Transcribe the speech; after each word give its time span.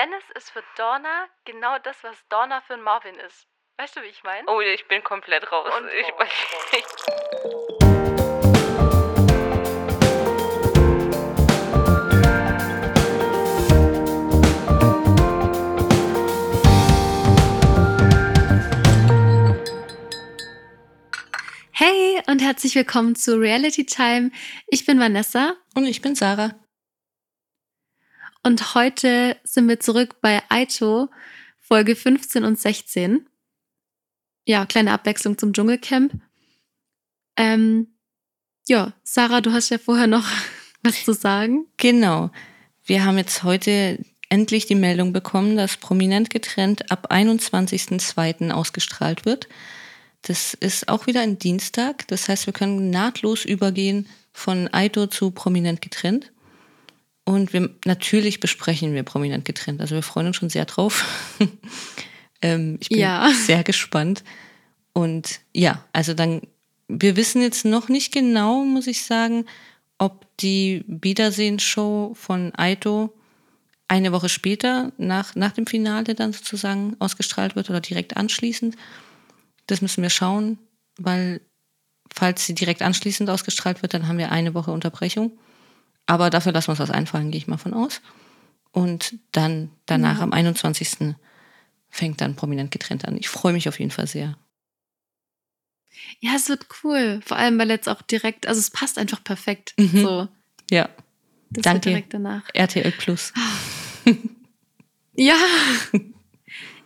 Dennis 0.00 0.24
ist 0.34 0.50
für 0.50 0.64
Dorna 0.78 1.28
genau 1.44 1.78
das, 1.78 2.02
was 2.02 2.16
Dorna 2.30 2.62
für 2.62 2.78
Marvin 2.78 3.16
ist. 3.16 3.46
Weißt 3.76 3.96
du, 3.96 4.00
wie 4.00 4.06
ich 4.06 4.22
meine? 4.22 4.48
Oh, 4.48 4.58
ich 4.62 4.88
bin 4.88 5.04
komplett 5.04 5.52
raus. 5.52 5.70
Und 5.78 5.88
ich, 5.88 6.06
raus, 6.16 6.26
ich, 6.72 6.86
Hey 21.72 22.22
und 22.26 22.40
herzlich 22.40 22.74
willkommen 22.74 23.16
zu 23.16 23.38
Reality 23.38 23.84
Time. 23.84 24.30
Ich 24.68 24.86
bin 24.86 24.98
Vanessa 24.98 25.56
und 25.74 25.84
ich 25.84 26.00
bin 26.00 26.14
Sarah. 26.14 26.54
Und 28.42 28.74
heute 28.74 29.36
sind 29.44 29.68
wir 29.68 29.80
zurück 29.80 30.20
bei 30.20 30.42
Aito, 30.48 31.08
Folge 31.58 31.94
15 31.94 32.44
und 32.44 32.58
16. 32.58 33.28
Ja, 34.46 34.66
kleine 34.66 34.92
Abwechslung 34.92 35.38
zum 35.38 35.52
Dschungelcamp. 35.52 36.14
Ähm, 37.36 37.88
ja, 38.66 38.92
Sarah, 39.02 39.40
du 39.40 39.52
hast 39.52 39.70
ja 39.70 39.78
vorher 39.78 40.06
noch 40.06 40.26
was 40.82 41.04
zu 41.04 41.12
sagen. 41.12 41.66
Genau. 41.76 42.30
Wir 42.84 43.04
haben 43.04 43.18
jetzt 43.18 43.42
heute 43.42 44.04
endlich 44.30 44.66
die 44.66 44.74
Meldung 44.74 45.12
bekommen, 45.12 45.56
dass 45.56 45.76
Prominent 45.76 46.30
getrennt 46.30 46.90
ab 46.90 47.12
21.02. 47.12 48.50
ausgestrahlt 48.50 49.24
wird. 49.24 49.48
Das 50.22 50.54
ist 50.54 50.88
auch 50.88 51.06
wieder 51.06 51.20
ein 51.20 51.38
Dienstag. 51.38 52.06
Das 52.08 52.28
heißt, 52.28 52.46
wir 52.46 52.52
können 52.52 52.90
nahtlos 52.90 53.44
übergehen 53.44 54.06
von 54.32 54.68
Aito 54.72 55.06
zu 55.06 55.30
Prominent 55.30 55.82
getrennt. 55.82 56.32
Und 57.24 57.52
wir, 57.52 57.70
natürlich 57.84 58.40
besprechen 58.40 58.94
wir 58.94 59.02
Prominent 59.02 59.44
getrennt. 59.44 59.80
Also 59.80 59.94
wir 59.94 60.02
freuen 60.02 60.28
uns 60.28 60.36
schon 60.36 60.50
sehr 60.50 60.64
drauf. 60.64 61.04
ähm, 62.42 62.78
ich 62.80 62.88
bin 62.88 62.98
Ja. 62.98 63.30
sehr 63.32 63.62
gespannt. 63.62 64.24
Und 64.92 65.40
ja, 65.54 65.84
also 65.92 66.14
dann, 66.14 66.42
wir 66.88 67.16
wissen 67.16 67.42
jetzt 67.42 67.64
noch 67.64 67.88
nicht 67.88 68.12
genau, 68.12 68.64
muss 68.64 68.86
ich 68.86 69.04
sagen, 69.04 69.46
ob 69.98 70.26
die 70.38 70.84
Wiedersehen-Show 70.88 72.14
von 72.14 72.52
Aito 72.56 73.12
eine 73.86 74.12
Woche 74.12 74.28
später, 74.28 74.92
nach, 74.98 75.34
nach 75.34 75.52
dem 75.52 75.66
Finale 75.66 76.14
dann 76.14 76.32
sozusagen 76.32 76.96
ausgestrahlt 77.00 77.56
wird 77.56 77.70
oder 77.70 77.80
direkt 77.80 78.16
anschließend. 78.16 78.76
Das 79.66 79.82
müssen 79.82 80.02
wir 80.02 80.10
schauen, 80.10 80.58
weil 80.96 81.40
falls 82.12 82.46
sie 82.46 82.54
direkt 82.54 82.82
anschließend 82.82 83.28
ausgestrahlt 83.30 83.82
wird, 83.82 83.94
dann 83.94 84.08
haben 84.08 84.18
wir 84.18 84.32
eine 84.32 84.54
Woche 84.54 84.70
Unterbrechung. 84.72 85.32
Aber 86.06 86.30
dafür 86.30 86.52
lassen 86.52 86.68
wir 86.68 86.72
uns 86.72 86.80
was 86.80 86.90
einfallen, 86.90 87.30
gehe 87.30 87.38
ich 87.38 87.46
mal 87.46 87.56
von 87.58 87.74
aus. 87.74 88.00
Und 88.72 89.14
dann 89.32 89.70
danach 89.86 90.18
Ja. 90.18 90.22
am 90.24 90.32
21. 90.32 91.14
fängt 91.88 92.20
dann 92.20 92.36
prominent 92.36 92.70
getrennt 92.70 93.04
an. 93.04 93.16
Ich 93.16 93.28
freue 93.28 93.52
mich 93.52 93.68
auf 93.68 93.78
jeden 93.78 93.90
Fall 93.90 94.06
sehr. 94.06 94.36
Ja, 96.20 96.32
es 96.36 96.48
wird 96.48 96.66
cool. 96.84 97.20
Vor 97.24 97.36
allem, 97.36 97.58
weil 97.58 97.68
jetzt 97.70 97.88
auch 97.88 98.02
direkt, 98.02 98.46
also 98.46 98.58
es 98.58 98.70
passt 98.70 98.98
einfach 98.98 99.22
perfekt. 99.24 99.74
Mhm. 99.78 100.02
So, 100.02 100.28
Ja, 100.70 100.88
das 101.50 101.62
Danke. 101.64 101.90
direkt 101.90 102.14
danach. 102.14 102.42
RTL 102.54 102.92
Plus. 102.92 103.32
Ja. 105.14 105.34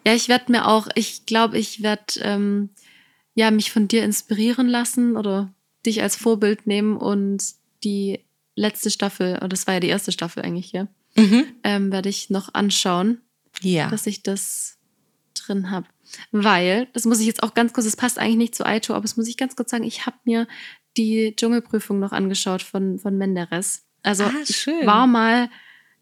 Ja, 0.07 0.15
ich 0.15 0.29
werde 0.29 0.53
mir 0.53 0.67
auch, 0.67 0.89
ich 0.95 1.25
glaube, 1.27 1.59
ich 1.59 1.83
werde 1.83 2.20
ähm, 2.20 2.70
ja 3.35 3.51
mich 3.51 3.70
von 3.70 3.89
dir 3.89 4.05
inspirieren 4.05 4.69
lassen 4.69 5.17
oder 5.17 5.53
dich 5.87 6.03
als 6.03 6.17
Vorbild 6.17 6.67
nehmen 6.67 6.97
und 6.97 7.42
die 7.85 8.23
letzte 8.57 8.91
Staffel, 8.91 9.37
oder 9.37 9.49
das 9.49 9.67
war 9.67 9.75
ja 9.75 9.81
die 9.81 9.89
erste 9.89 10.13
Staffel 10.13 10.43
eigentlich, 10.43 10.73
ja, 10.73 10.87
Mhm. 11.17 11.45
ähm, 11.63 11.93
werde 11.93 12.09
ich 12.09 12.31
noch 12.31 12.55
anschauen, 12.55 13.21
Ja. 13.63 13.89
dass 13.89 14.07
ich 14.07 14.23
das 14.23 14.79
drin 15.35 15.71
habe. 15.71 15.87
Weil, 16.33 16.87
das 16.93 17.05
muss 17.07 17.21
ich 17.21 17.27
jetzt 17.27 17.43
auch 17.43 17.55
ganz 17.55 17.73
kurz, 17.73 17.87
das 17.87 17.97
passt 17.97 18.19
eigentlich 18.19 18.37
nicht 18.37 18.55
zu 18.55 18.65
Aito, 18.67 18.93
aber 18.95 19.03
das 19.03 19.17
muss 19.17 19.27
ich 19.29 19.37
ganz 19.37 19.57
kurz 19.57 19.71
sagen, 19.71 19.85
ich 19.85 20.07
habe 20.07 20.17
mir 20.25 20.47
die 20.97 21.35
Dschungelprüfung 21.35 21.98
noch 21.98 22.13
angeschaut 22.13 22.63
von, 22.63 22.98
von 22.98 23.17
Menderes. 23.19 23.83
Also 24.03 24.25
Ah, 24.25 24.33
ich 24.47 24.67
war 24.67 25.07
mal, 25.09 25.51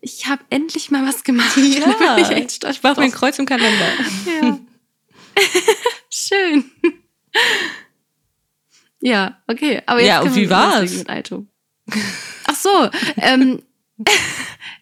ich 0.03 0.27
habe 0.27 0.43
endlich 0.51 0.91
mal 0.91 1.07
was 1.07 1.25
gemacht. 1.25 1.57
Ja, 1.57 1.95
Da 1.99 2.15
bin 2.17 2.25
ich 2.25 2.31
echt 2.31 2.53
stolz 2.53 2.77
Ich 2.77 2.83
mache 2.83 2.99
mir 3.01 3.05
ein 3.07 3.11
drauf. 3.11 3.21
Kreuz 3.21 3.39
im 3.39 3.47
Kalender. 3.47 3.89
Ja. 4.43 4.59
Schön. 6.11 6.65
Ja, 9.01 9.43
okay. 9.49 9.83
Aber 9.87 9.99
jetzt 10.01 10.09
Ja, 10.09 10.21
und 10.23 10.35
wie 10.37 10.49
war's? 10.49 10.93
mit 10.95 11.09
Aito. 11.11 11.47
Ach 12.47 12.55
so, 12.57 12.91
ähm, 13.17 13.63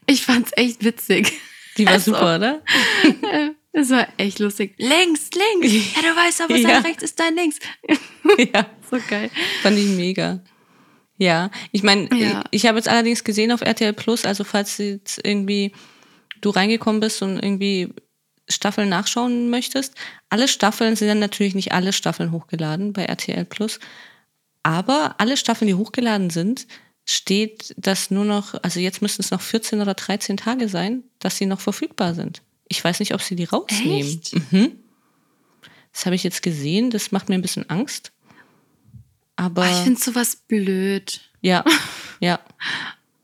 ich 0.06 0.22
fand's 0.22 0.52
echt 0.56 0.84
witzig. 0.84 1.32
Die 1.76 1.86
war 1.86 1.94
Also. 1.94 2.12
super, 2.12 2.36
oder? 2.36 2.62
Es 3.72 3.88
war 3.90 4.08
echt 4.16 4.40
lustig. 4.40 4.74
Längs, 4.78 5.30
links. 5.32 5.94
Ja, 5.94 6.02
du 6.02 6.16
weißt 6.16 6.40
aber, 6.40 6.56
Ja. 6.56 6.68
sein 6.68 6.82
rechts 6.82 7.04
ist 7.04 7.20
dein 7.20 7.36
links. 7.36 7.60
ja. 8.52 8.66
So 8.90 8.98
geil. 9.08 9.30
Fand 9.62 9.78
ich 9.78 9.86
mega. 9.86 10.42
Ja, 11.18 11.52
ich 11.70 11.84
meine, 11.84 12.08
Ja. 12.12 12.42
ich, 12.50 12.62
ich 12.62 12.66
habe 12.66 12.78
jetzt 12.78 12.88
allerdings 12.88 13.22
gesehen 13.22 13.52
auf 13.52 13.60
RTL 13.60 13.92
Plus, 13.92 14.24
also 14.24 14.42
falls 14.42 14.76
jetzt 14.78 15.20
irgendwie 15.24 15.70
du 16.40 16.50
reingekommen 16.50 17.00
bist 17.00 17.22
und 17.22 17.38
irgendwie 17.38 17.94
Staffeln 18.48 18.88
nachschauen 18.88 19.50
möchtest, 19.50 19.94
alle 20.30 20.48
Staffeln 20.48 20.96
sind 20.96 21.06
dann 21.06 21.20
natürlich 21.20 21.54
nicht 21.54 21.70
alle 21.70 21.92
Staffeln 21.92 22.32
hochgeladen 22.32 22.92
bei 22.92 23.04
RTL 23.04 23.44
Plus, 23.44 23.78
aber 24.64 25.14
alle 25.18 25.36
Staffeln, 25.36 25.68
die 25.68 25.74
hochgeladen 25.74 26.30
sind, 26.30 26.66
steht, 27.10 27.74
dass 27.76 28.10
nur 28.10 28.24
noch, 28.24 28.54
also 28.62 28.80
jetzt 28.80 29.02
müssten 29.02 29.22
es 29.22 29.30
noch 29.30 29.40
14 29.40 29.80
oder 29.80 29.94
13 29.94 30.36
Tage 30.36 30.68
sein, 30.68 31.02
dass 31.18 31.36
sie 31.36 31.46
noch 31.46 31.60
verfügbar 31.60 32.14
sind. 32.14 32.42
Ich 32.68 32.82
weiß 32.82 33.00
nicht, 33.00 33.14
ob 33.14 33.20
sie 33.22 33.36
die 33.36 33.44
rausnehmen. 33.44 33.98
Echt? 34.00 34.52
Mhm. 34.52 34.72
Das 35.92 36.06
habe 36.06 36.14
ich 36.14 36.22
jetzt 36.22 36.42
gesehen, 36.42 36.90
das 36.90 37.10
macht 37.10 37.28
mir 37.28 37.34
ein 37.34 37.42
bisschen 37.42 37.68
Angst. 37.68 38.12
Aber 39.36 39.62
Oh, 39.62 39.70
ich 39.70 39.78
finde 39.84 40.00
sowas 40.00 40.36
blöd. 40.36 41.20
ja, 41.40 41.64
ja. 42.20 42.38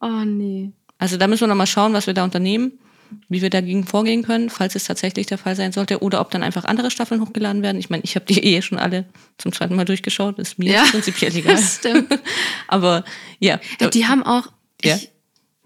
Oh 0.00 0.24
nee. 0.24 0.72
Also 0.98 1.16
da 1.16 1.26
müssen 1.26 1.42
wir 1.42 1.48
nochmal 1.48 1.66
schauen, 1.66 1.92
was 1.92 2.06
wir 2.06 2.14
da 2.14 2.24
unternehmen, 2.24 2.78
wie 3.28 3.42
wir 3.42 3.50
dagegen 3.50 3.84
vorgehen 3.86 4.22
können, 4.22 4.50
falls 4.50 4.74
es 4.74 4.84
tatsächlich 4.84 5.26
der 5.26 5.38
Fall 5.38 5.56
sein 5.56 5.72
sollte, 5.72 6.00
oder 6.02 6.20
ob 6.20 6.30
dann 6.30 6.42
einfach 6.42 6.64
andere 6.64 6.90
Staffeln 6.90 7.20
hochgeladen 7.20 7.62
werden. 7.62 7.78
Ich 7.78 7.90
meine, 7.90 8.02
ich 8.04 8.14
habe 8.16 8.26
die 8.26 8.42
eh 8.44 8.62
schon 8.62 8.78
alle 8.78 9.04
zum 9.38 9.52
zweiten 9.52 9.74
Mal 9.76 9.84
durchgeschaut, 9.84 10.38
ist 10.38 10.58
mir 10.58 10.72
Ja. 10.72 10.84
prinzipiell 10.84 11.34
egal. 11.36 11.58
Stimmt. 11.58 12.08
Aber 12.68 13.04
ja, 13.38 13.60
Ja, 13.80 13.88
die 13.90 14.06
haben 14.06 14.22
auch. 14.22 14.48
Ja. 14.84 14.96
Ich, 14.96 15.10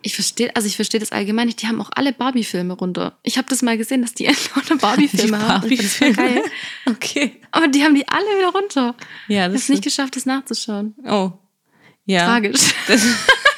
ich 0.03 0.15
verstehe, 0.15 0.55
also 0.57 0.67
ich 0.67 0.77
verstehe 0.77 0.99
das 1.01 1.13
allgemein 1.13 1.47
nicht. 1.47 1.61
Die 1.61 1.67
haben 1.67 1.81
auch 1.81 1.91
alle 1.95 2.13
Barbie-Filme 2.15 2.73
runter. 2.75 3.19
Ich 3.23 3.37
habe 3.37 3.47
das 3.51 3.61
mal 3.61 3.77
gesehen, 3.77 4.01
dass 4.03 4.15
die 4.15 4.25
lauter 4.57 4.77
Barbie-Filme 4.77 5.39
haben. 5.47 5.69
fand 5.69 5.79
das 5.79 5.99
geil. 6.17 6.43
okay. 6.87 7.33
Aber 7.51 7.69
die 7.69 7.83
haben 7.85 7.95
die 7.95 8.09
alle 8.09 8.25
wieder 8.39 8.49
runter. 8.49 8.95
Ja, 9.29 9.37
Ich 9.37 9.43
habe 9.43 9.53
das 9.53 9.63
es 9.65 9.69
nicht 9.69 9.83
geschafft, 9.85 10.17
das 10.17 10.25
nachzuschauen. 10.27 10.95
Oh. 11.07 11.33
Ja. 12.07 12.25
Tragisch. 12.27 12.73
Das, 12.89 13.03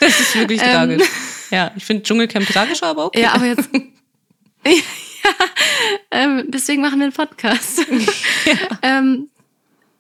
das 0.01 0.21
ist 0.21 0.35
wirklich 0.35 0.61
Ähm. 0.63 0.73
tragisch. 0.73 1.09
Ja, 1.53 1.71
ich 1.77 1.85
finde 1.85 2.03
Dschungelcamp 2.03 2.47
tragischer, 2.47 2.87
aber 2.87 3.07
okay. 3.07 3.23
Ja, 3.23 3.35
aber 3.35 3.47
jetzt. 3.47 3.69
ja, 4.67 4.73
ähm, 6.11 6.45
deswegen 6.49 6.83
machen 6.83 6.99
wir 6.99 7.05
einen 7.05 7.13
Podcast. 7.13 7.87
ja. 8.47 8.79
Ähm, 8.83 9.29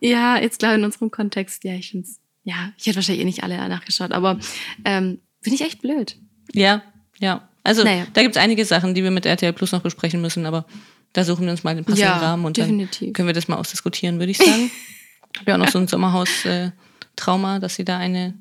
ja, 0.00 0.38
jetzt 0.38 0.58
klar 0.58 0.74
in 0.74 0.84
unserem 0.84 1.10
Kontext. 1.10 1.62
Ja, 1.64 1.74
ich 1.74 1.90
finde 1.90 2.08
es. 2.08 2.18
Ja, 2.44 2.72
ich 2.76 2.86
hätte 2.86 2.96
wahrscheinlich 2.96 3.22
eh 3.22 3.26
nicht 3.26 3.44
alle 3.44 3.56
nachgeschaut, 3.68 4.10
aber 4.10 4.38
ähm, 4.84 5.20
finde 5.42 5.54
ich 5.56 5.60
echt 5.60 5.80
blöd. 5.82 6.16
Ja, 6.52 6.82
ja. 7.20 7.48
Also 7.62 7.84
Naja. 7.84 8.06
da 8.12 8.22
gibt 8.22 8.34
es 8.34 8.42
einige 8.42 8.64
Sachen, 8.64 8.94
die 8.94 9.04
wir 9.04 9.12
mit 9.12 9.26
RTL 9.26 9.52
Plus 9.52 9.70
noch 9.70 9.82
besprechen 9.82 10.20
müssen, 10.20 10.46
aber 10.46 10.66
da 11.12 11.22
suchen 11.22 11.44
wir 11.44 11.52
uns 11.52 11.62
mal 11.62 11.76
den 11.76 11.84
passenden 11.84 12.08
Ja, 12.08 12.16
Rahmen 12.16 12.44
und 12.44 12.56
definitiv. 12.56 13.08
dann 13.08 13.12
können 13.12 13.28
wir 13.28 13.34
das 13.34 13.46
mal 13.46 13.56
ausdiskutieren, 13.56 14.18
würde 14.18 14.32
ich 14.32 14.38
sagen. 14.38 14.70
ich 15.34 15.40
habe 15.40 15.50
ja 15.50 15.54
auch 15.54 15.60
noch 15.60 15.68
so 15.68 15.78
ein 15.78 15.86
Sommerhaus-Trauma, 15.86 17.60
dass 17.60 17.76
sie 17.76 17.84
da 17.84 17.98
eine 17.98 18.34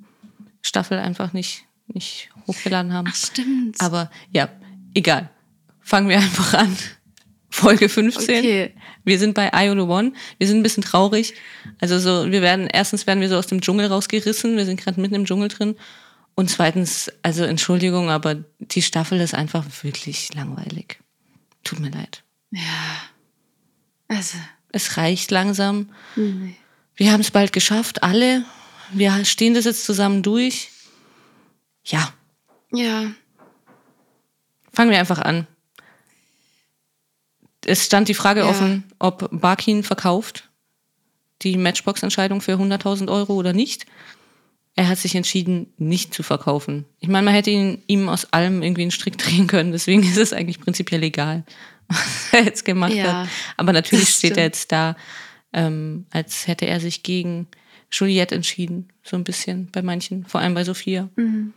Staffel 0.63 0.97
einfach 0.97 1.33
nicht, 1.33 1.66
nicht 1.94 2.29
hochgeladen 2.47 2.94
haben. 2.94 3.07
Ach, 3.09 3.16
stimmt. 3.16 3.79
Aber 3.79 4.09
ja, 4.31 4.50
egal. 4.94 5.29
Fangen 5.81 6.09
wir 6.09 6.18
einfach 6.18 6.53
an. 6.53 6.75
Folge 7.49 7.90
15. 7.90 8.40
Okay. 8.40 8.73
Wir 9.03 9.20
sind 9.20 9.34
bei 9.34 9.52
Iolo 9.53 9.85
One. 9.85 10.14
Wir 10.38 10.47
sind 10.47 10.58
ein 10.59 10.64
bisschen 10.64 10.84
traurig. 10.84 11.34
Also 11.79 11.99
so, 11.99 12.32
wir 12.32 12.41
werden, 12.41 12.67
erstens 12.67 13.08
werden 13.08 13.20
wir 13.20 13.28
so 13.29 13.35
aus 13.38 13.47
dem 13.47 13.59
Dschungel 13.61 13.88
rausgerissen. 13.88 14.55
Wir 14.55 14.66
sind 14.66 14.79
gerade 14.79 15.02
mitten 15.02 15.16
im 15.16 15.26
Dschungel 15.26 15.49
drin. 15.49 15.76
Und 16.35 16.49
zweitens, 16.49 17.11
also 17.23 17.43
Entschuldigung, 17.43 18.09
aber 18.09 18.35
die 18.59 18.82
Staffel 18.82 19.20
ist 19.20 19.34
einfach 19.34 19.66
wirklich 19.84 20.34
langweilig. 20.34 20.99
Tut 21.64 21.79
mir 21.79 21.90
leid. 21.91 22.23
ja. 22.52 22.61
Also, 24.08 24.38
Es 24.72 24.97
reicht 24.97 25.32
langsam. 25.32 25.90
nee. 26.16 26.55
Wir 26.96 27.11
haben 27.14 27.22
es 27.22 27.32
bald 27.32 27.52
geschafft, 27.53 28.03
alle. 28.03 28.43
Wir 28.91 29.23
stehen 29.26 29.53
das 29.53 29.66
jetzt 29.66 29.85
zusammen 29.85 30.22
durch. 30.22 30.70
Ja, 31.83 32.13
Ja. 32.72 33.11
fangen 34.73 34.91
wir 34.91 34.99
einfach 34.99 35.19
an. 35.19 35.47
Es 37.66 37.85
stand 37.85 38.07
die 38.07 38.13
Frage 38.13 38.41
Ja. 38.41 38.49
offen, 38.49 38.85
ob 38.99 39.29
Barkin 39.31 39.83
verkauft 39.83 40.47
die 41.43 41.57
Matchbox-Entscheidung 41.57 42.39
für 42.41 42.57
100.000 42.59 43.09
Euro 43.09 43.33
oder 43.35 43.53
nicht. 43.53 43.85
er 44.75 44.87
hat 44.87 44.99
sich 44.99 45.16
entschieden, 45.16 45.73
nicht 45.78 46.13
zu 46.13 46.23
verkaufen. 46.23 46.85
Ich 46.99 47.09
meine, 47.09 47.25
man 47.25 47.33
hätte 47.33 47.49
ihn, 47.51 47.83
ihm 47.87 48.07
aus 48.07 48.31
allem 48.31 48.63
irgendwie 48.63 48.83
einen 48.83 48.91
Strick 48.91 49.17
drehen 49.17 49.45
können, 49.47 49.73
deswegen 49.73 50.01
ist 50.01 50.16
es 50.17 50.31
eigentlich 50.31 50.61
prinzipiell 50.61 51.03
egal, 51.03 51.43
was 51.89 52.29
er 52.31 52.45
jetzt 52.45 52.63
gemacht 52.63 52.93
Ja, 52.93 53.23
hat. 53.23 53.29
Aber 53.57 53.73
natürlich 53.73 54.07
steht 54.09 54.37
er 54.37 54.43
jetzt 54.45 54.72
da, 54.72 54.95
ähm, 55.51 56.05
als 56.11 56.47
hätte 56.47 56.67
er 56.67 56.79
sich 56.79 57.03
gegen 57.03 57.47
Juliette 57.91 58.33
entschieden, 58.33 58.87
so 59.03 59.17
ein 59.17 59.25
bisschen 59.25 59.69
bei 59.72 59.81
manchen, 59.81 60.25
vor 60.25 60.39
allem 60.39 60.53
bei 60.53 60.63
Sophia. 60.63 61.09
Mhm. 61.17 61.51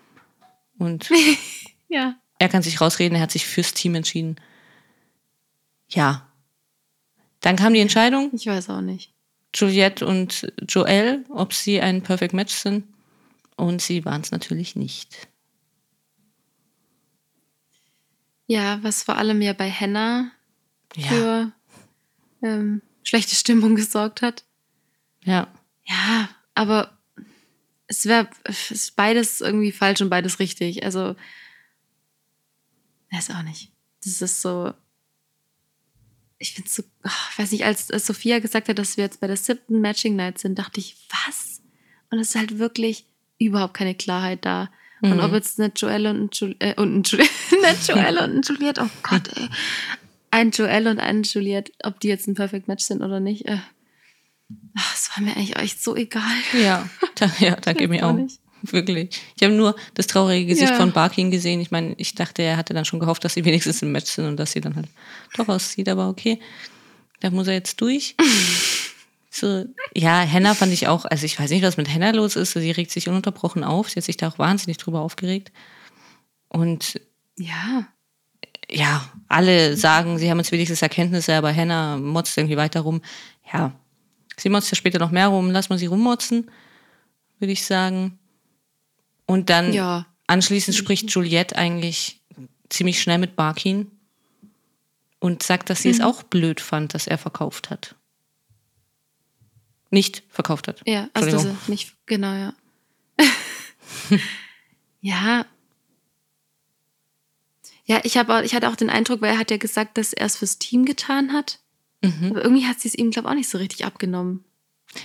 Und 0.78 1.10
Ja. 1.88 2.16
er 2.38 2.48
kann 2.48 2.62
sich 2.62 2.80
rausreden, 2.80 3.16
er 3.16 3.22
hat 3.22 3.30
sich 3.30 3.46
fürs 3.46 3.74
Team 3.74 3.94
entschieden. 3.94 4.36
Ja. 5.88 6.26
Dann 7.40 7.56
kam 7.56 7.74
die 7.74 7.80
Entscheidung, 7.80 8.30
Ich 8.32 8.46
weiß 8.46 8.70
auch 8.70 8.80
nicht. 8.80 9.12
Juliette 9.54 10.04
und 10.06 10.52
Joel, 10.68 11.24
ob 11.28 11.52
sie 11.52 11.80
ein 11.80 12.02
Perfect 12.02 12.34
Match 12.34 12.52
sind. 12.54 12.84
Und 13.56 13.80
sie 13.80 14.04
waren 14.04 14.20
es 14.22 14.32
natürlich 14.32 14.74
nicht. 14.74 15.28
Ja, 18.46 18.82
was 18.82 19.02
vor 19.02 19.16
allem 19.16 19.40
ja 19.42 19.52
bei 19.52 19.70
Hannah 19.70 20.30
Ja, 20.96 21.08
für 21.08 21.52
ähm, 22.42 22.82
schlechte 23.02 23.34
Stimmung 23.34 23.74
gesorgt 23.76 24.22
hat. 24.22 24.44
ja, 25.22 25.46
Ja, 25.86 26.28
aber 26.54 26.94
es 27.99 28.06
wäre 28.06 28.29
es 28.44 28.91
beides 28.91 29.41
irgendwie 29.41 29.73
falsch 29.73 30.00
und 30.00 30.11
beides 30.11 30.38
richtig. 30.38 30.85
Also, 30.85 31.17
weiß 33.12 33.31
auch 33.31 33.43
nicht. 33.43 33.70
Das 34.05 34.20
ist 34.23 34.43
so. 34.43 34.73
Ich 36.38 36.52
finde 36.52 36.69
so, 36.69 36.82
ich 37.05 37.38
weiß 37.38 37.52
nicht, 37.52 37.64
als, 37.64 37.91
als 37.91 38.06
Sophia 38.06 38.38
gesagt 38.41 38.69
hat, 38.69 38.79
dass 38.79 38.96
wir 38.96 39.05
jetzt 39.05 39.20
bei 39.20 39.26
der 39.26 39.37
siebten 39.37 39.81
Matching 39.81 40.17
Night 40.17 40.38
sind, 40.38 40.58
dachte 40.58 40.81
ich, 40.81 40.96
was? 41.08 41.62
Und 42.11 42.19
es 42.19 42.31
ist 42.31 42.35
halt 42.35 42.58
wirklich 42.58 43.06
überhaupt 43.38 43.75
keine 43.75 43.94
Klarheit 43.94 44.44
da. 44.44 44.70
Und 45.00 45.14
Mhm. 45.17 45.20
ob 45.20 45.32
jetzt 45.32 45.58
eine 45.61 45.73
Joelle 45.75 46.11
und 46.11 46.20
ein, 46.25 46.31
Jul 46.32 46.56
äh, 46.58 46.75
und 46.81 46.94
ein 46.96 47.02
Jul 47.02 47.20
eine 47.64 47.76
Joelle 47.79 48.25
und 48.25 48.37
ein 48.38 48.43
Juliette, 48.43 48.82
oh 48.85 48.91
Gott, 49.02 49.29
ey. 49.37 49.49
Ein 50.31 50.50
Joelle 50.50 50.91
und 50.91 50.99
ein 50.99 51.23
Juliette, 51.23 51.73
ob 51.85 52.00
die 52.00 52.08
jetzt 52.08 52.26
ein 52.26 52.35
Perfect 52.35 52.69
Match 52.69 52.85
sind 52.85 53.02
oder 53.02 53.20
nicht. 53.20 53.46
Äh. 53.46 53.58
Es 54.74 55.10
war 55.14 55.22
mir 55.24 55.36
eigentlich 55.36 55.56
echt 55.56 55.82
so 55.82 55.94
egal. 55.96 56.22
ja, 56.60 56.88
da, 57.16 57.30
ja, 57.38 57.56
danke 57.56 57.86
mir 57.88 58.04
auch 58.06 58.10
auch. 58.10 58.14
nicht. 58.14 58.40
Wirklich. 58.62 59.20
Ich 59.36 59.42
habe 59.42 59.52
nur 59.54 59.76
das 59.92 60.06
traurige 60.06 60.46
Gesicht 60.46 60.70
Ja. 60.70 60.76
von 60.76 60.92
Barkin 60.92 61.30
gesehen. 61.30 61.60
Ich 61.60 61.70
meine, 61.70 61.94
ich 61.98 62.14
dachte, 62.14 62.42
er 62.42 62.56
hatte 62.56 62.72
dann 62.72 62.86
schon 62.86 62.98
gehofft, 62.98 63.22
dass 63.24 63.34
sie 63.34 63.44
wenigstens 63.44 63.82
im 63.82 63.92
Match 63.92 64.10
sind 64.10 64.24
und 64.26 64.36
dass 64.38 64.52
sie 64.52 64.60
dann 64.62 64.74
halt 64.74 64.88
doch 65.36 65.48
aussieht, 65.48 65.88
aber 65.88 66.08
okay. 66.08 66.40
Da 67.20 67.30
muss 67.30 67.46
er 67.46 67.54
jetzt 67.54 67.80
durch. 67.80 68.14
So, 69.36 69.64
ja, 69.96 70.24
Hannah 70.30 70.54
fand 70.54 70.72
ich 70.72 70.86
auch, 70.86 71.06
also 71.06 71.26
ich 71.26 71.40
weiß 71.40 71.50
nicht, 71.50 71.64
was 71.64 71.76
mit 71.76 71.92
Hannah 71.92 72.12
los 72.12 72.36
ist. 72.36 72.52
Sie 72.52 72.70
regt 72.70 72.92
sich 72.92 73.08
ununterbrochen 73.08 73.64
auf. 73.64 73.90
Sie 73.90 73.96
hat 73.96 74.04
sich 74.04 74.16
da 74.16 74.28
auch 74.28 74.38
wahnsinnig 74.38 74.76
drüber 74.76 75.00
aufgeregt. 75.00 75.50
Und 76.48 77.00
Ja. 77.36 77.88
ja, 78.70 79.04
alle 79.26 79.76
sagen, 79.76 80.18
sie 80.18 80.30
haben 80.30 80.38
jetzt 80.38 80.52
wenigstens 80.52 80.82
Erkenntnisse, 80.82 81.34
aber 81.34 81.52
Hannah 81.52 81.96
motzt 81.96 82.38
irgendwie 82.38 82.56
weiter 82.56 82.82
rum. 82.82 83.02
Ja, 83.52 83.72
sie 84.38 84.48
motzt 84.48 84.70
ja 84.70 84.76
später 84.76 84.98
noch 84.98 85.10
mehr 85.10 85.28
rum. 85.28 85.50
Lass 85.50 85.69
mal 85.69 85.78
sie 85.78 85.86
rummotzen, 85.86 86.50
würde 87.38 87.52
ich 87.52 87.64
sagen. 87.64 88.19
Und 89.26 89.50
dann 89.50 89.72
Ja. 89.72 90.06
anschließend 90.26 90.76
spricht 90.76 91.10
Juliette 91.10 91.56
eigentlich 91.56 92.20
ziemlich 92.69 93.00
schnell 93.00 93.19
mit 93.19 93.36
Barkin 93.36 93.90
und 95.20 95.42
sagt, 95.42 95.70
dass 95.70 95.82
sie 95.82 95.88
Mhm. 95.88 95.94
es 95.94 96.00
auch 96.00 96.22
blöd 96.25 96.60
fand, 96.60 96.92
dass 96.94 97.06
er 97.06 97.19
verkauft 97.19 97.70
hat. 97.70 97.94
Nicht 99.90 100.22
verkauft 100.28 100.66
hat. 100.69 100.82
Ja, 100.86 101.08
also 101.14 101.31
dass 101.31 101.44
er 101.44 101.56
nicht, 101.69 101.94
genau, 102.06 102.32
ja. 102.34 102.52
ja. 105.00 105.46
Ja, 107.86 108.00
ich, 108.02 108.16
hab, 108.16 108.28
auch- 108.31 108.42
ich 108.42 108.54
hatte 108.54 108.69
auch 108.69 108.76
den 108.76 108.90
Eindruck, 108.90 109.20
weil 109.20 109.32
er 109.32 109.38
hat 109.38 109.50
ja 109.50 109.56
gesagt, 109.58 109.98
dass 109.98 110.12
er 110.12 110.26
es 110.26 110.36
fürs 110.38 110.58
Team 110.58 110.84
getan 110.84 111.32
hat. 111.32 111.60
Mhm. 112.04 112.30
Aber 112.30 112.42
irgendwie 112.44 112.66
hat 112.66 112.80
sie 112.80 112.88
es 112.88 112.94
ihm, 112.94 113.10
glaube 113.10 113.28
ich, 113.28 113.32
auch 113.32 113.36
nicht 113.36 113.48
so 113.48 113.58
richtig 113.58 113.84
abgenommen. 113.84 114.44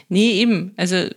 Nee, 0.07 0.31
eben. 0.41 0.73
Also 0.77 1.07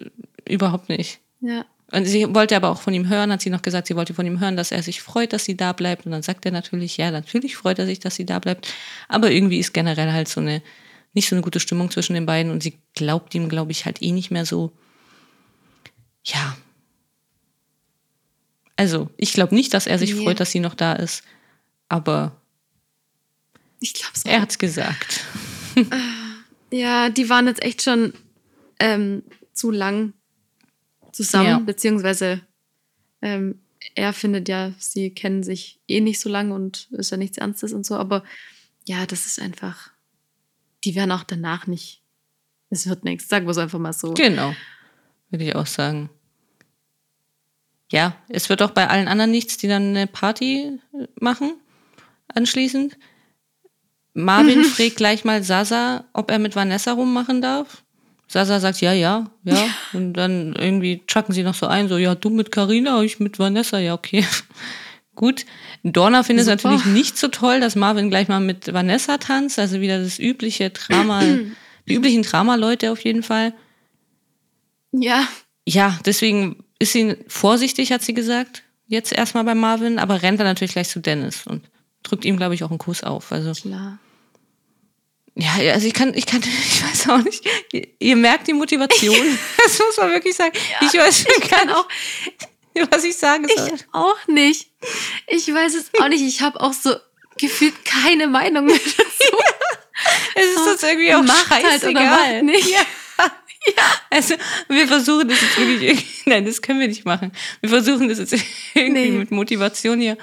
überhaupt 0.49 0.89
nicht. 0.89 1.21
Ja. 1.41 1.65
Und 1.91 2.07
sie 2.07 2.35
wollte 2.35 2.57
aber 2.57 2.71
auch 2.71 2.81
von 2.81 2.95
ihm 2.95 3.09
hören, 3.09 3.31
hat 3.31 3.43
sie 3.43 3.51
noch 3.51 3.61
gesagt, 3.61 3.87
sie 3.87 3.97
wollte 3.97 4.15
von 4.15 4.27
ihm 4.27 4.41
hören, 4.41 4.57
dass 4.57 4.73
er 4.73 4.83
sich 4.83 5.03
freut, 5.03 5.33
dass 5.35 5.45
sie 5.45 5.57
da 5.59 5.73
bleibt. 5.75 6.07
Und 6.07 6.13
dann 6.13 6.23
sagt 6.23 6.47
er 6.47 6.53
natürlich, 6.53 6.97
ja, 6.97 7.11
natürlich 7.11 7.57
freut 7.57 7.79
er 7.79 7.85
sich, 7.87 8.01
dass 8.01 8.15
sie 8.15 8.25
da 8.25 8.39
bleibt. 8.39 8.73
Aber 9.09 9.31
irgendwie 9.31 9.59
ist 9.59 9.75
generell 9.75 10.11
halt 10.13 10.29
so 10.29 10.41
eine, 10.41 10.63
nicht 11.13 11.29
so 11.29 11.35
eine 11.35 11.43
gute 11.43 11.61
Stimmung 11.61 11.91
zwischen 11.91 12.15
den 12.15 12.25
beiden 12.25 12.51
und 12.51 12.63
sie 12.63 12.79
glaubt 12.95 13.35
ihm, 13.35 13.51
glaube 13.51 13.73
ich, 13.73 13.85
halt 13.85 14.01
eh 14.01 14.13
nicht 14.13 14.31
mehr 14.31 14.47
so. 14.47 14.73
Ja. 16.25 16.57
Also, 18.77 19.11
ich 19.19 19.33
glaube 19.35 19.55
nicht, 19.55 19.75
dass 19.75 19.87
er 19.87 19.99
sich 19.99 20.15
Nee. 20.15 20.25
freut, 20.25 20.41
dass 20.41 20.51
sie 20.51 20.61
noch 20.61 20.75
da 20.75 20.95
ist. 20.95 21.23
Aber 21.91 22.33
Ich 23.81 23.93
glaube 23.93 24.13
es 24.15 24.25
er 24.25 24.41
hat's 24.41 24.59
gesagt. 24.59 25.21
Ja, 26.73 27.11
die 27.11 27.29
waren 27.29 27.47
jetzt 27.47 27.63
echt 27.63 27.83
schon 27.83 28.15
ähm, 28.79 29.23
zu 29.53 29.71
lang 29.71 30.15
zusammen, 31.13 31.47
Ja. 31.49 31.59
beziehungsweise 31.59 32.41
ähm, 33.21 33.61
er 33.95 34.13
findet 34.13 34.49
ja, 34.49 34.73
sie 34.79 35.11
kennen 35.11 35.43
sich 35.43 35.81
eh 35.89 36.01
nicht 36.01 36.21
so 36.21 36.29
lange 36.29 36.55
und 36.55 36.89
ist 36.93 37.11
ja 37.11 37.17
nichts 37.17 37.37
Ernstes 37.39 37.73
und 37.73 37.85
so, 37.85 37.97
aber 37.97 38.25
ja, 38.87 39.05
das 39.07 39.27
ist 39.27 39.41
einfach, 39.41 39.91
die 40.85 40.95
werden 40.95 41.13
auch 41.13 41.25
danach 41.25 41.67
nicht, 41.67 42.03
es 42.71 42.89
wird 42.89 43.05
nichts, 43.05 43.29
sagen 43.29 43.47
wir 43.47 43.51
es 43.51 43.59
einfach 43.59 43.79
mal 43.79 43.93
so. 43.93 44.15
Genau. 44.15 44.55
Würde 45.31 45.45
ich 45.45 45.55
auch 45.55 45.67
sagen. 45.67 46.09
Ja, 47.91 48.17
es 48.29 48.49
wird 48.49 48.63
auch 48.63 48.71
bei 48.71 48.89
allen 48.89 49.09
anderen 49.09 49.31
nichts, 49.31 49.59
die 49.59 49.69
dann 49.69 49.89
eine 49.91 50.07
Party 50.07 50.79
äh, 50.95 51.07
machen, 51.21 51.55
anschließend. 52.29 52.97
Marvin 54.15 54.65
fragt 54.65 54.97
gleich 54.97 55.25
mal 55.25 55.43
Sasa, 55.43 56.05
ob 56.13 56.31
er 56.31 56.39
mit 56.39 56.57
Vanessa 56.57 56.93
rummachen 56.93 57.41
darf. 57.41 57.83
Sasa 58.29 58.61
sagt 58.61 58.81
ja, 58.81 58.93
ja, 58.93 59.31
ja. 59.45 59.67
Und 59.93 60.15
dann 60.15 60.55
irgendwie 60.55 61.03
chucken 61.07 61.35
sie 61.35 61.43
noch 61.43 61.55
so 61.55 61.67
ein, 61.67 61.89
so, 61.89 61.99
ja, 61.99 62.15
du 62.15 62.31
mit 62.31 62.51
Carina, 62.51 63.03
ich 63.03 63.21
mit 63.21 63.39
Vanessa, 63.39 63.79
ja, 63.79 63.95
okay. 63.95 64.25
Gut. 65.15 65.45
Dorna 65.83 66.23
findet 66.23 66.45
es 66.45 66.49
natürlich 66.49 66.87
nicht 66.87 67.19
so 67.19 67.29
toll, 67.29 67.61
dass 67.61 67.77
Marvin 67.77 68.09
gleich 68.09 68.29
mal 68.29 68.41
mit 68.41 68.73
Vanessa 68.73 69.19
tanzt. 69.19 69.59
Also 69.59 69.81
wieder 69.81 70.03
das 70.03 70.19
übliche 70.19 70.71
Drama, 70.71 71.23
die 71.89 71.95
üblichen 71.95 72.23
Drama-Leute 72.23 72.91
auf 72.93 73.05
jeden 73.05 73.23
Fall. 73.23 73.53
Ja, 74.93 75.29
Ja, 75.67 75.99
deswegen 76.05 76.65
ist 76.79 76.93
sie 76.93 77.17
vorsichtig, 77.29 77.93
hat 77.93 78.03
sie 78.03 78.15
gesagt. 78.15 78.63
Jetzt 78.87 79.13
erstmal 79.13 79.45
bei 79.45 79.55
Marvin, 79.55 79.99
aber 79.99 80.23
rennt 80.23 80.41
dann 80.41 80.47
natürlich 80.47 80.73
gleich 80.73 80.89
zu 80.89 81.01
Dennis 81.01 81.47
und 81.47 81.63
drückt 82.03 82.25
ihm, 82.25 82.37
glaube 82.37 82.55
ich, 82.55 82.65
auch 82.65 82.71
einen 82.71 82.79
Kuss 82.79 83.03
auf. 83.03 83.33
Also, 83.33 83.53
klar. 83.53 83.99
ja, 85.35 85.53
also 85.73 85.87
ich 85.87 85.95
kann, 85.95 86.15
ich 86.15 86.27
kann, 86.27 86.43
ich 86.67 86.83
weiß 86.85 87.09
auch 87.09 87.23
nicht. 87.25 87.45
Ihr, 87.73 87.87
ihr 87.99 88.17
merkt 88.17 88.47
die 88.49 88.53
Motivation. 88.55 89.17
Das 89.65 89.79
muss 89.79 89.97
man 89.97 90.11
wirklich 90.11 90.35
sagen. 90.37 90.53
ich 90.81 90.93
weiß 90.93 91.25
gar 91.49 91.49
Kann 91.61 91.71
auch, 91.71 91.87
was 92.91 93.05
ich 93.05 93.17
sagen 93.17 93.47
soll. 93.55 93.73
ich 93.75 93.85
auch 93.93 94.27
nicht. 94.29 94.71
Ich 95.29 95.47
weiß 95.53 95.75
es 95.75 95.91
auch 96.01 96.09
nicht. 96.09 96.23
Ich 96.23 96.41
habe 96.43 96.61
auch 96.61 96.73
so 96.73 96.95
gefühlt 97.39 97.85
keine 97.85 98.27
Meinung 98.27 98.67
mehr 98.67 98.77
dazu. 98.77 99.37
es 100.35 100.45
ist 100.47 100.67
uns 100.69 100.83
irgendwie 100.83 101.15
auch 101.15 101.23
Macht 101.23 101.49
halt 101.51 101.63
oder 101.65 101.71
scheißegal. 101.73 102.43
macht 102.43 102.43
nicht. 102.45 102.77
Also, 104.11 104.35
wir 104.69 104.89
versuchen 104.89 105.29
das 105.29 105.41
jetzt 105.41 105.57
wirklich 105.57 105.83
irgendwie, 105.83 106.07
nein, 106.27 106.45
das 106.45 106.61
können 106.61 106.81
wir 106.81 106.89
nicht 106.89 107.05
machen. 107.05 107.31
Wir 107.61 107.71
versuchen 107.71 108.09
das 108.09 108.19
jetzt 108.19 108.33
irgendwie 108.75 108.91
Nee. 109.03 109.11
mit 109.13 109.31
Motivation 109.31 110.01
hier 110.01 110.19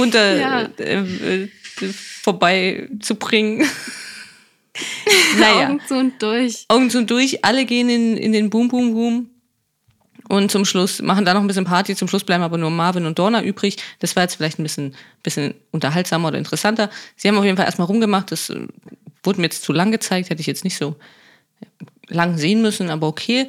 runter 0.00 0.36
Ja. 0.36 0.68
äh, 0.78 1.44
äh, 1.44 1.48
vorbei 2.22 2.88
zu 3.00 3.14
bringen. 3.14 3.66
naja, 5.38 5.68
Augen 5.68 5.80
zu 5.86 5.94
und 5.94 6.22
durch. 6.22 6.64
Augen 6.68 6.90
zu 6.90 6.98
und 6.98 7.10
durch, 7.10 7.44
alle 7.44 7.64
gehen 7.64 7.88
in, 7.88 8.16
in 8.16 8.32
den 8.32 8.50
Boom, 8.50 8.68
Boom, 8.68 8.94
Boom. 8.94 9.30
Und 10.28 10.50
zum 10.52 10.64
Schluss 10.64 11.02
machen 11.02 11.24
da 11.24 11.34
noch 11.34 11.40
ein 11.40 11.48
bisschen 11.48 11.64
Party. 11.64 11.96
Zum 11.96 12.06
Schluss 12.06 12.22
bleiben 12.22 12.44
aber 12.44 12.56
nur 12.56 12.70
Marvin 12.70 13.04
und 13.04 13.18
Dorna 13.18 13.42
übrig. 13.42 13.78
Das 13.98 14.14
war 14.14 14.22
jetzt 14.22 14.36
vielleicht 14.36 14.60
ein 14.60 14.62
bisschen, 14.62 14.94
bisschen 15.24 15.54
unterhaltsamer 15.72 16.28
oder 16.28 16.38
interessanter. 16.38 16.88
Sie 17.16 17.26
haben 17.26 17.36
auf 17.36 17.44
jeden 17.44 17.56
Fall 17.56 17.66
erstmal 17.66 17.88
rumgemacht. 17.88 18.30
Das 18.30 18.48
äh, 18.48 18.68
wurde 19.24 19.40
mir 19.40 19.46
jetzt 19.46 19.64
zu 19.64 19.72
lang 19.72 19.90
gezeigt. 19.90 20.30
Hätte 20.30 20.40
ich 20.40 20.46
jetzt 20.46 20.62
nicht 20.62 20.76
so 20.78 20.94
lang 22.06 22.38
sehen 22.38 22.62
müssen, 22.62 22.90
aber 22.90 23.08
okay. 23.08 23.48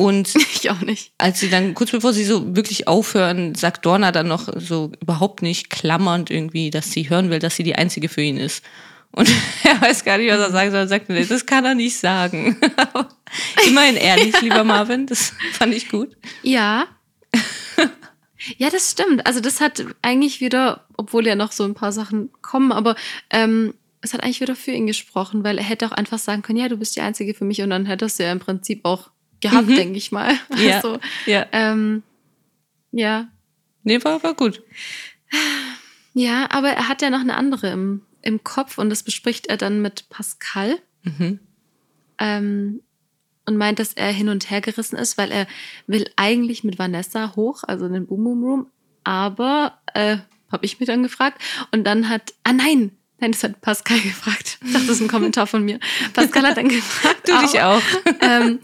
Und 0.00 0.32
Ich 0.54 0.70
auch 0.70 0.80
nicht. 0.80 1.12
als 1.18 1.40
sie 1.40 1.50
dann, 1.50 1.74
kurz 1.74 1.90
bevor 1.90 2.12
sie 2.12 2.22
so 2.22 2.54
wirklich 2.54 2.86
aufhören, 2.86 3.56
sagt 3.56 3.84
Dorna 3.84 4.12
dann 4.12 4.28
noch 4.28 4.48
so 4.56 4.92
überhaupt 5.00 5.42
nicht 5.42 5.70
klammernd 5.70 6.30
irgendwie, 6.30 6.70
dass 6.70 6.92
sie 6.92 7.10
hören 7.10 7.30
will, 7.30 7.40
dass 7.40 7.56
sie 7.56 7.64
die 7.64 7.74
Einzige 7.74 8.08
für 8.08 8.22
ihn 8.22 8.36
ist. 8.36 8.64
Und 9.10 9.28
er 9.64 9.80
weiß 9.80 10.04
gar 10.04 10.18
nicht, 10.18 10.30
was 10.30 10.38
er 10.38 10.52
sagen 10.52 10.70
soll. 10.70 10.80
Er 10.80 10.88
sagt, 10.88 11.08
nee, 11.08 11.24
das 11.24 11.46
kann 11.46 11.64
er 11.64 11.74
nicht 11.74 11.98
sagen. 11.98 12.56
Immerhin 13.66 13.96
ehrlich, 13.96 14.40
lieber 14.40 14.62
Marvin, 14.62 15.06
das 15.06 15.32
fand 15.52 15.74
ich 15.74 15.88
gut. 15.88 16.16
Ja. 16.44 16.86
ja, 18.56 18.70
das 18.70 18.92
stimmt. 18.92 19.26
Also 19.26 19.40
das 19.40 19.60
hat 19.60 19.84
eigentlich 20.00 20.40
wieder, 20.40 20.86
obwohl 20.96 21.26
ja 21.26 21.34
noch 21.34 21.50
so 21.50 21.64
ein 21.64 21.74
paar 21.74 21.90
Sachen 21.90 22.30
kommen, 22.40 22.70
aber 22.70 22.94
ähm, 23.30 23.74
es 24.00 24.14
hat 24.14 24.22
eigentlich 24.22 24.40
wieder 24.40 24.54
für 24.54 24.70
ihn 24.70 24.86
gesprochen, 24.86 25.42
weil 25.42 25.58
er 25.58 25.64
hätte 25.64 25.86
auch 25.86 25.92
einfach 25.92 26.20
sagen 26.20 26.42
können, 26.42 26.60
ja, 26.60 26.68
du 26.68 26.76
bist 26.76 26.94
die 26.94 27.00
Einzige 27.00 27.34
für 27.34 27.44
mich 27.44 27.62
und 27.62 27.70
dann 27.70 27.84
hättest 27.86 28.20
du 28.20 28.22
ja 28.22 28.30
im 28.30 28.38
Prinzip 28.38 28.84
auch 28.84 29.10
gehabt, 29.40 29.68
Mhm. 29.68 29.76
denke 29.76 29.98
ich 29.98 30.12
mal. 30.12 30.34
Ja. 30.56 30.76
Also, 30.76 30.98
Ja. 31.26 31.46
ähm, 31.52 32.02
ja. 32.92 33.28
Nee, 33.84 34.02
war, 34.04 34.22
war 34.22 34.34
gut. 34.34 34.62
Ja, 36.14 36.48
aber 36.50 36.68
er 36.70 36.88
hat 36.88 37.02
ja 37.02 37.10
noch 37.10 37.20
eine 37.20 37.36
andere 37.36 37.70
im, 37.70 38.02
im 38.22 38.42
Kopf 38.42 38.78
und 38.78 38.90
das 38.90 39.02
bespricht 39.02 39.46
er 39.46 39.56
dann 39.56 39.80
mit 39.82 40.08
Pascal. 40.08 40.78
Mhm. 41.04 41.38
Ähm, 42.18 42.80
und 43.46 43.56
meint, 43.56 43.78
dass 43.78 43.94
er 43.94 44.10
hin 44.12 44.28
und 44.28 44.50
her 44.50 44.60
gerissen 44.60 44.96
ist, 44.96 45.16
weil 45.16 45.30
er 45.30 45.46
will 45.86 46.10
eigentlich 46.16 46.64
mit 46.64 46.78
Vanessa 46.78 47.34
hoch, 47.36 47.62
also 47.66 47.86
in 47.86 47.94
den 47.94 48.06
Boom 48.06 48.24
Boom 48.24 48.42
Room, 48.44 48.66
aber 49.04 49.80
äh, 49.94 50.18
habe 50.52 50.66
ich 50.66 50.80
mir 50.80 50.86
dann 50.86 51.02
gefragt 51.02 51.40
und 51.70 51.84
dann 51.84 52.08
hat, 52.10 52.34
ah 52.44 52.52
nein, 52.52 52.90
nein, 53.20 53.32
das 53.32 53.44
hat 53.44 53.60
Pascal 53.62 54.00
gefragt. 54.02 54.58
Das 54.72 54.88
ist 54.88 55.00
ein 55.00 55.08
Kommentar 55.08 55.46
von 55.46 55.64
mir. 55.64 55.78
Pascal 56.12 56.42
hat 56.46 56.56
dann 56.58 56.68
gefragt. 56.68 57.26
Du 57.28 57.38
dich 57.40 57.60
auch. 57.62 57.80
ähm, 58.20 58.58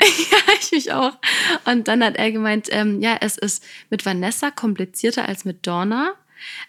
ja, 0.30 0.38
ich 0.60 0.72
mich 0.72 0.92
auch. 0.92 1.16
Und 1.66 1.88
dann 1.88 2.02
hat 2.02 2.16
er 2.16 2.32
gemeint, 2.32 2.68
ähm, 2.70 3.00
ja, 3.00 3.18
es 3.20 3.36
ist 3.36 3.62
mit 3.90 4.06
Vanessa 4.06 4.50
komplizierter 4.50 5.28
als 5.28 5.44
mit 5.44 5.66
Donna, 5.66 6.14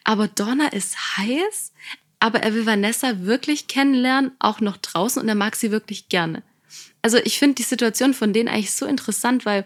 aber 0.04 0.28
Donna 0.28 0.68
ist 0.68 1.18
heiß, 1.18 1.72
aber 2.20 2.44
er 2.44 2.54
will 2.54 2.66
Vanessa 2.66 3.22
wirklich 3.22 3.68
kennenlernen, 3.68 4.32
auch 4.40 4.60
noch 4.60 4.78
draußen 4.78 5.22
und 5.22 5.30
er 5.30 5.36
mag 5.36 5.56
sie 5.56 5.72
wirklich 5.72 6.10
gerne. 6.10 6.44
Also 7.02 7.18
ich 7.18 7.40
finde 7.40 7.56
die 7.56 7.64
Situation 7.64 8.14
von 8.14 8.34
denen 8.34 8.50
eigentlich 8.50 8.72
so 8.72 8.86
interessant, 8.86 9.46
weil, 9.46 9.66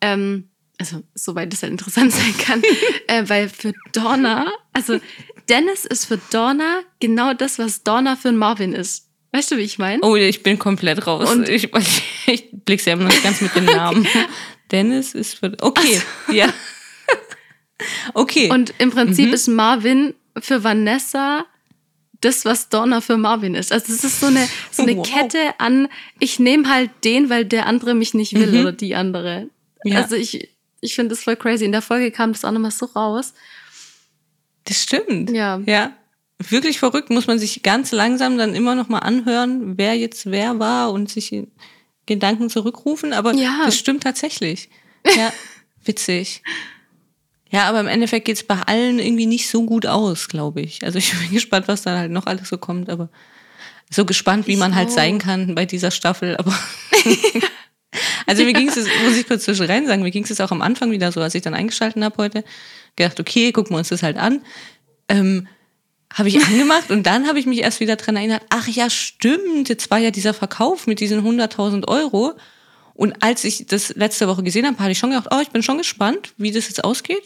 ähm, 0.00 0.48
also 0.78 1.02
soweit 1.14 1.52
es 1.52 1.62
halt 1.62 1.72
interessant 1.72 2.12
sein 2.12 2.36
kann, 2.38 2.62
äh, 3.06 3.28
weil 3.28 3.48
für 3.48 3.74
Donna, 3.92 4.50
also 4.72 4.98
Dennis 5.48 5.84
ist 5.84 6.06
für 6.06 6.18
Donna 6.32 6.80
genau 7.00 7.34
das, 7.34 7.58
was 7.58 7.82
Donna 7.82 8.16
für 8.16 8.32
Marvin 8.32 8.72
ist. 8.72 9.08
Weißt 9.34 9.50
du, 9.50 9.56
wie 9.56 9.62
ich 9.62 9.78
meine? 9.78 10.00
Oh, 10.02 10.14
ich 10.14 10.42
bin 10.44 10.58
komplett 10.60 11.06
raus. 11.08 11.28
Und- 11.30 11.48
ich, 11.48 11.70
ich 12.26 12.44
blick's 12.52 12.84
ja 12.84 12.92
immer 12.92 13.02
noch 13.04 13.10
nicht 13.10 13.24
ganz 13.24 13.40
mit 13.40 13.54
dem 13.56 13.64
Namen. 13.64 14.06
Dennis 14.70 15.12
ist 15.14 15.38
für. 15.40 15.56
Okay, 15.60 16.00
ja. 16.32 16.46
Okay. 18.14 18.50
Und 18.50 18.72
im 18.78 18.90
Prinzip 18.90 19.28
Mhm. 19.28 19.34
ist 19.34 19.48
Marvin 19.48 20.14
für 20.38 20.62
Vanessa 20.64 21.44
das, 22.20 22.44
was 22.44 22.68
Donna 22.70 23.00
für 23.00 23.16
Marvin 23.18 23.54
ist. 23.54 23.72
Also 23.72 23.92
es 23.92 24.04
ist 24.04 24.20
so 24.20 24.26
eine, 24.26 24.48
so 24.70 24.82
eine 24.82 24.96
Wow. 24.96 25.06
Kette 25.06 25.38
an, 25.58 25.88
ich 26.20 26.38
nehme 26.38 26.68
halt 26.72 26.90
den, 27.04 27.28
weil 27.28 27.44
der 27.44 27.66
andere 27.66 27.92
mich 27.94 28.14
nicht 28.14 28.34
will 28.34 28.52
Mhm. 28.52 28.60
oder 28.60 28.72
die 28.72 28.94
andere. 28.94 29.50
Ja. 29.84 30.00
Also 30.00 30.14
ich, 30.16 30.48
ich 30.80 30.94
finde 30.94 31.10
das 31.14 31.24
voll 31.24 31.36
crazy. 31.36 31.64
In 31.64 31.72
der 31.72 31.82
Folge 31.82 32.10
kam 32.10 32.32
das 32.32 32.44
auch 32.44 32.52
nochmal 32.52 32.70
so 32.70 32.86
raus. 32.86 33.34
das 34.64 34.82
stimmt. 34.82 35.30
Ja. 35.30 35.60
Ja. 35.66 35.92
Wirklich 36.50 36.78
verrückt, 36.78 37.10
muss 37.10 37.26
man 37.26 37.38
sich 37.38 37.62
ganz 37.62 37.92
langsam 37.92 38.36
dann 38.38 38.54
immer 38.54 38.74
noch 38.74 38.88
mal 38.88 38.98
anhören, 39.00 39.78
wer 39.78 39.94
jetzt 39.94 40.30
wer 40.30 40.58
war 40.58 40.92
und 40.92 41.10
sich 41.10 41.32
Gedanken 42.06 42.50
zurückrufen. 42.50 43.12
Aber 43.12 43.32
Ja. 43.34 43.62
das 43.64 43.78
stimmt 43.78 44.02
tatsächlich. 44.02 44.68
Ja, 45.16 45.32
witzig. 45.84 46.42
Ja, 47.50 47.68
aber 47.68 47.80
im 47.80 47.86
Endeffekt 47.86 48.24
geht's 48.26 48.42
bei 48.42 48.56
allen 48.62 48.98
irgendwie 48.98 49.26
nicht 49.26 49.48
so 49.48 49.64
gut 49.64 49.86
aus, 49.86 50.28
glaube 50.28 50.60
ich. 50.60 50.82
Also 50.84 50.98
ich 50.98 51.12
bin 51.18 51.30
gespannt, 51.32 51.68
was 51.68 51.82
dann 51.82 51.98
halt 51.98 52.10
noch 52.10 52.26
alles 52.26 52.48
so 52.48 52.58
kommt, 52.58 52.90
aber 52.90 53.08
so 53.90 54.04
gespannt, 54.04 54.46
wie 54.46 54.54
Ich 54.54 54.58
man 54.58 54.74
halt 54.74 54.88
auch. 54.88 54.92
sein 54.94 55.18
kann 55.18 55.54
bei 55.54 55.64
dieser 55.66 55.90
Staffel. 55.90 56.36
Aber 56.36 56.52
also 58.26 58.44
mir 58.44 58.52
ging 58.52 58.68
es, 58.68 58.76
muss 59.04 59.16
ich 59.16 59.26
kurz 59.26 59.44
zwischen 59.44 59.66
rein 59.66 59.86
sagen, 59.86 60.02
mir 60.02 60.10
ging 60.10 60.24
es 60.24 60.40
auch 60.40 60.50
am 60.50 60.62
Anfang 60.62 60.90
wieder 60.90 61.12
so, 61.12 61.20
als 61.20 61.34
ich 61.34 61.42
dann 61.42 61.54
eingeschalten 61.54 62.02
habe 62.04 62.16
heute, 62.18 62.44
gedacht, 62.96 63.20
okay, 63.20 63.52
gucken 63.52 63.72
wir 63.74 63.78
uns 63.78 63.88
das 63.90 64.02
halt 64.02 64.16
an. 64.16 64.42
Ähm, 65.08 65.46
habe 66.14 66.28
ich 66.28 66.42
angemacht 66.44 66.90
und 66.90 67.04
dann 67.06 67.26
habe 67.26 67.38
ich 67.38 67.46
mich 67.46 67.58
erst 67.60 67.80
wieder 67.80 67.96
dran 67.96 68.16
erinnert, 68.16 68.42
ach 68.48 68.66
ja, 68.68 68.88
stimmt, 68.88 69.68
jetzt 69.68 69.90
war 69.90 69.98
ja 69.98 70.10
dieser 70.10 70.32
Verkauf 70.32 70.86
mit 70.86 71.00
diesen 71.00 71.20
100.000 71.26 71.86
Euro. 71.88 72.32
Und 72.94 73.22
als 73.22 73.42
ich 73.44 73.66
das 73.66 73.94
letzte 73.96 74.28
Woche 74.28 74.42
gesehen 74.44 74.66
habe, 74.66 74.78
hatte 74.78 74.92
ich 74.92 74.98
schon 74.98 75.10
gedacht, 75.10 75.28
oh, 75.32 75.40
ich 75.40 75.50
bin 75.50 75.62
schon 75.62 75.78
gespannt, 75.78 76.32
wie 76.36 76.52
das 76.52 76.68
jetzt 76.68 76.84
ausgeht. 76.84 77.22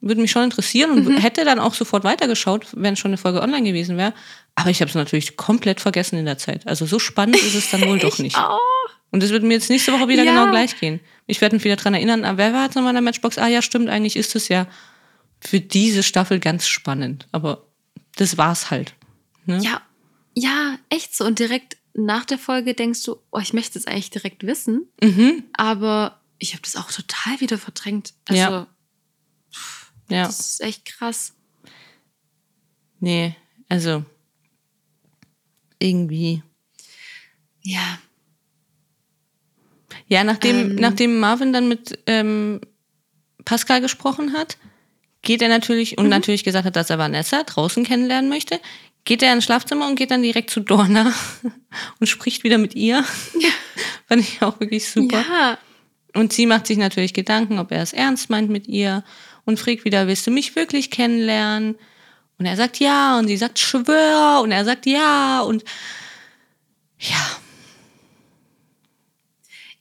Würde 0.00 0.20
mich 0.20 0.30
schon 0.30 0.44
interessieren 0.44 0.90
und 0.92 1.16
hätte 1.18 1.44
dann 1.44 1.58
auch 1.58 1.74
sofort 1.74 2.04
weitergeschaut, 2.04 2.66
wenn 2.72 2.96
schon 2.96 3.10
eine 3.10 3.18
Folge 3.18 3.42
online 3.42 3.62
gewesen 3.66 3.96
wäre. 3.96 4.14
Aber 4.54 4.70
ich 4.70 4.80
habe 4.80 4.88
es 4.88 4.94
natürlich 4.94 5.36
komplett 5.36 5.80
vergessen 5.80 6.18
in 6.18 6.24
der 6.24 6.38
Zeit. 6.38 6.66
Also 6.66 6.86
so 6.86 6.98
spannend 6.98 7.36
ist 7.36 7.54
es 7.54 7.70
dann 7.70 7.82
wohl 7.86 7.98
doch 8.08 8.18
nicht. 8.18 8.36
Oh, 8.38 8.58
Und 9.10 9.22
es 9.22 9.30
wird 9.30 9.42
mir 9.42 9.54
jetzt 9.54 9.68
nächste 9.68 9.92
Woche 9.92 10.08
wieder 10.08 10.22
Ja. 10.24 10.32
genau 10.32 10.50
gleich 10.50 10.78
gehen. 10.80 11.00
Ich 11.26 11.40
werde 11.42 11.56
mich 11.56 11.64
wieder 11.64 11.76
dran 11.76 11.92
erinnern, 11.94 12.24
ah, 12.24 12.36
wer 12.36 12.52
war 12.54 12.64
jetzt 12.64 12.76
nochmal 12.76 12.90
in 12.90 12.96
der 12.96 13.02
Matchbox? 13.02 13.36
Ah 13.36 13.48
ja, 13.48 13.60
stimmt, 13.60 13.88
eigentlich 13.90 14.16
ist 14.16 14.34
es 14.36 14.48
ja 14.48 14.66
für 15.40 15.60
diese 15.60 16.02
Staffel 16.02 16.40
ganz 16.40 16.66
spannend. 16.66 17.26
Aber 17.32 17.65
das 18.16 18.36
war's 18.36 18.70
halt. 18.70 18.94
Ne? 19.46 19.58
ja, 19.62 19.80
ja, 20.34 20.78
echt 20.90 21.14
so. 21.16 21.24
Und 21.24 21.38
direkt 21.38 21.76
nach 21.94 22.24
der 22.26 22.38
Folge 22.38 22.74
denkst 22.74 23.02
du, 23.04 23.16
oh, 23.30 23.38
ich 23.38 23.52
möchte 23.54 23.78
es 23.78 23.86
eigentlich 23.86 24.10
direkt 24.10 24.44
wissen. 24.46 24.88
Mhm. 25.02 25.44
Aber 25.54 26.20
ich 26.38 26.52
habe 26.52 26.62
das 26.62 26.76
auch 26.76 26.90
total 26.92 27.40
wieder 27.40 27.56
verdrängt. 27.56 28.12
Also, 28.26 28.40
Ja. 28.42 28.66
Ja. 30.10 30.26
das 30.26 30.40
ist 30.40 30.60
echt 30.60 30.84
krass. 30.84 31.32
Nee, 33.00 33.34
also 33.68 34.04
irgendwie. 35.78 36.42
Ja. 37.62 37.98
Ja, 40.08 40.22
nachdem, 40.24 40.56
Ähm. 40.56 40.74
nachdem 40.76 41.18
Marvin 41.18 41.52
dann 41.52 41.68
mit 41.68 41.98
ähm, 42.06 42.60
Pascal 43.44 43.80
gesprochen 43.80 44.32
hat, 44.34 44.56
geht 45.26 45.42
er 45.42 45.48
natürlich 45.48 45.98
und 45.98 46.08
natürlich 46.08 46.44
gesagt 46.44 46.64
hat, 46.64 46.76
dass 46.76 46.88
er 46.88 46.98
Vanessa 46.98 47.42
draußen 47.42 47.84
kennenlernen 47.84 48.30
möchte, 48.30 48.60
geht 49.04 49.24
er 49.24 49.32
ins 49.32 49.44
Schlafzimmer 49.44 49.88
und 49.88 49.96
geht 49.96 50.12
dann 50.12 50.22
direkt 50.22 50.50
zu 50.50 50.60
Dorna 50.60 51.12
und 52.00 52.06
spricht 52.06 52.44
wieder 52.44 52.58
mit 52.58 52.76
ihr. 52.76 53.04
Fand 54.08 54.22
ich 54.22 54.40
auch 54.40 54.58
wirklich 54.60 54.88
super. 54.88 55.24
Ja. 55.28 55.58
Und 56.14 56.32
sie 56.32 56.46
macht 56.46 56.68
sich 56.68 56.78
natürlich 56.78 57.12
Gedanken, 57.12 57.58
ob 57.58 57.72
er 57.72 57.82
es 57.82 57.92
ernst 57.92 58.30
meint 58.30 58.50
mit 58.50 58.68
ihr 58.68 59.02
und 59.44 59.58
fragt 59.58 59.84
wieder, 59.84 60.06
willst 60.06 60.26
du 60.28 60.30
mich 60.30 60.54
wirklich 60.54 60.92
kennenlernen? 60.92 61.76
Und 62.38 62.46
er 62.46 62.56
sagt 62.56 62.78
ja 62.78 63.18
und 63.18 63.26
sie 63.26 63.36
sagt 63.36 63.58
schwör 63.58 64.40
und 64.42 64.52
er 64.52 64.64
sagt 64.64 64.86
ja 64.86 65.40
und 65.40 65.64
ja, 67.00 67.38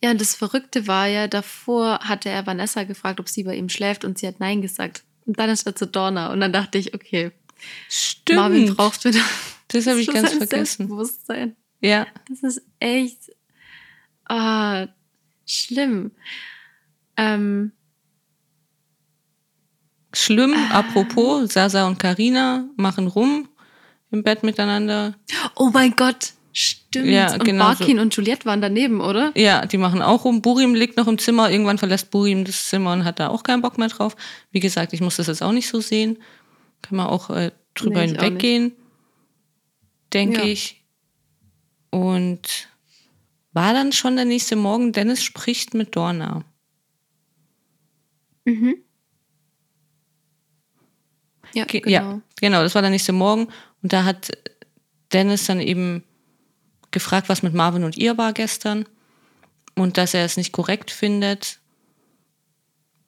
Ja, 0.04 0.10
und 0.10 0.20
das 0.20 0.34
Verrückte 0.34 0.88
war 0.88 1.06
ja, 1.06 1.28
davor 1.28 2.00
hatte 2.00 2.30
er 2.30 2.48
Vanessa 2.48 2.84
gefragt, 2.84 3.20
ob 3.20 3.30
sie 3.30 3.44
bei 3.44 3.56
ihm 3.56 3.70
schläft 3.70 4.04
und 4.04 4.18
sie 4.18 4.28
hat 4.28 4.40
Nein 4.40 4.64
gesagt. 4.64 5.04
Und 5.26 5.40
dann 5.40 5.50
ist 5.50 5.66
er 5.66 5.76
zu 5.76 5.88
Donna 5.88 6.32
und 6.32 6.40
dann 6.40 6.54
dachte 6.54 6.78
ich, 6.78 6.94
okay, 6.94 7.32
stimmt. 7.90 8.40
Marvin 8.40 8.76
braucht 8.76 9.04
wieder 9.06 9.20
das 9.70 9.88
habe 9.88 10.00
ich 10.00 10.08
ganz 10.14 10.30
vergessen. 10.30 10.48
Selbstbewusstsein. 10.50 11.56
Ja, 11.82 12.08
Das 12.30 12.44
ist 12.44 12.62
echt 12.80 13.32
ah, 14.26 14.88
schlimm. 15.46 16.12
Ähm, 17.18 17.72
schlimm. 20.14 20.54
Ah. 20.54 20.80
Apropos, 20.80 21.54
Sasa 21.54 21.88
und 21.88 22.00
Karina 22.00 22.68
machen 22.76 23.08
rum 23.08 23.50
im 24.12 24.24
Bett 24.24 24.44
miteinander. 24.44 25.16
oh 25.56 25.70
mein 25.74 25.96
Gott, 25.96 26.34
stimmt. 26.58 27.08
Ja, 27.08 27.34
und 27.34 27.44
genau 27.44 27.72
so. 27.74 27.78
Barkin 27.80 28.00
und 28.00 28.16
Juliette 28.16 28.46
waren 28.46 28.62
daneben, 28.62 29.02
oder? 29.02 29.32
Ja, 29.36 29.66
die 29.66 29.78
machen 29.78 30.02
auch 30.02 30.26
rum. 30.26 30.42
Burim 30.42 30.74
liegt 30.74 30.98
noch 30.98 31.08
im 31.08 31.18
Zimmer. 31.18 31.52
Irgendwann 31.52 31.78
verlässt 31.78 32.10
Burim 32.12 32.46
das 32.46 32.70
Zimmer 32.70 32.94
und 32.94 33.04
hat 33.06 33.20
da 33.20 33.28
auch 33.28 33.44
keinen 33.44 33.62
Bock 33.62 33.78
mehr 33.78 33.90
drauf. 33.90 34.16
Wie 34.52 34.60
gesagt, 34.60 34.94
ich 34.94 35.02
muss 35.02 35.18
das 35.18 35.28
jetzt 35.28 35.44
auch 35.44 35.52
nicht 35.52 35.68
so 35.68 35.82
sehen. 35.82 36.18
Kann 36.82 36.98
man 36.98 37.08
auch 37.08 37.30
äh, 37.30 37.52
drüber 37.74 38.02
Nee, 38.02 38.08
hinweggehen, 38.14 38.72
denke 40.14 40.40
Ja. 40.40 40.46
ich. 40.46 40.84
Und 41.90 42.68
war 43.54 43.74
dann 43.74 43.92
schon 43.94 44.16
der 44.16 44.26
nächste 44.26 44.56
Morgen, 44.56 44.92
Dennis 44.92 45.24
spricht 45.24 45.74
mit 45.74 45.96
Dorna. 45.96 46.44
Mhm. 48.46 48.76
Ja, 51.54 51.66
Ge- 51.66 51.82
genau. 51.82 51.92
Ja, 51.92 52.22
genau, 52.40 52.62
das 52.64 52.76
war 52.76 52.82
der 52.82 52.92
nächste 52.92 53.14
Morgen. 53.14 53.48
Und 53.82 53.94
da 53.94 54.04
hat 54.04 54.32
Dennis 55.14 55.46
dann 55.46 55.60
eben 55.62 56.04
gefragt, 56.96 57.30
was 57.30 57.44
mit 57.44 57.54
Marvin 57.54 57.84
und 57.84 57.98
ihr 57.98 58.18
war 58.18 58.34
gestern. 58.34 58.86
Und 59.76 59.98
dass 59.98 60.14
er 60.16 60.26
es 60.26 60.38
nicht 60.38 60.54
korrekt 60.54 60.90
findet, 60.90 61.60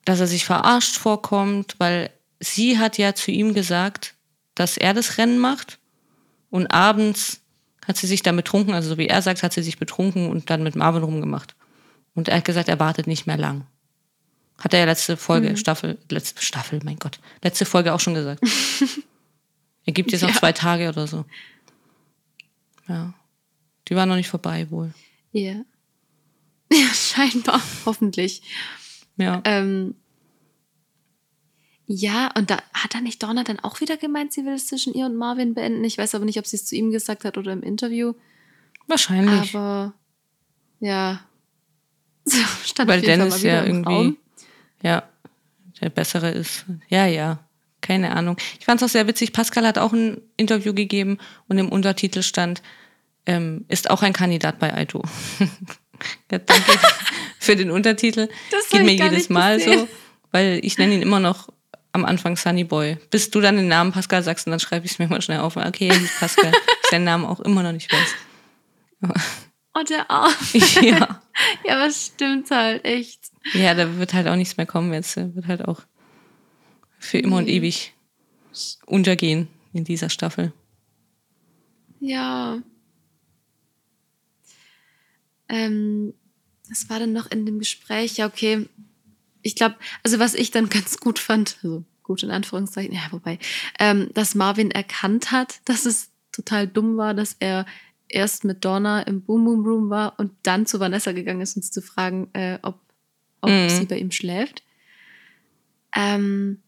dass 0.04 0.20
er 0.20 0.26
sich 0.26 0.44
verarscht 0.44 0.96
vorkommt, 0.96 1.74
weil 1.78 2.10
sie 2.40 2.78
hat 2.78 2.98
ja 2.98 3.14
zu 3.14 3.30
ihm 3.30 3.54
gesagt, 3.54 4.14
dass 4.54 4.76
er 4.76 4.94
das 4.94 5.18
Rennen 5.18 5.38
macht. 5.38 5.78
Und 6.50 6.66
abends 6.68 7.40
hat 7.86 7.96
sie 7.96 8.06
sich 8.06 8.22
dann 8.22 8.36
betrunken, 8.36 8.74
also 8.74 8.90
so 8.90 8.98
wie 8.98 9.08
er 9.08 9.22
sagt, 9.22 9.42
hat 9.42 9.54
sie 9.54 9.62
sich 9.62 9.78
betrunken 9.78 10.28
und 10.30 10.50
dann 10.50 10.62
mit 10.62 10.76
Marvin 10.76 11.02
rumgemacht. 11.02 11.56
Und 12.14 12.28
er 12.28 12.36
hat 12.36 12.44
gesagt, 12.44 12.68
er 12.68 12.78
wartet 12.80 13.06
nicht 13.06 13.26
mehr 13.26 13.38
lang. 13.38 13.66
Hat 14.58 14.74
er 14.74 14.80
ja 14.80 14.86
letzte 14.86 15.16
Folge, 15.16 15.56
Staffel, 15.56 15.98
letzte 16.10 16.42
Staffel, 16.42 16.80
mein 16.84 16.98
Gott, 16.98 17.18
letzte 17.42 17.64
Folge 17.64 17.94
auch 17.94 18.00
schon 18.00 18.14
gesagt. 18.14 18.42
er 19.86 19.92
gibt 19.92 20.12
jetzt 20.12 20.22
noch 20.22 20.30
Ja. 20.30 20.36
zwei 20.36 20.52
Tage 20.52 20.88
oder 20.88 21.06
so. 21.06 21.24
Ja. 22.88 23.14
Die 23.88 23.96
war 23.96 24.06
noch 24.06 24.16
nicht 24.16 24.28
vorbei 24.28 24.70
wohl. 24.70 24.92
Ja. 25.32 25.54
Ja, 26.70 26.92
scheinbar, 26.92 27.62
hoffentlich. 27.86 28.42
Ja. 29.16 29.40
Ähm, 29.46 29.94
ja, 31.86 32.30
und 32.36 32.50
da 32.50 32.58
hat 32.74 32.92
da 32.94 33.00
nicht 33.00 33.22
Donna 33.22 33.42
dann 33.42 33.58
auch 33.58 33.80
wieder 33.80 33.96
gemeint, 33.96 34.34
sie 34.34 34.44
will 34.44 34.52
es 34.52 34.66
zwischen 34.66 34.92
ihr 34.92 35.06
und 35.06 35.16
Marvin 35.16 35.54
beenden. 35.54 35.82
Ich 35.84 35.96
weiß 35.96 36.14
aber 36.14 36.26
nicht, 36.26 36.38
ob 36.38 36.46
sie 36.46 36.56
es 36.56 36.66
zu 36.66 36.76
ihm 36.76 36.90
gesagt 36.90 37.24
hat 37.24 37.38
oder 37.38 37.52
im 37.52 37.62
Interview. 37.62 38.12
Wahrscheinlich. 38.86 39.54
Aber 39.54 39.94
ja. 40.80 41.20
So, 42.26 42.36
stand 42.66 42.90
Weil 42.90 43.00
Dennis 43.00 43.40
ja 43.40 43.64
irgendwie, 43.64 43.90
Raum. 43.90 44.18
ja, 44.82 45.08
der 45.80 45.88
Bessere 45.88 46.30
ist. 46.30 46.66
Ja, 46.90 47.06
ja, 47.06 47.38
keine 47.80 48.14
Ahnung. 48.14 48.36
Ich 48.58 48.66
fand 48.66 48.82
es 48.82 48.86
auch 48.86 48.92
sehr 48.92 49.06
witzig. 49.06 49.32
Pascal 49.32 49.66
hat 49.66 49.78
auch 49.78 49.94
ein 49.94 50.20
Interview 50.36 50.74
gegeben 50.74 51.16
und 51.48 51.56
im 51.56 51.70
Untertitel 51.70 52.20
stand, 52.20 52.60
ähm, 53.28 53.66
ist 53.68 53.90
auch 53.90 54.02
ein 54.02 54.14
Kandidat 54.14 54.58
bei 54.58 54.72
Aito. 54.74 55.02
ja, 56.32 56.38
danke 56.38 56.78
für 57.38 57.54
den 57.54 57.70
Untertitel. 57.70 58.28
Das 58.50 58.70
Geht 58.70 58.84
mir 58.84 58.94
jedes 58.94 59.28
Mal 59.28 59.58
gesehen. 59.58 59.80
so, 59.80 59.88
weil 60.32 60.60
ich 60.62 60.78
nenne 60.78 60.94
ihn 60.94 61.02
immer 61.02 61.20
noch 61.20 61.50
am 61.92 62.06
Anfang 62.06 62.36
Sunny 62.36 62.64
Boy. 62.64 62.96
Bis 63.10 63.30
du 63.30 63.40
dann 63.40 63.56
den 63.56 63.68
Namen 63.68 63.92
Pascal 63.92 64.22
sagst 64.22 64.46
und 64.46 64.52
dann 64.52 64.60
schreibe 64.60 64.86
ich 64.86 64.92
es 64.92 64.98
mir 64.98 65.08
mal 65.08 65.20
schnell 65.20 65.40
auf. 65.40 65.56
Okay, 65.56 65.92
Pascal. 66.18 66.52
ich 66.82 66.90
seinen 66.90 67.04
Namen 67.04 67.26
auch 67.26 67.40
immer 67.40 67.62
noch 67.62 67.72
nicht 67.72 67.92
weiß. 67.92 68.14
Oh, 69.74 69.84
der 69.88 70.10
Arm. 70.10 70.32
ja. 70.82 71.20
Ja, 71.64 71.76
aber 71.76 71.86
es 71.86 72.06
stimmt 72.06 72.50
halt, 72.50 72.84
echt. 72.84 73.20
Ja, 73.52 73.74
da 73.74 73.96
wird 73.96 74.12
halt 74.12 74.26
auch 74.26 74.34
nichts 74.34 74.56
mehr 74.56 74.66
kommen 74.66 74.92
jetzt. 74.92 75.16
Er 75.16 75.32
wird 75.36 75.46
halt 75.46 75.68
auch 75.68 75.82
für 76.98 77.18
immer 77.18 77.36
und 77.36 77.46
ewig 77.46 77.94
untergehen 78.86 79.46
in 79.72 79.84
dieser 79.84 80.10
Staffel. 80.10 80.52
Ja. 82.00 82.58
Ähm, 85.48 86.14
was 86.68 86.88
war 86.90 86.98
denn 86.98 87.12
noch 87.12 87.30
in 87.30 87.46
dem 87.46 87.58
Gespräch? 87.58 88.16
Ja, 88.16 88.26
okay. 88.26 88.68
Ich 89.42 89.54
glaube, 89.54 89.76
also 90.02 90.18
was 90.18 90.34
ich 90.34 90.50
dann 90.50 90.68
ganz 90.70 90.98
gut 90.98 91.18
fand, 91.18 91.56
also 91.62 91.84
gut 92.02 92.22
in 92.22 92.30
Anführungszeichen, 92.30 92.94
ja, 92.94 93.02
wobei, 93.10 93.38
ähm, 93.78 94.10
dass 94.14 94.34
Marvin 94.34 94.70
erkannt 94.70 95.30
hat, 95.30 95.60
dass 95.64 95.84
es 95.86 96.10
total 96.32 96.66
dumm 96.66 96.96
war, 96.96 97.14
dass 97.14 97.36
er 97.38 97.66
erst 98.08 98.44
mit 98.44 98.64
Donna 98.64 99.02
im 99.02 99.20
Boom 99.22 99.44
Boom 99.44 99.64
Room 99.64 99.90
war 99.90 100.18
und 100.18 100.32
dann 100.42 100.64
zu 100.66 100.80
Vanessa 100.80 101.12
gegangen 101.12 101.40
ist, 101.42 101.56
um 101.56 101.62
sie 101.62 101.70
zu 101.70 101.82
fragen, 101.82 102.30
äh, 102.32 102.58
ob, 102.62 102.80
ob 103.42 103.50
Mhm. 103.50 103.68
sie 103.68 103.84
bei 103.86 103.98
ihm 103.98 104.10
schläft. 104.10 104.62
Ähm, 105.94 106.62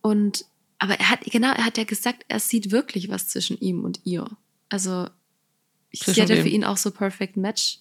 und 0.00 0.44
aber 0.78 0.98
er 0.98 1.10
hat, 1.10 1.20
genau, 1.26 1.52
er 1.52 1.64
hat 1.64 1.78
ja 1.78 1.84
gesagt, 1.84 2.24
er 2.26 2.40
sieht 2.40 2.72
wirklich 2.72 3.08
was 3.08 3.28
zwischen 3.28 3.56
ihm 3.60 3.84
und 3.84 4.00
ihr. 4.04 4.28
Also, 4.68 5.06
ich 5.92 6.00
sie 6.00 6.20
hat 6.22 6.28
ja 6.28 6.36
wem? 6.36 6.42
für 6.42 6.48
ihn 6.48 6.64
auch 6.64 6.76
so 6.76 6.90
Perfect 6.90 7.36
Match. 7.36 7.78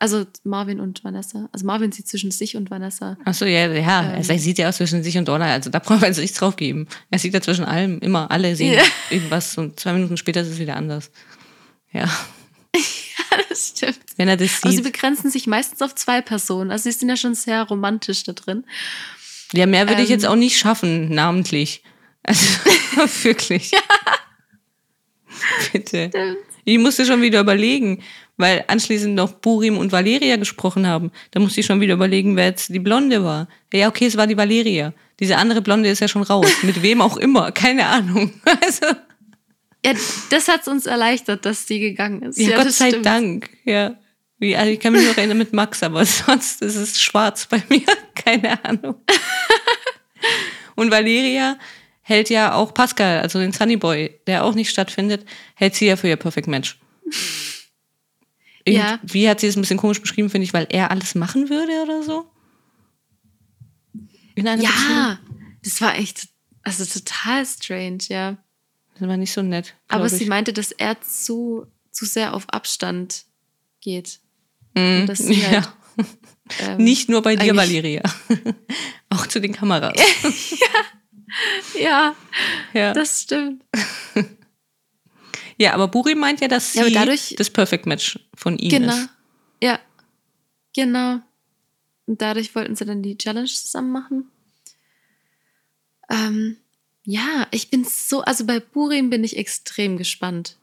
Also 0.00 0.26
Marvin 0.42 0.80
und 0.80 1.02
Vanessa. 1.04 1.48
Also 1.52 1.64
Marvin 1.64 1.92
sieht 1.92 2.08
zwischen 2.08 2.30
sich 2.30 2.56
und 2.56 2.70
Vanessa. 2.70 3.16
Achso, 3.24 3.46
ja, 3.46 3.72
ja. 3.72 4.14
Ähm. 4.16 4.22
Er 4.28 4.38
sieht 4.38 4.58
ja 4.58 4.68
aus 4.68 4.76
zwischen 4.76 5.02
sich 5.02 5.16
und 5.16 5.28
Donna. 5.28 5.46
Also 5.46 5.70
da 5.70 5.78
brauchen 5.78 6.00
wir 6.02 6.08
jetzt 6.08 6.18
nichts 6.18 6.36
drauf 6.36 6.56
geben. 6.56 6.88
Er 7.10 7.18
sieht 7.18 7.32
ja 7.32 7.40
zwischen 7.40 7.64
allem 7.64 8.00
immer. 8.00 8.30
Alle 8.30 8.54
sehen 8.56 8.74
Ja. 8.74 8.82
irgendwas 9.10 9.56
und 9.56 9.80
zwei 9.80 9.92
Minuten 9.94 10.16
später 10.16 10.42
ist 10.42 10.48
es 10.48 10.58
wieder 10.58 10.76
anders. 10.76 11.10
Ja. 11.92 12.10
das 13.48 13.68
stimmt. 13.68 14.00
Wenn 14.16 14.26
er 14.26 14.36
das 14.36 14.58
Aber 14.62 14.70
sie 14.70 14.78
sieht. 14.78 14.84
begrenzen 14.84 15.30
sich 15.30 15.46
meistens 15.46 15.80
auf 15.80 15.94
zwei 15.94 16.20
Personen. 16.20 16.72
Also 16.72 16.90
sie 16.90 16.98
sind 16.98 17.08
ja 17.08 17.16
schon 17.16 17.36
sehr 17.36 17.62
romantisch 17.62 18.24
da 18.24 18.32
drin. 18.32 18.64
Ja, 19.52 19.66
mehr 19.66 19.88
würde 19.88 20.02
ich 20.02 20.08
ähm, 20.08 20.14
jetzt 20.16 20.26
auch 20.26 20.34
nicht 20.34 20.58
schaffen, 20.58 21.14
namentlich. 21.14 21.84
Also 22.24 22.44
wirklich. 23.22 23.70
Bitte. 25.72 26.08
Stimmt. 26.08 26.38
Ich 26.64 26.78
musste 26.78 27.04
schon 27.04 27.20
wieder 27.22 27.40
überlegen, 27.40 28.02
weil 28.36 28.64
anschließend 28.68 29.14
noch 29.14 29.32
Burim 29.32 29.76
und 29.78 29.92
Valeria 29.92 30.36
gesprochen 30.36 30.86
haben. 30.86 31.10
Da 31.30 31.40
musste 31.40 31.60
ich 31.60 31.66
schon 31.66 31.80
wieder 31.80 31.94
überlegen, 31.94 32.36
wer 32.36 32.46
jetzt 32.46 32.68
die 32.70 32.78
Blonde 32.78 33.22
war. 33.22 33.48
Ja, 33.72 33.88
okay, 33.88 34.06
es 34.06 34.16
war 34.16 34.26
die 34.26 34.36
Valeria. 34.36 34.92
Diese 35.20 35.36
andere 35.36 35.60
Blonde 35.62 35.88
ist 35.88 36.00
ja 36.00 36.08
schon 36.08 36.22
raus. 36.22 36.50
Mit 36.62 36.82
wem 36.82 37.00
auch 37.00 37.16
immer. 37.16 37.52
Keine 37.52 37.86
Ahnung. 37.86 38.32
Also, 38.44 38.86
Ja, 39.84 39.92
das 40.30 40.48
hat 40.48 40.62
es 40.62 40.68
uns 40.68 40.86
erleichtert, 40.86 41.44
dass 41.44 41.66
die 41.66 41.78
gegangen 41.80 42.22
ist. 42.22 42.38
ja, 42.38 42.56
Gott 42.56 42.66
das 42.66 42.78
sei 42.78 42.88
stimmt. 42.88 43.06
Dank. 43.06 43.50
Ja. 43.64 43.96
Wie, 44.38 44.56
also 44.56 44.70
ich 44.72 44.80
kann 44.80 44.92
mich 44.94 45.06
noch 45.06 45.16
erinnern 45.16 45.38
mit 45.38 45.52
Max, 45.52 45.82
aber 45.82 46.04
sonst 46.06 46.60
ist 46.62 46.76
es 46.76 47.00
schwarz 47.00 47.46
bei 47.46 47.62
mir. 47.68 47.82
Keine 48.14 48.62
Ahnung. 48.64 48.96
Und 50.74 50.90
Valeria 50.90 51.56
hält 52.04 52.30
ja 52.30 52.54
auch 52.54 52.72
Pascal, 52.72 53.20
also 53.20 53.38
den 53.40 53.52
Sunny 53.52 53.76
Boy, 53.76 54.20
der 54.26 54.44
auch 54.44 54.54
nicht 54.54 54.70
stattfindet, 54.70 55.26
hält 55.54 55.74
sie 55.74 55.86
ja 55.86 55.96
für 55.96 56.08
ihr 56.08 56.16
Perfect 56.16 56.46
Match. 56.46 56.78
Ja. 58.66 58.98
Wie 59.02 59.28
hat 59.28 59.40
sie 59.40 59.46
es 59.46 59.56
ein 59.56 59.60
bisschen 59.60 59.78
komisch 59.78 60.00
beschrieben, 60.00 60.30
finde 60.30 60.44
ich, 60.44 60.54
weil 60.54 60.66
er 60.70 60.90
alles 60.90 61.14
machen 61.14 61.50
würde 61.50 61.82
oder 61.82 62.02
so? 62.02 62.26
In 64.34 64.48
einer 64.48 64.62
Beziehung? 64.62 64.90
Ja, 64.90 65.18
das 65.62 65.80
war 65.80 65.96
echt, 65.96 66.28
also 66.62 66.84
total 66.84 67.44
strange, 67.44 67.98
ja. 68.08 68.36
Das 68.98 69.08
war 69.08 69.16
nicht 69.16 69.32
so 69.32 69.42
nett. 69.42 69.74
Aber 69.88 70.08
sie 70.08 70.22
ich. 70.22 70.28
meinte, 70.28 70.52
dass 70.52 70.72
er 70.72 71.00
zu, 71.00 71.66
zu 71.90 72.06
sehr 72.06 72.34
auf 72.34 72.48
Abstand 72.50 73.24
geht. 73.80 74.20
Mhm. 74.74 75.06
dass 75.06 75.18
sie 75.18 75.40
ja. 75.40 75.50
halt, 75.50 75.68
Ähm, 76.60 76.76
Nicht 76.76 77.08
nur 77.08 77.22
bei 77.22 77.36
dir, 77.36 77.56
Valeria. 77.56 78.02
auch 79.10 79.26
zu 79.26 79.40
den 79.40 79.52
Kameras. 79.52 79.94
Ja, 79.96 80.66
Ja. 81.78 82.14
das 82.72 83.22
stimmt. 83.22 83.64
Ja, 85.56 85.72
aber 85.74 85.86
Buri 85.86 86.16
meint 86.16 86.40
ja, 86.40 86.48
dass 86.48 86.72
sie 86.72 86.78
Ja, 86.78 86.84
aber 86.84 86.92
dadurch- 86.92 87.34
das 87.38 87.48
Perfect 87.48 87.86
Match 87.86 88.18
von 88.34 88.58
ihm 88.58 88.70
Genau. 88.70 88.92
ist. 88.92 89.08
Ja, 89.62 89.78
genau. 90.74 91.20
Und 92.06 92.20
dadurch 92.20 92.52
wollten 92.56 92.74
sie 92.74 92.84
dann 92.84 93.02
die 93.04 93.16
Challenge 93.16 93.46
zusammen 93.46 93.92
machen. 93.92 94.30
Ähm, 96.10 96.56
ja, 97.04 97.46
ich 97.52 97.70
bin 97.70 97.84
so, 97.84 98.22
also 98.22 98.44
bei 98.46 98.58
Burim 98.58 99.10
bin 99.10 99.22
ich 99.22 99.36
extrem 99.36 99.96
gespannt, 99.96 100.56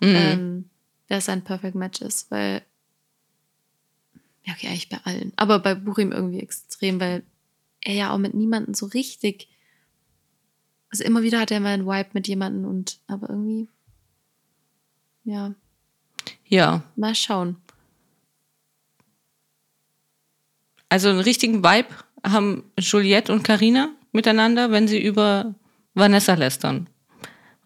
Mhm. 0.00 0.14
ähm, 0.14 0.70
wer 1.08 1.20
sein 1.20 1.42
Perfect 1.42 1.74
Match 1.74 2.00
ist, 2.00 2.30
weil, 2.30 2.62
ja, 4.44 4.52
okay, 4.54 4.68
eigentlich 4.68 4.88
bei 4.88 4.98
allen, 5.04 5.32
aber 5.36 5.58
bei 5.58 5.74
Burim 5.74 6.12
irgendwie 6.12 6.40
extrem, 6.40 7.00
weil 7.00 7.22
er 7.80 7.94
ja 7.94 8.10
auch 8.12 8.18
mit 8.18 8.34
niemandem 8.34 8.74
so 8.74 8.86
richtig, 8.86 9.48
also 10.90 11.04
immer 11.04 11.22
wieder 11.22 11.40
hat 11.40 11.50
er 11.50 11.60
mal 11.60 11.74
einen 11.74 11.86
Vibe 11.86 12.10
mit 12.12 12.28
jemandem 12.28 12.64
und, 12.64 12.98
aber 13.06 13.28
irgendwie, 13.30 13.68
ja, 15.24 15.54
Ja, 16.46 16.82
mal 16.96 17.14
schauen. 17.14 17.56
also 20.88 21.08
einen 21.08 21.20
richtigen 21.20 21.62
Vibe 21.64 21.88
haben 22.24 22.64
Juliette 22.78 23.32
und 23.32 23.42
Karina 23.42 23.90
miteinander, 24.12 24.70
wenn 24.70 24.88
sie 24.88 25.02
über 25.02 25.54
Vanessa 25.94 26.34
lästern. 26.34 26.88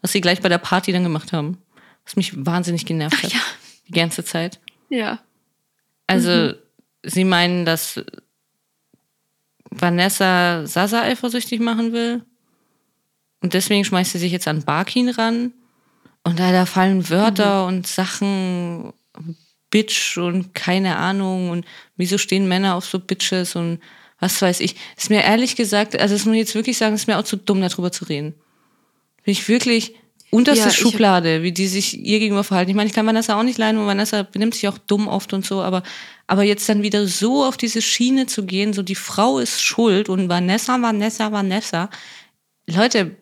Was 0.01 0.11
sie 0.11 0.21
gleich 0.21 0.41
bei 0.41 0.49
der 0.49 0.57
Party 0.57 0.91
dann 0.91 1.03
gemacht 1.03 1.31
haben. 1.31 1.57
Was 2.03 2.15
mich 2.15 2.45
wahnsinnig 2.45 2.85
genervt 2.85 3.15
Ach 3.19 3.23
hat. 3.23 3.33
ja. 3.33 3.39
Die 3.87 3.91
ganze 3.91 4.23
Zeit. 4.25 4.59
Ja. 4.89 5.19
Also, 6.07 6.53
sie 7.03 7.23
meinen, 7.23 7.65
dass 7.65 8.01
Vanessa 9.69 10.65
Sasa 10.65 11.01
eifersüchtig 11.03 11.59
machen 11.61 11.93
will. 11.93 12.23
Und 13.41 13.53
deswegen 13.53 13.83
schmeißt 13.83 14.11
sie 14.13 14.19
sich 14.19 14.31
jetzt 14.31 14.47
an 14.47 14.63
Barkin 14.63 15.09
ran. 15.09 15.53
Und 16.23 16.39
da, 16.39 16.51
da 16.51 16.65
fallen 16.65 17.09
Wörter 17.09 17.65
und 17.65 17.87
Sachen, 17.87 18.93
Bitch 19.71 20.17
und 20.17 20.53
keine 20.53 20.97
Ahnung. 20.97 21.49
Und 21.49 21.65
wieso 21.97 22.17
stehen 22.17 22.47
Männer 22.47 22.75
auf 22.75 22.85
so 22.85 22.99
Bitches 22.99 23.55
und 23.55 23.79
was 24.19 24.41
weiß 24.41 24.59
ich. 24.59 24.75
Ist 24.95 25.09
mir 25.09 25.23
ehrlich 25.23 25.55
gesagt, 25.55 25.99
also 25.99 26.13
das 26.13 26.25
muss 26.25 26.35
ich 26.35 26.41
jetzt 26.41 26.55
wirklich 26.55 26.77
sagen, 26.77 26.93
ist 26.93 27.07
mir 27.07 27.17
auch 27.17 27.23
zu 27.23 27.37
dumm, 27.37 27.59
darüber 27.61 27.91
zu 27.91 28.05
reden. 28.05 28.35
Bin 29.23 29.31
ich 29.31 29.47
wirklich 29.47 29.95
unterste 30.29 30.65
Ja, 30.65 30.71
Schublade, 30.71 31.43
wie 31.43 31.51
die 31.51 31.67
sich 31.67 31.97
ihr 31.99 32.19
gegenüber 32.19 32.43
verhalten. 32.43 32.69
Ich 32.69 32.75
meine, 32.75 32.87
ich 32.87 32.93
kann 32.93 33.05
Vanessa 33.05 33.37
auch 33.37 33.43
nicht 33.43 33.57
leiden 33.57 33.79
und 33.79 33.87
Vanessa 33.87 34.23
benimmt 34.23 34.53
sich 34.53 34.67
auch 34.67 34.77
dumm 34.77 35.07
oft 35.07 35.33
und 35.33 35.45
so, 35.45 35.61
aber, 35.61 35.83
aber 36.27 36.43
jetzt 36.43 36.69
dann 36.69 36.83
wieder 36.83 37.07
so 37.07 37.43
auf 37.43 37.57
diese 37.57 37.81
Schiene 37.81 38.27
zu 38.27 38.45
gehen, 38.45 38.73
so 38.73 38.83
die 38.83 38.95
Frau 38.95 39.39
ist 39.39 39.61
schuld 39.61 40.07
und 40.07 40.29
Vanessa, 40.29 40.81
Vanessa, 40.81 41.31
Vanessa. 41.31 41.89
Leute, 42.67 43.17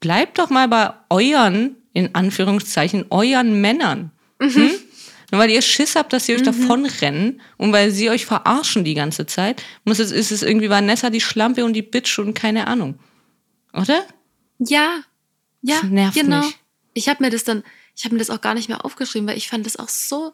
bleibt 0.00 0.38
doch 0.38 0.50
mal 0.50 0.68
bei 0.68 0.92
euren, 1.10 1.76
in 1.92 2.14
Anführungszeichen, 2.14 3.06
euren 3.10 3.60
Männern. 3.60 4.10
Hm? 4.40 4.70
Nur 5.32 5.40
weil 5.40 5.50
ihr 5.50 5.62
Schiss 5.62 5.96
habt, 5.96 6.12
dass 6.12 6.26
sie 6.26 6.34
euch 6.34 6.42
davonrennen 6.42 7.40
und 7.56 7.72
weil 7.72 7.90
sie 7.90 8.10
euch 8.10 8.26
verarschen 8.26 8.84
die 8.84 8.94
ganze 8.94 9.26
Zeit, 9.26 9.62
muss 9.84 9.98
es, 9.98 10.12
ist 10.12 10.30
es 10.30 10.42
irgendwie 10.42 10.70
Vanessa 10.70 11.10
die 11.10 11.20
Schlampe 11.20 11.64
und 11.64 11.72
die 11.72 11.82
Bitch 11.82 12.18
und 12.18 12.34
keine 12.34 12.66
Ahnung. 12.68 12.98
Oder? 13.72 14.04
Ja, 14.58 15.00
ja, 15.62 15.80
Das 15.80 15.90
nervt 15.90 16.14
genau. 16.18 16.40
mich. 16.44 16.56
Ich 16.94 17.08
habe 17.08 17.24
mir 17.24 17.30
das 17.30 17.44
dann, 17.44 17.64
ich 17.96 18.04
habe 18.04 18.14
mir 18.14 18.20
das 18.20 18.30
auch 18.30 18.40
gar 18.40 18.54
nicht 18.54 18.68
mehr 18.68 18.84
aufgeschrieben, 18.84 19.26
weil 19.28 19.36
ich 19.36 19.48
fand 19.48 19.66
das 19.66 19.76
auch 19.76 19.88
so 19.88 20.32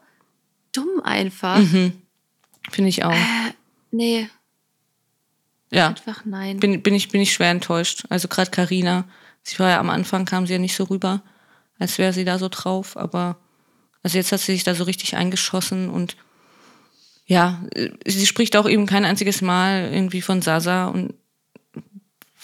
dumm 0.73 1.01
einfach. 1.03 1.59
Mhm. 1.59 1.93
Finde 2.71 2.91
ich 2.91 3.05
auch. 3.05 3.13
Äh, 3.13 3.55
nee, 3.93 4.29
Ja, 5.71 5.89
einfach 5.89 6.25
nein. 6.27 6.61
bin, 6.61 6.83
bin, 6.83 6.95
ich, 6.95 7.09
bin 7.09 7.21
ich 7.23 7.33
schwer 7.33 7.51
enttäuscht. 7.51 8.05
Also 8.11 8.29
gerade 8.29 8.51
Karina, 8.51 9.05
sie 9.43 9.59
war 9.59 9.71
ja 9.71 9.81
am 9.81 9.91
Anfang, 9.91 10.25
kam 10.25 10.47
sie 10.47 10.55
ja 10.55 10.59
nicht 10.59 10.77
so 10.77 10.85
rüber, 10.85 11.23
als 11.79 11.99
wäre 11.99 12.13
sie 12.13 12.25
da 12.25 12.39
so 12.39 12.49
drauf, 12.49 12.97
aber 12.97 13.37
also 14.03 14.19
jetzt 14.19 14.33
hat 14.33 14.41
sie 14.41 14.53
sich 14.53 14.65
da 14.65 14.75
so 14.75 14.85
richtig 14.85 15.17
eingeschossen 15.17 15.89
und 15.89 16.17
ja, 17.27 17.63
sie 18.05 18.27
spricht 18.27 18.57
auch 18.57 18.69
eben 18.69 18.87
kein 18.87 19.05
einziges 19.05 19.43
Mal 19.43 19.91
irgendwie 19.93 20.23
von 20.23 20.43
Sasa 20.43 20.87
und 20.87 21.15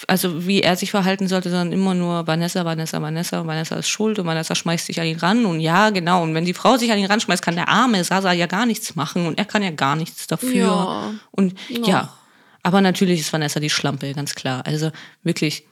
also 0.07 0.47
wie 0.47 0.63
er 0.63 0.77
sich 0.77 0.93
verhalten 0.93 1.27
sollte, 1.27 1.51
sondern 1.51 1.73
immer 1.73 1.93
nur 1.93 2.27
Vanessa, 2.27 2.65
Vanessa, 2.65 3.03
Vanessa, 3.03 3.45
Vanessa 3.45 3.77
ist 3.77 3.89
schuld 3.89 4.21
und 4.21 4.27
Vanessa 4.27 4.55
schmeißt 4.55 4.87
sich 4.87 5.01
an 5.01 5.07
ihn 5.09 5.19
ran 5.19 5.45
und 5.45 5.59
ja, 5.59 5.91
genau. 5.91 6.23
Und 6.23 6.35
wenn 6.35 6.45
die 6.45 6.55
Frau 6.55 6.77
sich 6.77 6.93
an 6.93 6.99
ihn 6.99 7.07
ranschmeißt, 7.07 7.43
kann 7.43 7.57
der 7.57 7.69
arme 7.69 8.05
Sasa 8.05 8.33
ja 8.33 8.47
gar 8.47 8.65
nichts 8.65 8.95
machen 8.95 9.27
und 9.27 9.39
er 9.39 9.45
kann 9.45 9.63
ja 9.63 9.71
gar 9.71 9.97
nichts 9.97 10.29
dafür. 10.29 10.67
Ja. 10.67 11.15
Und 11.33 11.55
Noch. 11.71 11.89
ja, 11.89 12.15
aber 12.63 12.81
natürlich 12.81 13.21
ist 13.21 13.33
Vanessa 13.33 13.59
die 13.59 13.71
Schlampe, 13.71 14.13
ganz 14.15 14.37
klar. 14.37 14.65
Also 14.67 14.93
wirklich 15.25 15.67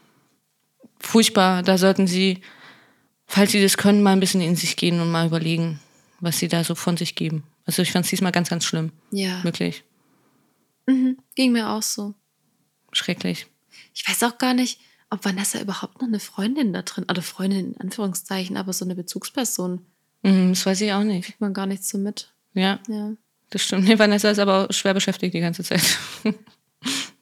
furchtbar. 1.01 1.63
Da 1.63 1.79
sollten 1.79 2.07
sie, 2.07 2.41
falls 3.27 3.53
sie 3.53 3.63
das 3.63 3.77
können, 3.77 4.03
mal 4.03 4.13
ein 4.13 4.21
bisschen 4.21 4.41
in 4.41 4.57
sich 4.57 4.77
gehen 4.77 5.01
und 5.01 5.11
mal 5.11 5.27
überlegen, 5.27 5.81
was 6.21 6.39
sie 6.39 6.49
da 6.49 6.65
so 6.65 6.75
von 6.75 6.97
sich 6.97 7.15
geben. 7.15 7.45
Also 7.65 7.83
ich 7.83 7.93
fand 7.93 8.05
es 8.05 8.11
diesmal 8.11 8.33
ganz, 8.33 8.49
ganz 8.51 8.65
schlimm. 8.65 8.93
Ja. 9.11 9.43
Wirklich 9.45 9.83
Mhm. 10.89 11.19
Ging 11.35 11.51
mir 11.53 11.71
auch 11.71 11.83
so. 11.83 12.15
schrecklich. 12.93 13.47
Ich 13.93 14.09
weiß 14.09 14.23
auch 14.23 14.39
gar 14.39 14.55
nicht, 14.55 14.79
ob 15.11 15.25
Vanessa 15.25 15.61
überhaupt 15.61 16.01
noch 16.01 16.07
eine 16.09 16.21
Freundin 16.21 16.73
da 16.73 16.83
drin, 16.83 17.05
oder 17.11 17.23
Freundin 17.23 17.73
in 17.75 17.81
Anführungszeichen, 17.81 18.57
aber 18.57 18.73
so 18.73 18.85
eine 18.85 18.95
Bezugsperson, 18.95 19.85
Mhm, 20.23 20.51
das 20.51 20.65
weiß 20.65 20.81
ich 20.83 20.93
auch 20.93 21.03
nicht. 21.03 21.25
kriegt 21.27 21.41
man 21.41 21.53
gar 21.55 21.67
nicht 21.67 21.85
so 21.85 21.99
mit. 21.99 22.33
Ja, 22.55 22.79
Ja. 22.89 23.13
das 23.51 23.63
stimmt. 23.63 23.85
Nee, 23.89 23.99
Vanessa 23.99 24.31
ist 24.31 24.39
aber 24.39 24.67
auch 24.69 24.73
schwer 24.73 24.95
beschäftigt 24.95 25.35
die 25.35 25.41
ganze 25.41 25.63
Zeit. 25.65 25.83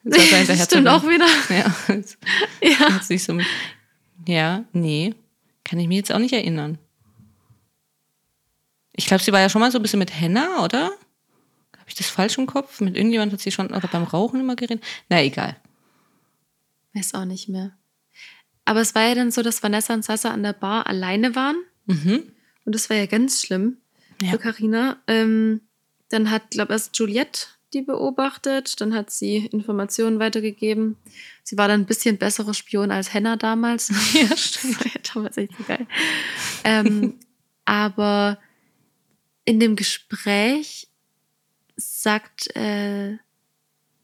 Das 0.05 0.63
stimmt 0.65 0.87
auch 0.87 1.03
wieder. 1.03 1.25
Ja, 1.49 1.75
Ja. 2.61 3.01
nicht 3.09 3.23
so 3.23 3.33
mit. 3.33 3.45
Ja, 4.27 4.63
nee. 4.71 5.13
Kann 5.63 5.79
ich 5.79 5.87
mir 5.87 5.97
jetzt 5.97 6.11
auch 6.13 6.19
nicht 6.19 6.33
erinnern. 6.33 6.77
Ich 8.93 9.07
glaube, 9.07 9.23
sie 9.23 9.31
war 9.33 9.41
ja 9.41 9.49
schon 9.49 9.61
mal 9.61 9.71
so 9.71 9.79
ein 9.79 9.81
bisschen 9.81 9.99
mit 9.99 10.13
Henna, 10.13 10.63
oder? 10.63 10.85
Habe 10.85 11.87
ich 11.87 11.95
das 11.95 12.07
falsch 12.07 12.37
im 12.37 12.45
Kopf? 12.45 12.79
Mit 12.81 12.95
irgendjemand 12.95 13.33
hat 13.33 13.41
sie 13.41 13.51
schon 13.51 13.67
oder 13.67 13.87
beim 13.87 14.03
Rauchen 14.03 14.39
immer 14.39 14.55
geredet? 14.55 14.83
Na, 15.09 15.21
egal. 15.21 15.55
Weiß 16.93 17.13
auch 17.15 17.25
nicht 17.25 17.49
mehr. 17.49 17.71
Aber 18.63 18.81
es 18.81 18.95
war 18.95 19.03
ja 19.07 19.15
dann 19.15 19.31
so, 19.31 19.41
dass 19.43 19.61
Vanessa 19.61 19.93
und 19.93 20.05
Sasa 20.05 20.31
an 20.31 20.43
der 20.43 20.53
Bar 20.53 20.87
alleine 20.87 21.35
waren. 21.35 21.57
Mhm. 21.87 22.31
Und 22.63 22.73
das 22.75 22.89
war 22.89 22.97
ja 22.97 23.05
ganz 23.05 23.41
schlimm 23.41 23.77
Ja. 24.21 24.31
für 24.31 24.37
Carina. 24.39 24.97
Ähm, 25.07 25.61
dann 26.09 26.31
hat, 26.31 26.51
glaube 26.51 26.71
ich, 26.73 26.75
erst 26.75 26.97
Juliette 26.97 27.47
die 27.75 27.83
beobachtet. 27.83 28.81
Dann 28.81 28.95
hat 28.95 29.11
sie 29.11 29.45
Informationen 29.47 30.17
weitergegeben. 30.19 30.97
Sie 31.43 31.57
war 31.57 31.67
dann 31.67 31.81
ein 31.81 31.85
bisschen 31.85 32.17
besserer 32.17 32.53
Spion 32.55 32.89
als 32.91 33.13
Henna 33.13 33.35
damals. 33.35 33.89
Ja, 34.13 34.35
stimmt. 34.35 34.75
Das 34.77 34.85
war 34.85 34.91
ja 34.93 35.01
damals 35.13 35.37
echt 35.37 35.51
so 35.57 35.63
geil. 35.65 35.85
ähm, 36.63 37.19
aber 37.65 38.39
in 39.43 39.59
dem 39.59 39.75
Gespräch 39.75 40.87
sagt, 41.75 42.55
äh, 42.55 43.17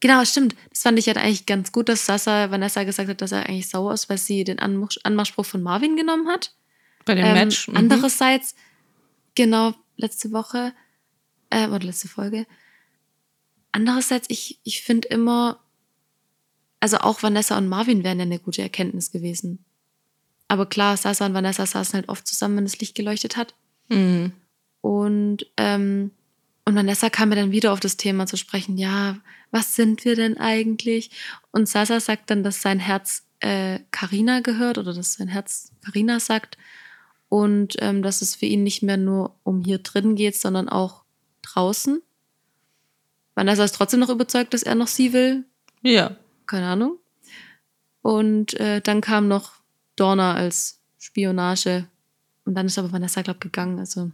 genau, 0.02 0.24
stimmt, 0.26 0.56
das 0.70 0.82
fand 0.82 1.00
ich 1.00 1.08
halt 1.08 1.18
eigentlich 1.18 1.46
ganz 1.46 1.72
gut, 1.72 1.90
dass 1.90 2.06
Sasa 2.06 2.52
Vanessa 2.52 2.84
gesagt 2.84 3.10
hat, 3.10 3.22
dass 3.22 3.32
er 3.32 3.48
eigentlich 3.48 3.70
sauer 3.70 3.94
ist, 3.94 4.10
weil 4.10 4.18
sie 4.18 4.44
den 4.44 4.60
Anmach 4.60 4.90
Anmachspruch 5.04 5.46
von 5.46 5.64
Marvin 5.64 5.96
genommen 5.96 6.28
hat. 6.28 6.54
Bei 7.06 7.16
dem 7.16 7.26
Ähm, 7.26 7.34
Match. 7.34 7.68
mhm. 7.68 7.78
Andererseits, 7.78 8.56
genau, 9.34 9.74
letzte 9.96 10.32
Woche, 10.32 10.74
äh, 11.50 11.68
oder 11.68 11.86
letzte 11.86 12.08
Folge. 12.08 12.46
Andererseits, 13.72 14.28
ich, 14.30 14.60
ich 14.64 14.82
finde 14.82 15.08
immer, 15.08 15.60
also 16.80 16.98
auch 16.98 17.24
Vanessa 17.24 17.58
und 17.58 17.70
Marvin 17.70 18.04
wären 18.04 18.20
ja 18.20 18.26
eine 18.26 18.40
gute 18.40 18.62
Erkenntnis 18.62 19.12
gewesen. 19.12 19.64
Aber 20.48 20.66
klar, 20.66 20.98
Sasa 20.98 21.26
und 21.26 21.34
Vanessa 21.34 21.66
saßen 21.66 21.94
halt 21.94 22.10
oft 22.10 22.28
zusammen, 22.28 22.58
wenn 22.58 22.66
das 22.66 22.80
Licht 22.80 22.96
geleuchtet 22.96 23.38
hat. 23.38 23.54
Mhm. 23.88 24.34
Und, 24.82 25.46
ähm, 25.56 26.12
und 26.66 26.76
Vanessa 26.76 27.10
kam 27.10 27.30
mir 27.30 27.36
dann 27.36 27.52
wieder 27.52 27.72
auf 27.72 27.80
das 27.80 27.96
Thema 27.96 28.28
zu 28.28 28.36
sprechen, 28.36 28.78
ja, 28.78 29.18
was 29.52 29.76
sind 29.76 30.04
wir 30.04 30.16
denn 30.16 30.38
eigentlich? 30.38 31.12
Und 31.52 31.70
Sasa 31.70 32.00
sagt 32.00 32.30
dann, 32.30 32.44
dass 32.44 32.62
sein 32.62 32.80
Herz 32.80 33.24
äh, 33.40 33.80
Carina 33.92 34.42
gehört 34.42 34.78
oder 34.78 34.94
dass 34.94 35.14
sein 35.14 35.28
Herz 35.28 35.72
Carina 35.84 36.20
sagt 36.20 36.58
und 37.30 37.78
ähm, 37.80 38.02
dass 38.02 38.22
es 38.22 38.36
für 38.36 38.46
ihn 38.46 38.64
nicht 38.64 38.84
mehr 38.84 38.98
nur 38.98 39.36
um 39.44 39.64
hier 39.64 39.80
drin 39.80 40.16
geht, 40.16 40.36
sondern 40.36 40.68
auch 40.68 41.04
draußen. 41.42 42.02
Vanessa 43.36 43.64
ist 43.64 43.76
trotzdem 43.76 44.00
noch 44.00 44.10
überzeugt, 44.10 44.54
dass 44.54 44.64
er 44.64 44.76
noch 44.76 44.88
sie 44.88 45.14
will. 45.14 45.46
Ja. 45.82 46.16
Keine 46.48 46.68
Ahnung. 46.68 46.98
Und 48.02 48.54
äh, 48.60 48.82
dann 48.82 49.02
kam 49.02 49.28
noch 49.28 49.54
Dorna 49.96 50.34
als 50.36 50.80
Spionage. 51.00 51.88
Und 52.46 52.56
dann 52.56 52.66
ist 52.66 52.78
aber 52.78 52.92
Vanessa, 52.92 53.22
glaube 53.22 53.38
ich, 53.38 53.42
gegangen. 53.44 53.80
Also, 53.80 54.12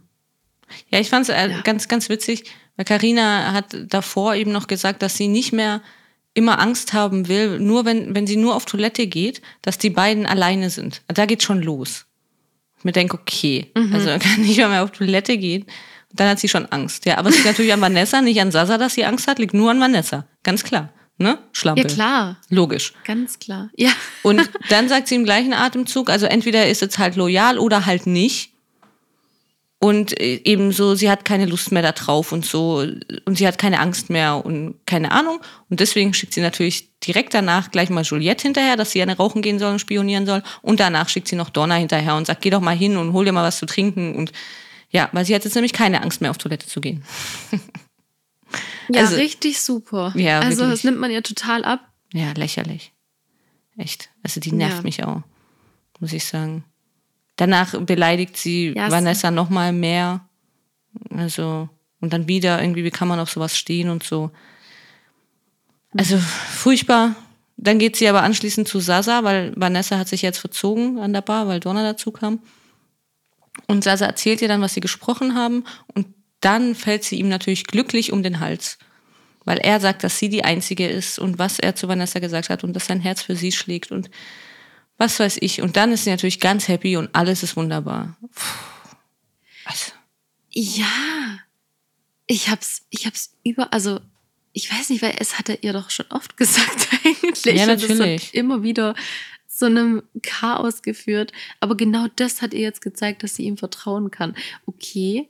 Ja, 0.90 1.00
ich 1.00 1.08
fand 1.10 1.28
es 1.28 1.34
äh, 1.34 1.50
Ja. 1.50 1.60
ganz, 1.62 1.88
ganz 1.88 2.08
witzig, 2.08 2.44
weil 2.76 2.84
Karina 2.84 3.52
hat 3.52 3.76
davor 3.88 4.34
eben 4.34 4.52
noch 4.52 4.66
gesagt, 4.66 5.02
dass 5.02 5.16
sie 5.16 5.28
nicht 5.28 5.52
mehr 5.52 5.82
immer 6.34 6.60
Angst 6.60 6.92
haben 6.92 7.26
will, 7.28 7.58
nur 7.58 7.84
wenn, 7.84 8.14
wenn 8.14 8.26
sie 8.26 8.36
nur 8.36 8.54
auf 8.54 8.64
Toilette 8.64 9.06
geht, 9.08 9.42
dass 9.62 9.78
die 9.78 9.90
beiden 9.90 10.24
alleine 10.26 10.70
sind. 10.70 11.02
Da 11.08 11.26
geht 11.26 11.42
schon 11.42 11.62
los. 11.62 12.06
Ich 12.78 12.84
mir 12.84 12.92
denke, 12.92 13.18
okay, 13.18 13.72
also 13.92 14.08
er 14.10 14.18
kann 14.20 14.42
nicht 14.42 14.58
mehr, 14.58 14.68
mehr 14.68 14.84
auf 14.84 14.92
Toilette 14.92 15.36
gehen. 15.38 15.66
Dann 16.12 16.28
hat 16.28 16.38
sie 16.38 16.48
schon 16.48 16.66
Angst. 16.66 17.04
Ja, 17.04 17.18
aber 17.18 17.28
es 17.28 17.36
liegt 17.36 17.46
natürlich 17.46 17.72
an 17.72 17.80
Vanessa, 17.80 18.22
nicht 18.22 18.40
an 18.40 18.50
Sasa, 18.50 18.78
dass 18.78 18.94
sie 18.94 19.04
Angst 19.04 19.26
hat, 19.26 19.38
liegt 19.38 19.54
nur 19.54 19.70
an 19.70 19.80
Vanessa. 19.80 20.26
Ganz 20.42 20.64
klar. 20.64 20.90
Ne? 21.20 21.38
Schlampe. 21.52 21.82
ja, 21.82 21.88
klar. 21.88 22.36
Logisch. 22.48 22.92
Ganz 23.04 23.40
klar. 23.40 23.70
Ja. 23.76 23.90
Und 24.22 24.48
dann 24.68 24.88
sagt 24.88 25.08
sie 25.08 25.16
im 25.16 25.24
gleichen 25.24 25.52
Atemzug, 25.52 26.10
also 26.10 26.26
entweder 26.26 26.68
ist 26.68 26.80
jetzt 26.80 26.98
halt 26.98 27.16
loyal 27.16 27.58
oder 27.58 27.86
halt 27.86 28.06
nicht. 28.06 28.52
Und 29.80 30.18
äh, 30.20 30.40
eben 30.44 30.72
so, 30.72 30.94
sie 30.94 31.10
hat 31.10 31.24
keine 31.24 31.46
Lust 31.46 31.70
mehr 31.70 31.82
da 31.82 31.92
drauf 31.92 32.32
und 32.32 32.44
so. 32.44 32.84
Und 33.24 33.38
sie 33.38 33.46
hat 33.46 33.58
keine 33.58 33.80
Angst 33.80 34.10
mehr 34.10 34.44
und 34.44 34.74
keine 34.86 35.12
Ahnung. 35.12 35.40
Und 35.68 35.80
deswegen 35.80 36.14
schickt 36.14 36.34
sie 36.34 36.40
natürlich 36.40 36.88
direkt 37.00 37.34
danach 37.34 37.70
gleich 37.70 37.90
mal 37.90 38.02
Juliette 38.02 38.42
hinterher, 38.42 38.76
dass 38.76 38.90
sie 38.90 39.02
eine 39.02 39.16
rauchen 39.16 39.42
gehen 39.42 39.58
soll 39.58 39.72
und 39.72 39.78
spionieren 39.80 40.26
soll. 40.26 40.42
Und 40.62 40.80
danach 40.80 41.08
schickt 41.08 41.28
sie 41.28 41.36
noch 41.36 41.50
Donna 41.50 41.76
hinterher 41.76 42.16
und 42.16 42.26
sagt, 42.26 42.42
geh 42.42 42.50
doch 42.50 42.60
mal 42.60 42.76
hin 42.76 42.96
und 42.96 43.12
hol 43.12 43.24
dir 43.24 43.32
mal 43.32 43.44
was 43.44 43.58
zu 43.58 43.66
trinken. 43.66 44.16
Und 44.16 44.32
ja, 44.90 45.08
weil 45.12 45.24
sie 45.24 45.34
hat 45.34 45.44
jetzt 45.44 45.54
nämlich 45.54 45.72
keine 45.72 46.02
Angst 46.02 46.20
mehr 46.20 46.30
auf 46.30 46.38
Toilette 46.38 46.66
zu 46.66 46.80
gehen. 46.80 47.02
Ja, 48.90 49.02
Also- 49.02 49.16
richtig 49.16 49.60
super. 49.60 50.14
Ja, 50.16 50.40
also 50.40 50.60
wirklich. 50.60 50.70
das 50.80 50.84
nimmt 50.84 50.98
man 50.98 51.10
ihr 51.10 51.22
total 51.22 51.62
ab. 51.66 51.80
Ja, 52.14 52.32
lächerlich. 52.32 52.92
Echt. 53.76 54.08
Also 54.22 54.40
die 54.40 54.50
nervt 54.52 54.76
Ja. 54.78 54.82
mich 54.82 55.04
auch, 55.04 55.20
muss 56.00 56.14
ich 56.14 56.24
sagen. 56.24 56.64
Danach 57.36 57.78
beleidigt 57.82 58.38
sie 58.38 58.72
Ja, 58.74 58.86
es- 58.86 58.92
Vanessa 58.92 59.30
noch 59.30 59.50
mal 59.50 59.74
mehr. 59.74 60.26
Also, 61.14 61.68
und 62.00 62.14
dann 62.14 62.28
wieder 62.28 62.62
irgendwie, 62.62 62.82
wie 62.82 62.90
kann 62.90 63.08
man 63.08 63.20
auf 63.20 63.28
sowas 63.30 63.58
stehen 63.58 63.90
und 63.90 64.04
so. 64.04 64.30
Also, 65.94 66.16
furchtbar. 66.18 67.14
Dann 67.58 67.78
geht 67.78 67.96
sie 67.96 68.08
aber 68.08 68.22
anschließend 68.22 68.68
zu 68.68 68.80
Sasa, 68.80 69.22
weil 69.22 69.52
Vanessa 69.54 69.98
hat 69.98 70.08
sich 70.08 70.22
jetzt 70.22 70.38
verzogen 70.38 70.98
an 70.98 71.12
der 71.12 71.20
Bar, 71.22 71.46
weil 71.46 71.60
Donna 71.60 71.82
dazu 71.82 72.10
kam. 72.10 72.40
Und 73.66 73.84
Sasa 73.84 74.06
erzählt 74.06 74.42
ihr 74.42 74.48
dann, 74.48 74.60
was 74.60 74.74
sie 74.74 74.80
gesprochen 74.80 75.34
haben. 75.34 75.64
Und 75.94 76.06
dann 76.40 76.74
fällt 76.74 77.04
sie 77.04 77.18
ihm 77.18 77.28
natürlich 77.28 77.64
glücklich 77.64 78.12
um 78.12 78.22
den 78.22 78.40
Hals. 78.40 78.78
Weil 79.44 79.58
er 79.58 79.80
sagt, 79.80 80.04
dass 80.04 80.18
sie 80.18 80.28
die 80.28 80.44
Einzige 80.44 80.86
ist 80.86 81.18
und 81.18 81.38
was 81.38 81.58
er 81.58 81.74
zu 81.74 81.88
Vanessa 81.88 82.18
gesagt 82.18 82.50
hat 82.50 82.64
und 82.64 82.74
dass 82.74 82.86
sein 82.86 83.00
Herz 83.00 83.22
für 83.22 83.34
sie 83.36 83.52
schlägt 83.52 83.90
und 83.90 84.10
was 84.98 85.18
weiß 85.20 85.38
ich. 85.40 85.62
Und 85.62 85.76
dann 85.76 85.92
ist 85.92 86.04
sie 86.04 86.10
natürlich 86.10 86.40
ganz 86.40 86.68
happy 86.68 86.96
und 86.96 87.14
alles 87.14 87.42
ist 87.42 87.56
wunderbar. 87.56 88.16
Puh. 88.20 88.44
Also, 89.64 89.92
Ja. 90.50 90.86
Ich 92.30 92.50
hab's, 92.50 92.82
ich 92.90 93.06
hab's 93.06 93.36
über, 93.42 93.72
also 93.72 94.00
ich 94.52 94.70
weiß 94.70 94.90
nicht, 94.90 95.00
weil 95.02 95.14
es 95.18 95.38
hat 95.38 95.48
er 95.48 95.62
ihr 95.62 95.72
doch 95.72 95.88
schon 95.88 96.06
oft 96.10 96.36
gesagt 96.36 96.88
eigentlich. 97.04 97.22
Ja, 97.22 97.62
Und 97.62 97.68
das 97.70 97.88
natürlich. 97.88 98.26
hat 98.26 98.34
immer 98.34 98.62
wieder 98.62 98.94
zu 99.58 99.66
einem 99.66 100.02
Chaos 100.22 100.82
geführt. 100.82 101.32
Aber 101.60 101.76
genau 101.76 102.06
das 102.16 102.42
hat 102.42 102.54
ihr 102.54 102.60
jetzt 102.60 102.80
gezeigt, 102.80 103.22
dass 103.22 103.34
sie 103.34 103.44
ihm 103.44 103.56
vertrauen 103.56 104.10
kann. 104.10 104.34
Okay. 104.66 105.28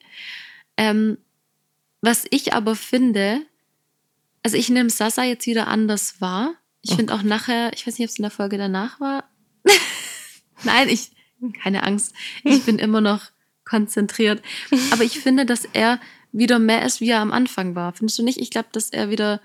Ähm, 0.76 1.18
was 2.00 2.26
ich 2.30 2.52
aber 2.52 2.76
finde, 2.76 3.42
also 4.42 4.56
ich 4.56 4.68
nehme 4.68 4.90
Sasa 4.90 5.24
jetzt 5.24 5.46
wieder 5.46 5.68
anders 5.68 6.20
wahr. 6.20 6.54
Ich 6.82 6.94
finde 6.94 7.14
auch 7.14 7.22
nachher, 7.22 7.72
ich 7.74 7.86
weiß 7.86 7.98
nicht, 7.98 8.06
ob 8.06 8.10
es 8.10 8.18
in 8.18 8.22
der 8.22 8.30
Folge 8.30 8.56
danach 8.56 9.00
war. 9.00 9.28
Nein, 10.62 10.88
ich, 10.88 11.10
keine 11.62 11.82
Angst. 11.82 12.14
Ich 12.44 12.64
bin 12.64 12.78
immer 12.78 13.00
noch 13.00 13.30
konzentriert. 13.64 14.42
Aber 14.92 15.04
ich 15.04 15.18
finde, 15.18 15.44
dass 15.44 15.64
er 15.64 16.00
wieder 16.32 16.58
mehr 16.58 16.84
ist, 16.84 17.00
wie 17.00 17.10
er 17.10 17.20
am 17.20 17.32
Anfang 17.32 17.74
war. 17.74 17.92
Findest 17.92 18.18
du 18.18 18.22
nicht? 18.22 18.38
Ich 18.38 18.50
glaube, 18.50 18.68
dass 18.72 18.90
er 18.90 19.10
wieder, 19.10 19.40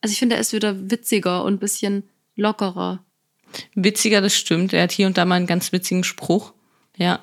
also 0.00 0.12
ich 0.12 0.18
finde, 0.18 0.36
er 0.36 0.40
ist 0.40 0.52
wieder 0.52 0.90
witziger 0.90 1.44
und 1.44 1.54
ein 1.54 1.58
bisschen 1.58 2.04
lockerer. 2.36 3.04
Witziger, 3.74 4.20
das 4.20 4.34
stimmt. 4.36 4.72
Er 4.72 4.84
hat 4.84 4.92
hier 4.92 5.06
und 5.06 5.18
da 5.18 5.24
mal 5.24 5.36
einen 5.36 5.46
ganz 5.46 5.72
witzigen 5.72 6.04
Spruch. 6.04 6.52
Ja. 6.96 7.20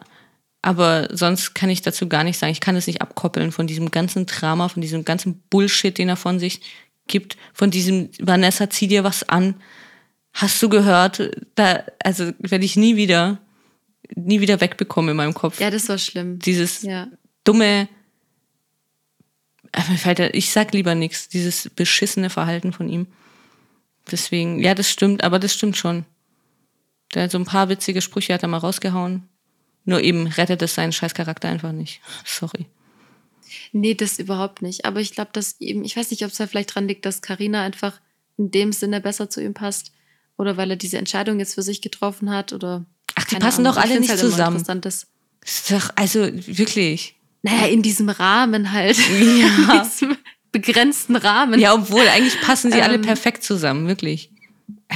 Aber 0.62 1.08
sonst 1.12 1.54
kann 1.56 1.70
ich 1.70 1.82
dazu 1.82 2.08
gar 2.08 2.24
nicht 2.24 2.38
sagen. 2.38 2.52
Ich 2.52 2.62
kann 2.62 2.76
es 2.76 2.88
nicht 2.88 3.02
abkoppeln 3.02 3.52
von 3.52 3.66
diesem 3.68 3.90
ganzen 3.90 4.26
Drama, 4.28 4.70
von 4.70 4.82
diesem 4.82 5.06
ganzen 5.06 5.42
Bullshit, 5.50 5.98
den 5.98 6.10
er 6.10 6.18
von 6.18 6.40
sich 6.40 6.62
gibt, 7.08 7.36
von 7.54 7.72
diesem 7.72 8.10
Vanessa, 8.20 8.70
zieh 8.70 8.88
dir 8.88 9.04
was 9.04 9.28
an. 9.28 9.56
Hast 10.34 10.62
du 10.62 10.70
gehört? 10.70 11.32
Da, 11.56 11.84
also 12.04 12.32
werde 12.40 12.64
ich 12.64 12.76
nie 12.78 12.96
wieder, 12.96 13.40
nie 14.16 14.40
wieder 14.40 14.62
wegbekommen 14.62 15.12
in 15.12 15.18
meinem 15.18 15.34
Kopf. 15.34 15.60
Ja, 15.60 15.72
das 15.72 15.90
war 15.90 15.98
schlimm. 15.98 16.40
Dieses 16.40 16.84
Ja. 16.84 17.08
dumme, 17.44 17.90
äh, 19.74 20.30
ich 20.30 20.52
sag 20.52 20.74
lieber 20.74 20.96
nichts, 20.96 21.28
dieses 21.28 21.70
beschissene 21.76 22.30
Verhalten 22.30 22.72
von 22.72 22.88
ihm. 22.88 23.08
Deswegen, 24.10 24.60
ja, 24.60 24.74
das 24.74 24.90
stimmt, 24.90 25.24
aber 25.24 25.40
das 25.40 25.54
stimmt 25.54 25.78
schon. 25.78 26.06
Der 27.14 27.24
hat 27.24 27.32
so 27.32 27.38
ein 27.38 27.46
paar 27.46 27.70
witzige 27.70 28.02
Sprüche 28.02 28.34
hat 28.34 28.44
er 28.44 28.48
mal 28.50 28.58
rausgehauen. 28.58 29.28
Nur 29.86 30.02
eben 30.02 30.28
rettet 30.28 30.62
es 30.62 30.76
seinen 30.76 30.92
scheiß 30.92 31.14
Charakter 31.14 31.50
einfach 31.50 31.72
nicht. 31.72 32.02
Sorry. 32.26 32.66
Nee, 33.74 33.96
das 33.96 34.20
überhaupt 34.20 34.62
nicht. 34.62 34.86
Aber 34.86 35.00
ich 35.02 35.12
glaube, 35.14 35.32
dass 35.34 35.60
eben, 35.60 35.84
ich 35.84 35.98
weiß 35.98 36.12
nicht, 36.12 36.24
ob 36.24 36.32
es 36.32 36.38
da 36.38 36.48
vielleicht 36.48 36.74
dran 36.76 36.88
liegt, 36.88 37.06
dass 37.06 37.22
Karina 37.22 37.64
einfach 37.64 38.00
in 38.38 38.52
dem 38.52 38.72
Sinne 38.72 39.02
besser 39.02 39.30
zu 39.30 39.42
ihm 39.44 39.54
passt. 39.54 39.92
Oder 40.38 40.56
weil 40.58 40.70
er 40.72 40.78
diese 40.78 40.98
Entscheidung 40.98 41.40
jetzt 41.40 41.56
für 41.56 41.62
sich 41.62 41.82
getroffen 41.82 42.30
hat. 42.30 42.54
Oder 42.54 42.86
Ach, 43.16 43.24
die 43.26 43.36
passen 43.36 43.66
Ahnung. 43.66 43.76
doch 43.76 43.82
alle 43.84 44.00
nicht 44.00 44.10
halt 44.10 44.20
zusammen. 44.20 44.64
dass- 44.82 45.08
Ist 45.44 45.72
doch, 45.72 45.90
also 45.96 46.20
wirklich. 46.48 47.16
Naja, 47.44 47.68
in 47.68 47.82
diesem 47.82 48.08
Rahmen 48.10 48.72
halt. 48.72 48.98
Ja. 48.98 49.04
In 49.76 49.84
diesem 49.84 50.18
begrenzten 50.52 51.16
Rahmen. 51.16 51.60
Ja, 51.60 51.74
obwohl 51.74 52.08
eigentlich 52.08 52.40
passen 52.42 52.72
sie 52.72 52.82
alle 52.82 52.96
Ähm. 52.96 53.02
perfekt 53.02 53.44
zusammen, 53.44 53.88
wirklich. 53.88 54.32
Äh. 54.90 54.96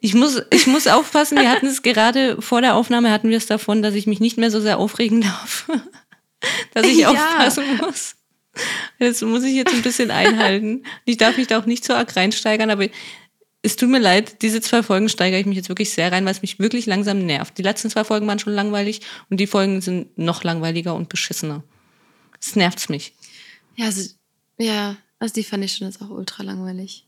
Ich 0.00 0.14
muss, 0.14 0.42
ich 0.52 0.66
muss 0.66 0.86
aufpassen, 0.86 1.38
wir 1.38 1.50
hatten 1.50 1.66
es 1.66 1.82
gerade 1.82 2.40
vor 2.42 2.60
der 2.60 2.74
Aufnahme, 2.74 3.10
hatten 3.10 3.30
wir 3.30 3.36
es 3.38 3.46
davon, 3.46 3.82
dass 3.82 3.94
ich 3.94 4.06
mich 4.06 4.20
nicht 4.20 4.36
mehr 4.38 4.50
so 4.50 4.60
sehr 4.60 4.78
aufregen 4.78 5.20
darf. 5.22 5.68
dass 6.74 6.86
ich 6.86 6.98
Ja. 6.98 7.10
aufpassen 7.10 7.64
muss. 7.78 8.16
Das 8.98 9.20
muss 9.22 9.42
ich 9.44 9.54
jetzt 9.54 9.74
ein 9.74 9.82
bisschen 9.82 10.10
einhalten. 10.10 10.82
Ich 11.04 11.16
darf 11.18 11.36
mich 11.36 11.46
da 11.46 11.58
auch 11.58 11.66
nicht 11.66 11.84
so 11.84 11.92
arg 11.94 12.14
reinsteigern, 12.16 12.70
aber 12.70 12.88
es 13.62 13.76
tut 13.76 13.88
mir 13.90 13.98
leid, 13.98 14.42
diese 14.42 14.60
zwei 14.60 14.82
Folgen 14.82 15.08
steigere 15.08 15.40
ich 15.40 15.46
mich 15.46 15.56
jetzt 15.56 15.68
wirklich 15.68 15.90
sehr 15.90 16.12
rein, 16.12 16.24
weil 16.24 16.32
es 16.32 16.40
mich 16.42 16.58
wirklich 16.58 16.86
langsam 16.86 17.26
nervt. 17.26 17.58
Die 17.58 17.62
letzten 17.62 17.90
zwei 17.90 18.04
Folgen 18.04 18.26
waren 18.26 18.38
schon 18.38 18.52
langweilig 18.54 19.00
und 19.28 19.38
die 19.40 19.46
Folgen 19.46 19.80
sind 19.80 20.16
noch 20.16 20.44
langweiliger 20.44 20.94
und 20.94 21.08
beschissener. 21.08 21.64
Es 22.40 22.54
nervt 22.54 22.88
mich. 22.90 23.12
Ja, 23.74 23.86
also, 23.86 24.08
ja, 24.58 24.96
also 25.18 25.34
die 25.34 25.42
fand 25.44 25.64
ich 25.64 25.72
schon 25.74 25.86
jetzt 25.88 26.00
auch 26.00 26.10
ultra 26.10 26.42
langweilig. 26.42 27.06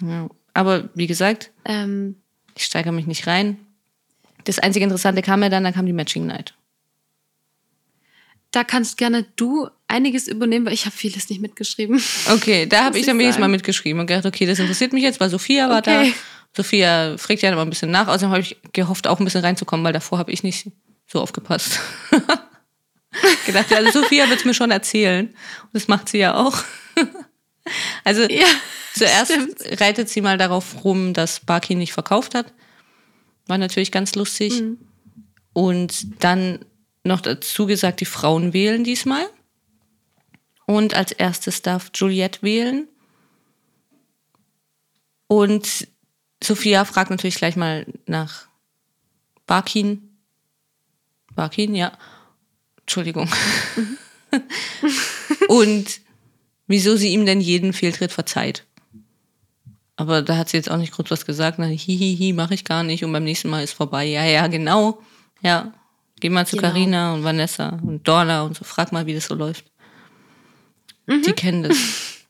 Ja. 0.00 0.28
Aber 0.54 0.88
wie 0.94 1.06
gesagt, 1.06 1.50
Ähm, 1.64 2.16
Ich 2.56 2.64
steigere 2.64 2.92
mich 2.92 3.06
nicht 3.06 3.26
rein. 3.26 3.58
Das 4.44 4.58
einzige 4.58 4.84
Interessante 4.84 5.22
kam 5.22 5.42
ja 5.42 5.48
dann, 5.48 5.64
dann 5.64 5.74
kam 5.74 5.86
die 5.86 5.92
Matching 5.92 6.26
Night. 6.26 6.54
da 8.52 8.64
kannst 8.64 8.96
gerne 8.96 9.24
du 9.36 9.68
einiges 9.88 10.28
übernehmen, 10.28 10.64
weil 10.64 10.72
ich 10.72 10.86
habe 10.86 10.96
vieles 10.96 11.28
nicht 11.28 11.42
mitgeschrieben. 11.42 12.00
Okay, 12.32 12.66
da 12.66 12.84
habe 12.84 12.98
ich 12.98 13.04
dann 13.06 13.18
wenigstens 13.18 13.40
mal 13.40 13.48
mitgeschrieben 13.48 14.00
und 14.00 14.06
gedacht, 14.06 14.24
okay, 14.24 14.46
das 14.46 14.58
interessiert 14.58 14.92
mich 14.94 15.02
jetzt, 15.02 15.20
weil 15.20 15.28
Sophia 15.28 15.68
war 15.68 15.78
Okay. 15.80 16.12
da. 16.12 16.16
Sophia 16.56 17.18
fragt 17.18 17.42
ja 17.42 17.52
immer 17.52 17.60
ein 17.62 17.68
bisschen 17.68 17.90
nach. 17.90 18.08
Außerdem 18.08 18.30
habe 18.30 18.40
ich 18.40 18.56
gehofft, 18.72 19.06
auch 19.06 19.18
ein 19.18 19.24
bisschen 19.24 19.42
reinzukommen, 19.44 19.84
weil 19.84 19.92
davor 19.92 20.18
habe 20.18 20.32
ich 20.32 20.42
nicht 20.42 20.70
so 21.06 21.20
aufgepasst. 21.20 21.80
gedacht, 23.46 23.72
also 23.74 24.00
Sophia 24.02 24.28
wird 24.30 24.38
es 24.38 24.44
mir 24.46 24.54
schon 24.54 24.70
erzählen. 24.70 25.26
Und 25.26 25.70
das 25.74 25.86
macht 25.88 26.08
sie 26.08 26.18
ja 26.18 26.34
auch. 26.36 26.56
Also 28.04 28.22
Ja, 28.22 28.46
zuerst 28.94 29.32
stimmt. 29.32 29.80
reitet 29.80 30.08
sie 30.08 30.20
mal 30.20 30.38
darauf 30.38 30.84
rum, 30.84 31.14
dass 31.14 31.40
Barky 31.40 31.74
nicht 31.74 31.92
verkauft 31.92 32.34
hat. 32.34 32.52
War 33.46 33.58
natürlich 33.58 33.92
ganz 33.92 34.14
lustig. 34.14 34.60
Mhm. 34.60 34.78
Und 35.52 36.22
dann 36.22 36.64
noch 37.04 37.20
dazu 37.20 37.66
gesagt, 37.66 38.00
die 38.00 38.04
Frauen 38.04 38.52
wählen 38.52 38.84
diesmal. 38.84 39.26
Und 40.66 40.94
als 40.94 41.12
erstes 41.12 41.62
darf 41.62 41.90
Juliette 41.94 42.42
wählen. 42.42 42.88
Und 45.28 45.88
Sophia 46.42 46.84
fragt 46.84 47.10
natürlich 47.10 47.36
gleich 47.36 47.56
mal 47.56 47.86
nach 48.06 48.48
Barkin. 49.46 50.18
Barkin, 51.34 51.74
ja. 51.74 51.96
Entschuldigung. 52.80 53.28
Und 55.48 56.00
wieso 56.66 56.96
sie 56.96 57.12
ihm 57.12 57.26
denn 57.26 57.40
jeden 57.40 57.72
Fehltritt 57.72 58.12
verzeiht. 58.12 58.64
Aber 59.96 60.20
da 60.20 60.36
hat 60.36 60.50
sie 60.50 60.58
jetzt 60.58 60.70
auch 60.70 60.76
nicht 60.76 60.92
kurz 60.92 61.10
was 61.10 61.24
gesagt. 61.24 61.58
Na, 61.58 61.66
hihihi, 61.66 62.32
mache 62.34 62.54
ich 62.54 62.64
gar 62.64 62.82
nicht. 62.82 63.02
Und 63.02 63.12
beim 63.12 63.24
nächsten 63.24 63.48
Mal 63.48 63.64
ist 63.64 63.72
vorbei. 63.72 64.04
Ja, 64.04 64.24
ja, 64.24 64.46
genau. 64.46 65.00
Ja, 65.40 65.72
geh 66.20 66.28
mal 66.28 66.46
zu 66.46 66.56
Genau. 66.56 66.68
Karina 66.68 67.14
und 67.14 67.24
Vanessa 67.24 67.80
und 67.82 68.06
Dorna 68.06 68.42
und 68.42 68.56
so. 68.56 68.64
Frag 68.64 68.92
mal, 68.92 69.06
wie 69.06 69.14
das 69.14 69.26
so 69.26 69.34
läuft. 69.34 69.64
Die 71.08 71.32
kennen 71.32 71.62
das. 71.62 71.76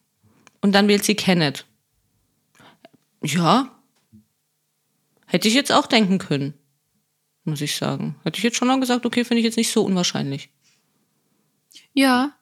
Und 0.61 0.73
dann 0.73 0.89
wählt 0.89 1.05
sie 1.05 1.15
Kenneth. 1.15 1.65
Ja. 3.23 3.71
Hätte 5.27 5.49
ich 5.49 5.55
jetzt 5.55 5.73
auch 5.73 5.87
denken 5.87 6.19
können. 6.19 6.55
Muss 7.45 7.61
ich 7.61 7.77
sagen. 7.77 8.17
Hätte 8.25 8.39
ich 8.39 8.45
jetzt 8.45 8.57
schon 8.57 8.69
mal 8.69 8.81
gesagt, 8.81 9.07
okay, 9.07 9.25
finde 9.25 9.39
ich 9.39 9.45
jetzt 9.45 9.57
nicht 9.57 9.71
so 9.71 9.85
unwahrscheinlich. 9.85 10.51
Ja, 11.95 12.33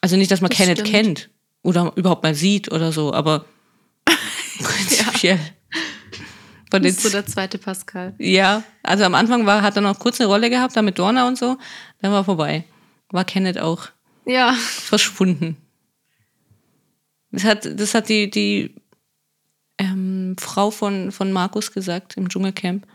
Also 0.00 0.16
nicht, 0.16 0.30
dass 0.30 0.40
man 0.40 0.48
Das 0.50 0.58
Kenneth 0.58 0.78
stimmt. 0.78 0.90
kennt 0.90 1.30
oder 1.62 1.92
überhaupt 1.96 2.22
mal 2.22 2.34
sieht 2.34 2.70
oder 2.70 2.92
so, 2.92 3.12
aber 3.12 3.44
prinzipiell. 4.62 5.38
Von 6.70 6.82
den 6.82 6.92
bist 6.94 7.04
du 7.04 7.10
der 7.10 7.26
zweite 7.26 7.58
Pascal. 7.58 8.14
ja, 8.18 8.62
also 8.82 9.04
am 9.04 9.14
Anfang 9.14 9.46
war, 9.46 9.62
hat 9.62 9.76
er 9.76 9.82
noch 9.82 9.98
kurz 9.98 10.20
eine 10.20 10.28
Rolle 10.28 10.50
gehabt, 10.50 10.76
da 10.76 10.82
mit 10.82 10.98
Dorna 10.98 11.26
und 11.26 11.38
so. 11.38 11.56
Dann 12.00 12.12
war 12.12 12.24
vorbei. 12.24 12.64
War 13.10 13.24
Kenneth 13.24 13.58
auch 13.58 13.88
Ja, 14.26 14.52
verschwunden. 14.52 15.56
Das 17.30 17.44
hat, 17.44 17.68
das 17.80 17.94
hat 17.94 18.08
die, 18.08 18.28
die 18.30 18.74
ähm, 19.78 20.36
Frau 20.38 20.70
von, 20.70 21.10
von 21.12 21.32
Markus 21.32 21.72
gesagt 21.72 22.16
im 22.16 22.28
Dschungelcamp. 22.28 22.86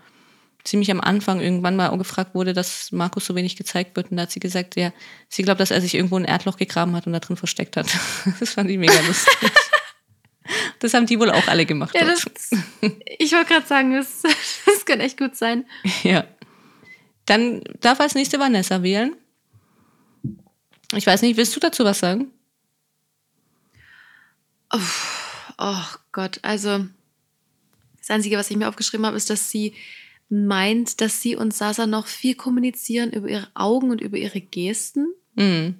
Ziemlich 0.63 0.89
am 0.91 1.01
Anfang 1.01 1.41
irgendwann 1.41 1.75
mal 1.75 1.95
gefragt 1.97 2.35
wurde, 2.35 2.53
dass 2.53 2.91
Markus 2.91 3.25
so 3.25 3.35
wenig 3.35 3.55
gezeigt 3.55 3.95
wird. 3.95 4.11
Und 4.11 4.17
da 4.17 4.23
hat 4.23 4.31
sie 4.31 4.39
gesagt, 4.39 4.75
ja, 4.75 4.93
sie 5.27 5.43
glaubt, 5.43 5.59
dass 5.59 5.71
er 5.71 5.81
sich 5.81 5.93
irgendwo 5.93 6.17
ein 6.17 6.25
Erdloch 6.25 6.57
gegraben 6.57 6.95
hat 6.95 7.05
und 7.05 7.13
da 7.13 7.19
drin 7.19 7.37
versteckt 7.37 7.77
hat. 7.77 7.87
Das 8.39 8.51
fand 8.53 8.69
ich 8.69 8.77
mega 8.77 8.99
lustig. 9.01 9.51
Das 10.79 10.93
haben 10.93 11.05
die 11.05 11.19
wohl 11.19 11.31
auch 11.31 11.47
alle 11.47 11.65
gemacht. 11.65 11.95
ja 11.95 12.05
das, 12.05 12.25
ich 13.17 13.31
wollte 13.31 13.53
gerade 13.53 13.65
sagen, 13.65 13.93
das, 13.93 14.21
das 14.65 14.85
kann 14.85 14.99
echt 14.99 15.17
gut 15.17 15.35
sein. 15.35 15.65
Ja. 16.03 16.25
Dann 17.25 17.61
darf 17.79 17.99
als 17.99 18.15
nächste 18.15 18.39
Vanessa 18.39 18.83
wählen. 18.83 19.15
Ich 20.95 21.07
weiß 21.07 21.21
nicht, 21.21 21.37
willst 21.37 21.55
du 21.55 21.59
dazu 21.59 21.85
was 21.85 21.99
sagen? 21.99 22.31
Oh 25.57 25.83
Gott, 26.11 26.39
also 26.41 26.85
das 27.99 28.09
Einzige, 28.09 28.37
was 28.37 28.51
ich 28.51 28.57
mir 28.57 28.67
aufgeschrieben 28.67 29.05
habe, 29.05 29.15
ist, 29.15 29.29
dass 29.29 29.49
sie 29.49 29.73
meint, 30.33 30.99
dass 30.99 31.21
sie 31.21 31.35
und 31.35 31.53
Sasa 31.53 31.85
noch 31.85 32.07
viel 32.07 32.33
kommunizieren 32.35 33.11
über 33.11 33.27
ihre 33.27 33.47
Augen 33.53 33.91
und 33.91 34.01
über 34.01 34.17
ihre 34.17 34.41
Gesten 34.41 35.07
Mhm. 35.35 35.75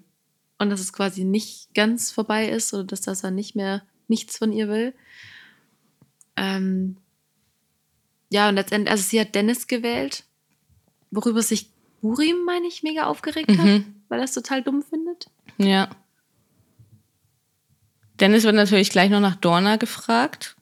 und 0.59 0.69
dass 0.69 0.79
es 0.79 0.93
quasi 0.93 1.23
nicht 1.23 1.73
ganz 1.73 2.11
vorbei 2.11 2.49
ist 2.49 2.73
oder 2.73 2.83
dass 2.83 3.03
Sasa 3.03 3.31
nicht 3.31 3.55
mehr 3.55 3.81
nichts 4.07 4.37
von 4.37 4.51
ihr 4.51 4.67
will. 4.67 4.93
Ähm, 6.35 6.97
ja, 8.29 8.49
und 8.49 8.55
letztendlich, 8.55 8.91
also 8.91 9.03
sie 9.03 9.19
hat 9.19 9.33
Dennis 9.35 9.67
gewählt, 9.67 10.23
worüber 11.11 11.41
sich 11.41 11.69
Burim, 12.01 12.43
meine 12.45 12.67
ich, 12.67 12.83
mega 12.83 13.05
aufgeregt 13.05 13.49
hat, 13.49 13.65
Mhm. 13.65 13.95
weil 14.09 14.19
er 14.19 14.25
es 14.25 14.33
total 14.33 14.61
dumm 14.61 14.83
findet. 14.83 15.29
Ja. 15.57 15.89
Dennis 18.19 18.43
wird 18.43 18.55
natürlich 18.55 18.89
gleich 18.89 19.09
noch 19.09 19.19
nach 19.19 19.35
Dorna 19.37 19.77
gefragt. 19.77 20.55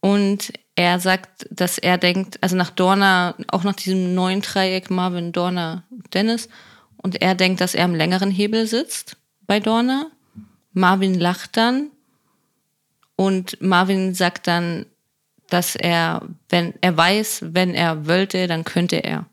Und 0.00 0.52
er 0.76 1.00
sagt, 1.00 1.46
dass 1.50 1.78
er 1.78 1.98
denkt, 1.98 2.38
also 2.42 2.56
nach 2.56 2.70
Dorna, 2.70 3.34
auch 3.48 3.64
nach 3.64 3.74
diesem 3.74 4.14
neuen 4.14 4.40
Dreieck 4.40 4.90
Marvin, 4.90 5.32
Dorna, 5.32 5.84
Dennis. 6.14 6.48
Und 6.96 7.20
er 7.22 7.34
denkt, 7.34 7.60
dass 7.60 7.74
er 7.74 7.84
am 7.84 7.94
längeren 7.94 8.30
Hebel 8.30 8.66
sitzt 8.66 9.16
bei 9.46 9.60
Dorna. 9.60 10.06
Marvin 10.72 11.18
lacht 11.18 11.56
dann. 11.56 11.90
Und 13.16 13.60
Marvin 13.60 14.14
sagt 14.14 14.46
dann, 14.46 14.86
dass 15.48 15.76
er, 15.76 16.22
wenn 16.48 16.74
er 16.80 16.96
weiß, 16.96 17.46
wenn 17.48 17.74
er 17.74 18.06
wollte, 18.06 18.46
dann 18.46 18.64
könnte 18.64 18.96
er. 18.96 19.26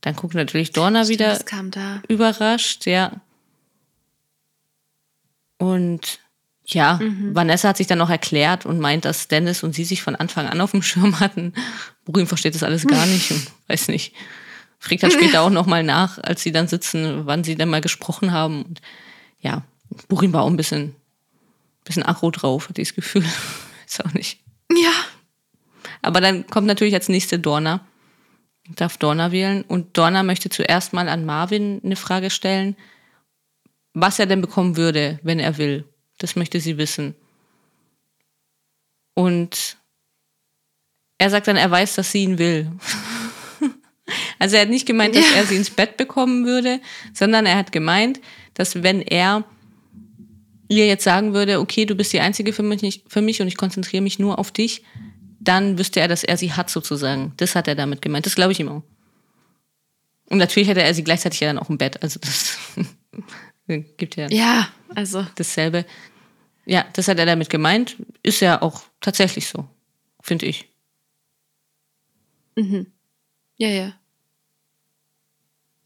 Dann 0.00 0.16
guckt 0.16 0.34
natürlich 0.34 0.72
Dorna 0.72 1.04
Stimmt, 1.04 1.20
wieder 1.20 1.38
da. 1.70 2.02
überrascht, 2.08 2.86
ja. 2.86 3.12
Und 5.58 6.20
ja, 6.74 7.00
Vanessa 7.32 7.68
hat 7.68 7.76
sich 7.76 7.86
dann 7.86 7.98
noch 7.98 8.10
erklärt 8.10 8.66
und 8.66 8.78
meint, 8.78 9.04
dass 9.04 9.28
Dennis 9.28 9.62
und 9.62 9.74
sie 9.74 9.84
sich 9.84 10.02
von 10.02 10.16
Anfang 10.16 10.46
an 10.46 10.60
auf 10.60 10.70
dem 10.70 10.82
Schirm 10.82 11.20
hatten. 11.20 11.54
Burim 12.04 12.26
versteht 12.26 12.54
das 12.54 12.62
alles 12.62 12.86
gar 12.86 13.06
nicht 13.06 13.30
und 13.30 13.46
weiß 13.68 13.88
nicht. 13.88 14.14
Fragt 14.78 15.02
dann 15.02 15.10
später 15.10 15.42
auch 15.42 15.50
nochmal 15.50 15.82
nach, 15.82 16.18
als 16.18 16.42
sie 16.42 16.52
dann 16.52 16.68
sitzen, 16.68 17.26
wann 17.26 17.44
sie 17.44 17.54
dann 17.54 17.68
mal 17.68 17.80
gesprochen 17.80 18.32
haben. 18.32 18.62
Und 18.62 18.80
ja, 19.40 19.62
Burim 20.08 20.32
war 20.32 20.42
auch 20.42 20.50
ein 20.50 20.56
bisschen, 20.56 20.94
bisschen 21.84 22.04
aggro 22.04 22.30
drauf, 22.30 22.68
hatte 22.68 22.80
ich 22.80 22.88
das 22.88 22.94
Gefühl. 22.94 23.24
Ist 23.86 24.04
auch 24.04 24.14
nicht. 24.14 24.40
Ja. 24.70 24.92
Aber 26.02 26.20
dann 26.20 26.46
kommt 26.46 26.66
natürlich 26.66 26.94
als 26.94 27.08
nächste 27.08 27.38
Dorna. 27.38 27.84
Darf 28.76 28.96
Dorna 28.96 29.32
wählen. 29.32 29.62
Und 29.62 29.98
Dorna 29.98 30.22
möchte 30.22 30.48
zuerst 30.48 30.92
mal 30.92 31.08
an 31.08 31.26
Marvin 31.26 31.80
eine 31.84 31.96
Frage 31.96 32.30
stellen, 32.30 32.76
was 33.92 34.18
er 34.18 34.26
denn 34.26 34.40
bekommen 34.40 34.76
würde, 34.76 35.18
wenn 35.22 35.40
er 35.40 35.58
will. 35.58 35.84
Das 36.20 36.36
möchte 36.36 36.60
sie 36.60 36.78
wissen. 36.78 37.14
Und 39.14 39.76
er 41.18 41.30
sagt 41.30 41.48
dann, 41.48 41.56
er 41.56 41.70
weiß, 41.70 41.96
dass 41.96 42.12
sie 42.12 42.22
ihn 42.22 42.38
will. 42.38 42.70
also 44.38 44.56
er 44.56 44.62
hat 44.62 44.68
nicht 44.70 44.86
gemeint, 44.86 45.14
dass 45.16 45.28
Ja. 45.30 45.36
er 45.38 45.46
sie 45.46 45.56
ins 45.56 45.70
Bett 45.70 45.96
bekommen 45.96 46.46
würde, 46.46 46.80
sondern 47.12 47.46
er 47.46 47.56
hat 47.56 47.72
gemeint, 47.72 48.20
dass 48.54 48.82
wenn 48.82 49.02
er 49.02 49.44
ihr 50.68 50.86
jetzt 50.86 51.04
sagen 51.04 51.34
würde, 51.34 51.58
okay, 51.60 51.84
du 51.84 51.94
bist 51.94 52.12
die 52.12 52.20
Einzige 52.20 52.52
für 52.52 52.62
mich, 52.62 53.02
für 53.08 53.20
mich 53.22 53.42
und 53.42 53.48
ich 53.48 53.56
konzentriere 53.56 54.02
mich 54.02 54.18
nur 54.18 54.38
auf 54.38 54.52
dich, 54.52 54.84
dann 55.40 55.78
wüsste 55.78 56.00
er, 56.00 56.08
dass 56.08 56.22
er 56.22 56.36
sie 56.36 56.52
hat 56.52 56.70
sozusagen. 56.70 57.32
Das 57.38 57.54
hat 57.56 57.66
er 57.66 57.74
damit 57.74 58.02
gemeint. 58.02 58.26
Das 58.26 58.34
glaube 58.34 58.52
ich 58.52 58.60
ihm 58.60 58.68
auch. 58.68 58.82
Und 60.28 60.38
natürlich 60.38 60.68
hätte 60.68 60.82
er 60.82 60.94
sie 60.94 61.02
gleichzeitig 61.02 61.40
ja 61.40 61.48
dann 61.48 61.58
auch 61.58 61.70
im 61.70 61.78
Bett. 61.78 62.02
Also 62.02 62.20
das 62.20 62.56
gibt 63.96 64.16
ja, 64.16 64.28
Ja, 64.30 64.68
also. 64.94 65.26
dasselbe. 65.34 65.84
Ja, 66.70 66.86
das 66.92 67.08
hat 67.08 67.18
er 67.18 67.26
damit 67.26 67.50
gemeint. 67.50 67.96
Ist 68.22 68.38
ja 68.38 68.62
auch 68.62 68.82
tatsächlich 69.00 69.48
so, 69.48 69.66
finde 70.22 70.46
ich. 70.46 70.68
Ja, 73.56 73.68
ja. 73.68 73.94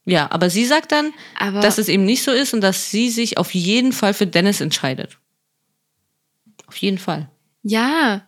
Ja, 0.04 0.30
aber 0.30 0.50
sie 0.50 0.66
sagt 0.66 0.92
dann, 0.92 1.14
Aber 1.38 1.60
dass 1.60 1.78
es 1.78 1.88
eben 1.88 2.04
nicht 2.04 2.22
so 2.22 2.32
ist 2.32 2.52
und 2.52 2.60
dass 2.60 2.90
sie 2.90 3.08
sich 3.08 3.38
auf 3.38 3.54
jeden 3.54 3.92
Fall 3.92 4.12
für 4.12 4.26
Dennis 4.26 4.60
entscheidet. 4.60 5.18
Auf 6.66 6.76
jeden 6.76 6.98
Fall. 6.98 7.30
ja. 7.62 8.26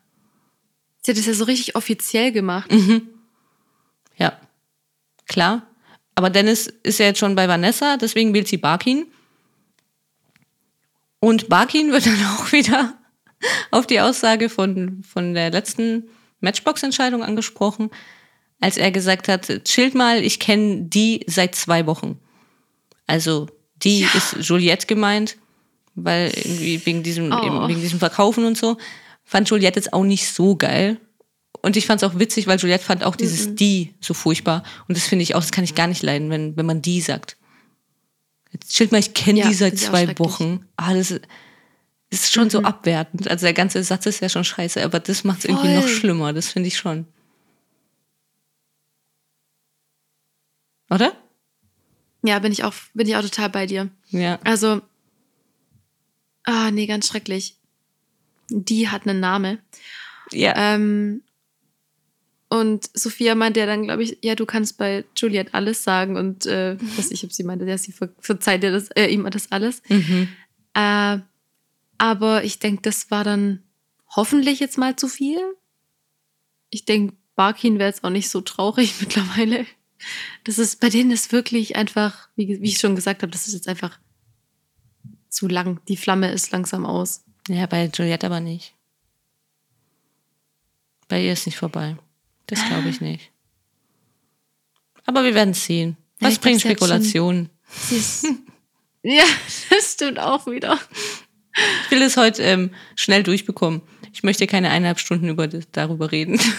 Sie 1.02 1.12
hat 1.12 1.18
es 1.18 1.26
ja 1.26 1.34
so 1.34 1.44
richtig 1.44 1.76
offiziell 1.76 2.32
gemacht. 2.32 2.68
Ja, 4.16 4.40
klar. 5.28 5.64
Aber 6.16 6.30
Dennis 6.30 6.66
ist 6.82 6.98
ja 6.98 7.06
jetzt 7.06 7.20
schon 7.20 7.36
bei 7.36 7.46
Vanessa, 7.46 7.96
deswegen 7.96 8.34
wählt 8.34 8.48
sie 8.48 8.56
Barkin. 8.56 9.06
Und 11.20 11.48
Barkin 11.48 11.92
wird 11.92 12.06
dann 12.06 12.24
auch 12.36 12.52
wieder 12.52 12.94
auf 13.70 13.86
die 13.86 14.00
Aussage 14.00 14.48
von, 14.48 15.02
von 15.02 15.34
der 15.34 15.50
letzten 15.50 16.04
Matchbox-Entscheidung 16.40 17.22
angesprochen, 17.22 17.90
als 18.60 18.76
er 18.76 18.90
gesagt 18.90 19.28
hat, 19.28 19.46
chillt 19.64 19.94
mal, 19.94 20.22
ich 20.22 20.40
kenne 20.40 20.82
die 20.82 21.24
seit 21.26 21.54
zwei 21.54 21.86
Wochen. 21.86 22.18
Also 23.06 23.48
die 23.82 24.00
Ja. 24.00 24.08
ist 24.14 24.36
Juliette 24.48 24.86
gemeint, 24.86 25.36
weil 25.94 26.30
irgendwie 26.34 26.84
wegen 26.86 27.02
diesem, 27.02 27.32
Oh. 27.32 27.44
eben 27.44 27.68
wegen 27.68 27.80
diesem 27.80 27.98
Verkaufen 27.98 28.44
und 28.44 28.56
so, 28.56 28.76
fand 29.24 29.48
Juliette 29.50 29.78
jetzt 29.80 29.92
auch 29.92 30.04
nicht 30.04 30.28
so 30.28 30.56
geil. 30.56 30.98
Und 31.62 31.76
ich 31.76 31.86
fand 31.86 32.02
es 32.02 32.08
auch 32.08 32.18
witzig, 32.18 32.46
weil 32.46 32.58
Juliette 32.58 32.84
fand 32.84 33.02
auch 33.04 33.16
dieses 33.16 33.54
die 33.54 33.94
so 34.00 34.14
furchtbar. 34.14 34.62
Und 34.88 34.96
das 34.96 35.06
finde 35.06 35.22
ich 35.24 35.34
auch, 35.34 35.40
das 35.40 35.50
kann 35.52 35.64
ich 35.64 35.74
gar 35.74 35.86
nicht 35.88 36.02
leiden, 36.02 36.30
wenn, 36.30 36.56
wenn 36.56 36.66
man 36.66 36.80
die 36.82 37.00
sagt. 37.00 37.36
Chillt 38.68 38.92
mal, 38.92 38.98
ich 38.98 39.14
kenne 39.14 39.40
Ja, 39.40 39.48
die 39.48 39.54
seit 39.54 39.78
zwei. 39.78 40.18
Wochen. 40.18 40.66
Ah, 40.76 40.94
das 40.94 41.10
ist, 42.10 42.32
schon 42.32 42.50
so 42.50 42.62
abwertend. 42.62 43.28
Also 43.28 43.46
der 43.46 43.52
ganze 43.52 43.82
Satz 43.82 44.06
ist 44.06 44.20
ja 44.20 44.28
schon 44.28 44.44
scheiße, 44.44 44.82
aber 44.82 45.00
das 45.00 45.24
macht 45.24 45.40
es 45.40 45.44
irgendwie 45.46 45.74
noch 45.74 45.88
schlimmer. 45.88 46.32
Das 46.32 46.48
finde 46.48 46.68
ich 46.68 46.76
schon. 46.76 47.06
Oder? 50.90 51.12
Ja, 52.22 52.38
bin 52.38 52.52
ich 52.52 52.64
auch, 52.64 52.74
bin 52.94 53.06
ich 53.06 53.16
auch 53.16 53.22
total 53.22 53.50
bei 53.50 53.66
dir. 53.66 53.90
Ja. 54.08 54.38
Also, 54.44 54.82
ah, 56.44 56.70
nee, 56.70 56.86
ganz 56.86 57.08
schrecklich. 57.08 57.56
Die 58.48 58.88
hat 58.88 59.06
einen 59.06 59.20
Namen. 59.20 59.58
Ja. 60.32 60.54
Ähm, 60.56 61.22
und 62.48 62.88
Sophia 62.94 63.34
meinte 63.34 63.60
ja 63.60 63.66
dann, 63.66 63.84
glaube 63.84 64.04
ich, 64.04 64.18
ja, 64.22 64.36
du 64.36 64.46
kannst 64.46 64.78
bei 64.78 65.04
Juliet 65.16 65.52
alles 65.52 65.82
sagen 65.82 66.16
und 66.16 66.46
äh, 66.46 66.76
was 66.96 67.10
ich, 67.10 67.24
ob 67.24 67.32
sie 67.32 67.42
meinte, 67.42 67.64
ja, 67.64 67.76
sie 67.76 67.92
ver 67.92 68.10
verzeiht 68.20 68.62
dir 68.62 68.70
das, 68.70 68.88
äh, 68.90 69.06
ihm 69.06 69.28
das 69.30 69.50
alles. 69.50 69.82
Mhm. 69.88 70.28
Äh, 70.74 71.18
aber 71.98 72.44
ich 72.44 72.60
denke, 72.60 72.82
das 72.82 73.10
war 73.10 73.24
dann 73.24 73.62
hoffentlich 74.14 74.60
jetzt 74.60 74.78
mal 74.78 74.94
zu 74.94 75.08
viel. 75.08 75.40
Ich 76.70 76.84
denke, 76.84 77.16
Barkin 77.34 77.78
wäre 77.78 77.88
jetzt 77.88 78.04
auch 78.04 78.10
nicht 78.10 78.28
so 78.28 78.40
traurig 78.42 78.94
mittlerweile. 79.00 79.66
Das 80.44 80.58
ist, 80.58 80.80
bei 80.80 80.88
denen 80.88 81.10
ist 81.10 81.32
wirklich 81.32 81.74
einfach, 81.74 82.28
wie, 82.36 82.60
wie 82.60 82.68
ich 82.68 82.78
schon 82.78 82.94
gesagt 82.94 83.22
habe, 83.22 83.32
das 83.32 83.48
ist 83.48 83.54
jetzt 83.54 83.68
einfach 83.68 83.98
zu 85.28 85.48
lang. 85.48 85.80
Die 85.88 85.96
Flamme 85.96 86.30
ist 86.30 86.52
langsam 86.52 86.86
aus. 86.86 87.24
Ja, 87.48 87.66
bei 87.66 87.90
Juliette 87.92 88.26
aber 88.26 88.40
nicht. 88.40 88.74
Bei 91.08 91.22
ihr 91.22 91.32
ist 91.32 91.46
nicht 91.46 91.58
vorbei. 91.58 91.96
Das 92.46 92.64
glaube 92.66 92.88
ich 92.88 93.00
nicht. 93.00 93.30
Aber 95.04 95.24
wir 95.24 95.34
werden 95.34 95.54
sehen. 95.54 95.96
Ja, 96.20 96.28
Was 96.28 96.36
hat 96.36 96.44
schon- 96.44 96.60
Spekulationen? 96.60 97.48
Ja, 99.08 99.22
das 99.70 99.92
stimmt 99.92 100.18
auch 100.18 100.46
wieder. 100.48 100.80
Ich 101.84 101.90
will 101.92 102.02
es 102.02 102.16
heute 102.16 102.42
ähm, 102.42 102.70
schnell 102.96 103.22
durchbekommen. 103.22 103.82
Ich 104.12 104.24
möchte 104.24 104.48
keine 104.48 104.68
eineinhalb 104.70 104.98
Stunden 104.98 105.28
über, 105.28 105.46
das- 105.46 105.70
darüber 105.72 106.10
reden. 106.12 106.40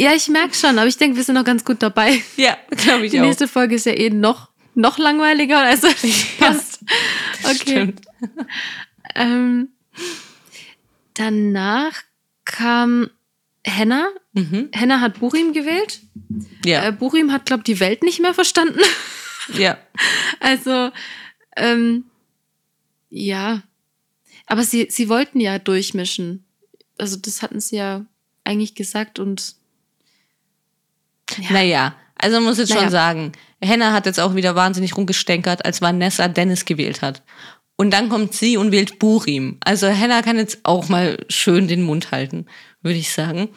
Ja, 0.00 0.14
ich 0.14 0.28
merke 0.28 0.54
schon, 0.54 0.78
aber 0.78 0.86
ich 0.86 0.96
denke, 0.96 1.16
wir 1.16 1.24
sind 1.24 1.34
noch 1.34 1.42
ganz 1.44 1.64
gut 1.64 1.82
dabei. 1.82 2.22
ja, 2.36 2.56
glaube 2.70 3.06
ich 3.06 3.10
Die 3.10 3.18
auch. 3.20 3.24
nächste 3.24 3.48
Folge 3.48 3.74
ist 3.74 3.84
ja 3.84 3.92
eh 3.94 4.10
noch, 4.10 4.48
noch 4.76 4.96
langweiliger. 4.96 5.58
Also 5.60 5.88
passt. 6.38 6.78
Okay. 7.42 7.54
Stimmt. 7.56 8.00
Ähm, 9.16 9.70
danach 11.14 12.00
kam 12.44 13.10
Henna. 13.68 14.08
Mhm. 14.32 14.68
Henna 14.72 15.00
hat 15.00 15.18
Burim 15.20 15.52
gewählt. 15.52 16.00
Ja, 16.64 16.84
Äh, 16.88 16.92
Burim 16.92 17.32
hat, 17.32 17.46
glaube 17.46 17.60
ich, 17.60 17.64
die 17.74 17.80
Welt 17.80 18.02
nicht 18.02 18.20
mehr 18.20 18.34
verstanden. 18.34 18.80
ja. 19.54 19.78
Also, 20.40 20.90
ähm, 21.56 22.04
ja. 23.10 23.62
Aber 24.46 24.62
sie, 24.62 24.86
sie 24.90 25.08
wollten 25.08 25.40
ja 25.40 25.58
durchmischen. 25.58 26.44
Also, 26.98 27.16
das 27.16 27.42
hatten 27.42 27.60
sie 27.60 27.76
ja 27.76 28.04
eigentlich 28.44 28.74
gesagt 28.74 29.18
und. 29.18 29.54
Ja. 31.36 31.52
Naja, 31.52 31.94
also 32.16 32.40
muss 32.40 32.58
jetzt 32.58 32.70
Naja. 32.70 32.82
schon 32.82 32.90
sagen, 32.90 33.32
Henna 33.60 33.92
hat 33.92 34.06
jetzt 34.06 34.20
auch 34.20 34.34
wieder 34.34 34.54
wahnsinnig 34.54 34.96
rumgestänkert, 34.96 35.64
als 35.64 35.82
Vanessa 35.82 36.28
Dennis 36.28 36.64
gewählt 36.64 37.02
hat. 37.02 37.22
Und 37.76 37.90
dann 37.92 38.08
kommt 38.08 38.34
sie 38.34 38.56
und 38.56 38.72
wählt 38.72 38.98
Burim. 38.98 39.58
Also 39.60 39.86
Henna 39.88 40.22
kann 40.22 40.36
jetzt 40.36 40.60
auch 40.64 40.88
mal 40.88 41.24
schön 41.28 41.68
den 41.68 41.82
Mund 41.82 42.10
halten, 42.10 42.46
würde 42.82 42.98
ich 42.98 43.12
sagen. 43.12 43.48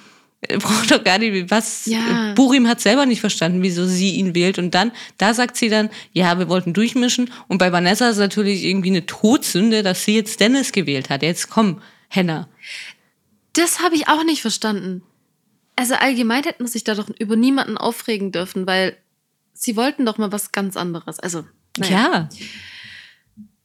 Äh, 0.41 0.57
Braucht 0.57 0.91
doch 0.91 1.03
gar 1.03 1.17
nicht, 1.19 1.51
was. 1.51 1.86
Ja. 1.86 2.31
äh, 2.31 2.34
Burim 2.34 2.67
hat 2.67 2.81
selber 2.81 3.05
nicht 3.05 3.21
verstanden, 3.21 3.62
wieso 3.62 3.86
sie 3.86 4.15
ihn 4.15 4.34
wählt. 4.36 4.57
Und 4.57 4.73
dann, 4.73 4.91
da 5.17 5.34
sagt 5.34 5.55
sie 5.55 5.69
dann, 5.69 5.89
ja, 6.13 6.39
wir 6.39 6.49
wollten 6.49 6.73
durchmischen. 6.73 7.31
Und 7.47 7.57
bei 7.60 7.71
Vanessa 7.71 8.10
ist 8.10 8.17
natürlich 8.17 8.63
irgendwie 8.63 8.89
eine 8.89 9.05
Todsünde, 9.05 9.84
dass 9.84 10.03
sie 10.03 10.15
jetzt 10.15 10.39
Dennis 10.39 10.71
gewählt 10.71 11.10
hat. 11.10 11.23
Jetzt 11.23 11.49
komm, 11.49 11.81
Henna. 12.07 12.49
Das 13.53 13.81
habe 13.81 13.95
ich 13.95 14.07
auch 14.07 14.23
nicht 14.23 14.41
verstanden. 14.41 15.03
Also 15.75 15.95
allgemein 15.95 16.43
hätten 16.43 16.67
sich 16.67 16.84
da 16.84 16.95
doch 16.95 17.10
über 17.19 17.36
niemanden 17.36 17.77
aufregen 17.77 18.31
dürfen, 18.31 18.67
weil 18.67 18.97
sie 19.53 19.75
wollten 19.75 20.05
doch 20.05 20.17
mal 20.17 20.31
was 20.31 20.51
ganz 20.51 20.77
anderes. 20.77 21.19
Also, 21.19 21.45
naja. 21.77 22.29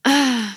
Ja. 0.06 0.54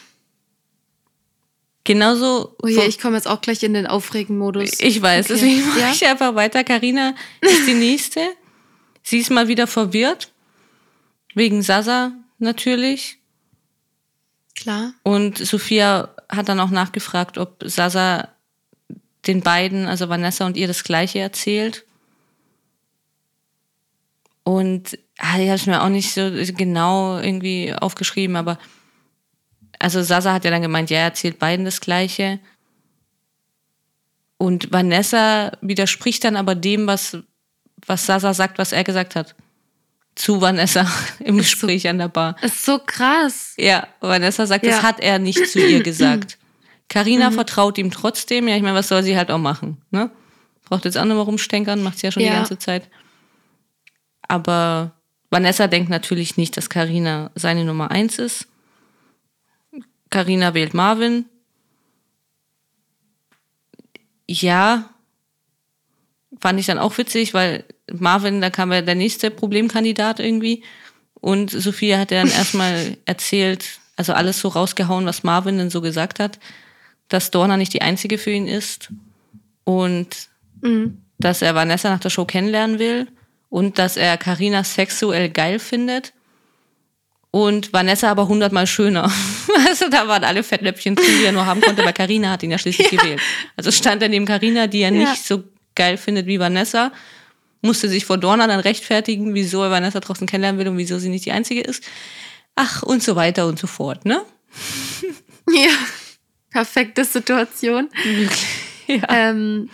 Genauso. 1.89 2.55
Oh 2.61 2.67
je, 2.67 2.83
ich 2.85 2.99
komme 2.99 3.15
jetzt 3.15 3.27
auch 3.27 3.41
gleich 3.41 3.63
in 3.63 3.73
den 3.73 3.87
Aufregen-Modus. 3.87 4.79
Ich 4.79 5.01
weiß, 5.01 5.25
Okay. 5.25 5.33
deswegen 5.33 5.67
mache 5.69 5.79
Ja? 5.79 5.91
ich 5.91 6.05
einfach 6.05 6.35
weiter. 6.35 6.63
Karina 6.63 7.15
ist 7.41 7.65
die 7.67 7.73
nächste. 7.73 8.19
Sie 9.01 9.17
ist 9.17 9.31
mal 9.31 9.47
wieder 9.47 9.65
verwirrt. 9.65 10.31
Wegen 11.33 11.63
Sasa 11.63 12.11
natürlich. 12.37 13.17
Klar. 14.53 14.93
Und 15.01 15.39
Sophia 15.39 16.13
hat 16.29 16.47
dann 16.47 16.59
auch 16.59 16.69
nachgefragt, 16.69 17.39
ob 17.39 17.63
Sasa 17.65 18.27
den 19.25 19.41
beiden, 19.41 19.87
also 19.87 20.09
Vanessa 20.09 20.45
und 20.45 20.57
ihr, 20.57 20.67
das 20.67 20.83
Gleiche 20.83 21.17
erzählt. 21.17 21.85
Und 24.43 24.95
ah, 25.17 25.39
ich 25.39 25.47
habe 25.47 25.55
es 25.55 25.65
mir 25.65 25.81
auch 25.81 25.89
nicht 25.89 26.13
so 26.13 26.29
genau 26.55 27.17
irgendwie 27.17 27.73
aufgeschrieben, 27.73 28.35
aber 28.35 28.59
also 29.79 30.03
Sasa 30.03 30.33
hat 30.33 30.43
ja 30.45 30.51
dann 30.51 30.61
gemeint, 30.61 30.89
ja, 30.89 30.97
er 30.99 31.03
erzählt 31.05 31.39
beiden 31.39 31.65
das 31.65 31.79
Gleiche. 31.81 32.39
Und 34.37 34.71
Vanessa 34.71 35.51
widerspricht 35.61 36.23
dann 36.23 36.35
aber 36.35 36.55
dem, 36.55 36.87
was, 36.87 37.17
was 37.85 38.05
Sasa 38.05 38.33
sagt, 38.33 38.57
was 38.57 38.71
er 38.71 38.83
gesagt 38.83 39.15
hat. 39.15 39.35
Zu 40.15 40.41
Vanessa 40.41 40.81
im 41.19 41.39
Ist 41.39 41.51
so- 41.51 41.51
Gespräch 41.67 41.87
an 41.87 41.97
der 41.97 42.07
Bar. 42.09 42.35
Ist 42.41 42.63
so 42.65 42.79
krass. 42.85 43.53
Ja, 43.57 43.87
Vanessa 43.99 44.45
sagt, 44.45 44.65
Ja. 44.65 44.71
das 44.71 44.83
hat 44.83 44.99
er 44.99 45.19
nicht 45.19 45.45
zu 45.47 45.59
ihr 45.59 45.81
gesagt. 45.83 46.37
Carina 46.89 47.31
vertraut 47.31 47.77
ihm 47.77 47.91
trotzdem. 47.91 48.47
Ja, 48.47 48.55
ich 48.55 48.63
meine, 48.63 48.75
was 48.75 48.87
soll 48.87 49.03
sie 49.03 49.15
halt 49.15 49.29
auch 49.29 49.37
machen? 49.37 49.77
Ne? 49.91 50.09
Braucht 50.65 50.85
jetzt 50.85 50.97
auch 50.97 51.05
nochmal 51.05 51.25
rumstänkern, 51.25 51.83
macht 51.83 51.99
sie 51.99 52.07
ja 52.07 52.11
schon 52.11 52.23
die 52.23 52.27
Ja. 52.29 52.35
ganze 52.35 52.57
Zeit. 52.57 52.89
Aber 54.27 54.91
Vanessa 55.29 55.67
denkt 55.67 55.89
natürlich 55.89 56.37
nicht, 56.37 56.57
dass 56.57 56.69
Carina 56.69 57.31
seine 57.35 57.63
Nummer 57.65 57.91
eins 57.91 58.17
ist. 58.19 58.47
Carina 60.09 60.53
wählt 60.53 60.73
Marvin. 60.73 61.25
Ja, 64.27 64.89
fand 66.39 66.59
ich 66.59 66.67
dann 66.67 66.77
auch 66.79 66.97
witzig, 66.97 67.33
weil 67.33 67.63
Marvin, 67.91 68.41
da 68.41 68.49
kam 68.49 68.71
ja 68.71 68.81
der 68.81 68.95
nächste 68.95 69.31
Problemkandidat 69.31 70.19
irgendwie. 70.19 70.63
Und 71.15 71.51
Sophia 71.51 71.99
hat 71.99 72.11
dann 72.11 72.27
erstmal 72.31 72.97
erzählt, 73.05 73.79
also 73.95 74.13
alles 74.13 74.39
so 74.39 74.47
rausgehauen, 74.49 75.05
was 75.05 75.23
Marvin 75.23 75.57
denn 75.57 75.69
so 75.69 75.81
gesagt 75.81 76.19
hat, 76.19 76.39
dass 77.09 77.31
Dorna 77.31 77.57
nicht 77.57 77.73
die 77.73 77.81
einzige 77.81 78.17
für 78.17 78.31
ihn 78.31 78.47
ist 78.47 78.89
und 79.63 80.29
Mhm. 80.61 81.01
dass 81.19 81.41
er 81.41 81.55
Vanessa 81.55 81.89
nach 81.89 82.01
der 82.01 82.09
Show 82.09 82.25
kennenlernen 82.25 82.79
will 82.79 83.07
und 83.49 83.79
dass 83.79 83.95
er 83.95 84.17
Carina 84.17 84.63
sexuell 84.65 85.29
geil 85.29 85.57
findet 85.57 86.13
Und 87.31 87.73
Vanessa 87.73 88.09
aber 88.09 88.27
hundertmal 88.27 88.67
schöner. 88.67 89.11
Also 89.67 89.89
da 89.89 90.07
waren 90.07 90.23
alle 90.23 90.41
Fettnäpfchen 90.41 90.95
drin, 90.95 91.19
die 91.19 91.25
er 91.25 91.31
nur 91.31 91.45
haben 91.45 91.59
konnte, 91.59 91.83
weil 91.83 91.93
Karina 91.93 92.31
hat 92.31 92.43
ihn 92.43 92.51
ja 92.51 92.57
schließlich 92.57 92.91
ja. 92.91 93.01
gewählt. 93.01 93.21
Also 93.57 93.71
stand 93.71 94.01
er 94.01 94.07
neben 94.07 94.25
Karina, 94.25 94.67
die 94.67 94.79
er 94.79 94.93
ja. 94.93 95.09
nicht 95.09 95.25
so 95.25 95.43
geil 95.75 95.97
findet 95.97 96.27
wie 96.27 96.39
Vanessa, 96.39 96.91
musste 97.61 97.89
sich 97.89 98.05
vor 98.05 98.17
Dorna 98.17 98.47
dann 98.47 98.59
rechtfertigen, 98.59 99.33
wieso 99.33 99.63
er 99.63 99.71
Vanessa 99.71 99.99
draußen 99.99 100.27
kennenlernen 100.27 100.59
will 100.59 100.67
und 100.69 100.77
wieso 100.77 100.97
sie 100.97 101.09
nicht 101.09 101.25
die 101.25 101.31
Einzige 101.31 101.61
ist. 101.61 101.83
Ach, 102.55 102.83
und 102.83 103.03
so 103.03 103.15
weiter 103.15 103.47
und 103.47 103.59
so 103.59 103.67
fort, 103.67 104.05
ne? 104.05 104.21
Ja, 105.51 105.71
perfekte 106.51 107.03
Situation. 107.05 107.89
Ja. 108.87 109.01
Ähm, 109.09 109.69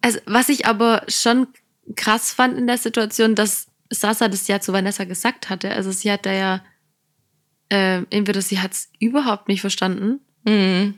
also, 0.00 0.18
was 0.24 0.48
ich 0.48 0.66
aber 0.66 1.04
schon 1.08 1.48
krass 1.96 2.32
fand 2.32 2.56
in 2.56 2.66
der 2.66 2.78
Situation, 2.78 3.34
dass 3.34 3.69
Sasa 3.90 4.28
das 4.28 4.46
ja 4.48 4.60
zu 4.60 4.72
Vanessa 4.72 5.04
gesagt 5.04 5.50
hatte. 5.50 5.70
Also 5.72 5.90
sie 5.90 6.10
hat 6.12 6.24
da 6.26 6.32
ja, 6.32 6.64
äh, 7.70 8.02
entweder 8.10 8.40
sie 8.42 8.60
hat 8.60 8.72
es 8.72 8.88
überhaupt 8.98 9.48
nicht 9.48 9.60
verstanden 9.60 10.20
Mhm. 10.44 10.94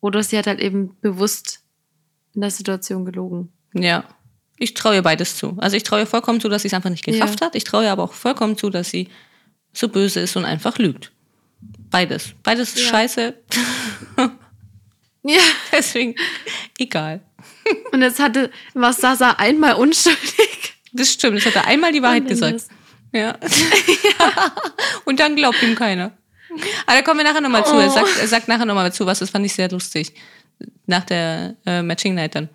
oder 0.00 0.22
sie 0.22 0.36
hat 0.38 0.46
halt 0.46 0.58
eben 0.60 0.96
bewusst 1.00 1.60
in 2.34 2.40
der 2.40 2.50
Situation 2.50 3.04
gelogen. 3.04 3.52
Ja. 3.74 4.04
Ich 4.58 4.74
traue 4.74 4.96
ihr 4.96 5.02
beides 5.02 5.36
zu. 5.36 5.56
Also 5.58 5.76
ich 5.76 5.84
traue 5.84 6.00
ihr 6.00 6.06
vollkommen 6.06 6.40
zu, 6.40 6.48
dass 6.48 6.62
sie 6.62 6.68
es 6.68 6.74
einfach 6.74 6.90
nicht 6.90 7.04
geschafft 7.04 7.40
Ja. 7.40 7.46
hat. 7.46 7.54
Ich 7.56 7.64
traue 7.64 7.84
ihr 7.84 7.92
aber 7.92 8.02
auch 8.04 8.12
vollkommen 8.12 8.56
zu, 8.58 8.68
dass 8.70 8.90
sie 8.90 9.08
so 9.72 9.88
böse 9.88 10.20
ist 10.20 10.36
und 10.36 10.44
einfach 10.44 10.78
lügt. 10.78 11.12
Beides. 11.90 12.34
Beides 12.42 12.74
ist 12.74 12.84
Ja. 12.84 12.90
scheiße. 12.90 13.34
Ja. 15.22 15.38
Deswegen 15.72 16.14
egal. 16.78 17.20
Und 17.92 18.02
jetzt 18.02 18.18
hatte, 18.18 18.50
war 18.74 18.92
Sasa 18.92 19.32
einmal 19.32 19.74
unschuldig. 19.74 20.74
Das 20.92 21.12
stimmt. 21.12 21.38
Das 21.38 21.46
hat 21.46 21.56
er 21.56 21.66
einmal 21.66 21.92
die 21.92 22.02
Wahrheit 22.02 22.26
gesagt. 22.26 22.54
das- 22.54 22.68
Ja. 23.12 23.36
Und 25.04 25.18
dann 25.18 25.34
glaubt 25.36 25.60
ihm 25.62 25.74
keiner. 25.74 26.12
Aber 26.86 26.96
da 26.96 27.02
kommen 27.02 27.18
wir 27.18 27.24
nachher 27.24 27.40
nochmal 27.40 27.64
zu. 27.64 27.72
Er 27.74 27.88
Oh. 27.88 27.90
sagt, 27.94 28.08
er 28.20 28.28
sagt 28.28 28.48
nachher 28.48 28.64
nochmal 28.66 28.92
zu, 28.92 29.04
was 29.06 29.18
das 29.20 29.30
fand 29.30 29.44
ich 29.46 29.52
sehr 29.52 29.68
lustig. 29.68 30.14
Nach 30.86 31.04
der 31.04 31.56
äh, 31.66 31.82
Matching 31.82 32.14
Night 32.14 32.34
dann. 32.36 32.48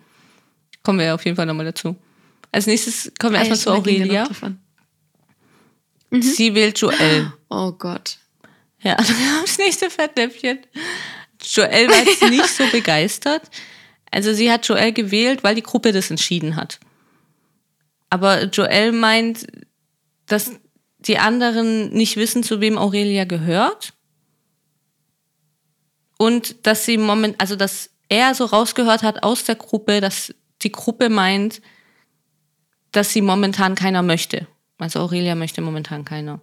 Kommen 0.82 0.98
wir 0.98 1.14
auf 1.14 1.24
jeden 1.24 1.36
Fall 1.36 1.46
nochmal 1.46 1.66
dazu. 1.66 1.96
Als 2.52 2.66
nächstes 2.66 3.12
kommen 3.18 3.34
wir 3.34 3.40
Ah, 3.40 3.44
ja, 3.44 3.48
erstmal 3.50 3.76
zu 3.76 3.80
Aurelia. 3.82 4.26
davon. 4.28 4.58
Sie 6.10 6.54
wählt 6.54 6.78
Joel. 6.78 7.32
Oh 7.50 7.72
Gott. 7.72 8.18
Ja, 8.80 8.96
das 9.42 9.58
nächste 9.58 9.90
Fettnäpfchen. 9.90 10.60
Joel 11.42 11.88
war 11.88 12.04
jetzt 12.04 12.22
nicht 12.22 12.48
so 12.48 12.66
begeistert. 12.68 13.42
Also 14.10 14.32
sie 14.32 14.50
hat 14.50 14.66
Joel 14.68 14.92
gewählt, 14.92 15.42
weil 15.44 15.54
die 15.54 15.62
Gruppe 15.62 15.92
das 15.92 16.10
entschieden 16.10 16.56
hat. 16.56 16.78
Aber 18.10 18.44
Joel 18.44 18.92
meint, 18.92 19.46
dass 20.26 20.52
die 20.98 21.18
anderen 21.18 21.90
nicht 21.90 22.16
wissen, 22.16 22.42
zu 22.42 22.60
wem 22.60 22.78
Aurelia 22.78 23.24
gehört. 23.24 23.92
Und 26.18 26.66
dass 26.66 26.84
sie 26.84 26.96
moment, 26.96 27.40
also 27.40 27.56
dass 27.56 27.90
er 28.08 28.34
so 28.34 28.46
rausgehört 28.46 29.02
hat 29.02 29.22
aus 29.22 29.44
der 29.44 29.56
Gruppe, 29.56 30.00
dass 30.00 30.34
die 30.62 30.72
Gruppe 30.72 31.08
meint, 31.08 31.60
dass 32.92 33.12
sie 33.12 33.20
momentan 33.20 33.74
keiner 33.74 34.02
möchte. 34.02 34.46
Also 34.78 35.00
Aurelia 35.00 35.34
möchte 35.34 35.60
momentan 35.60 36.04
keiner. 36.04 36.40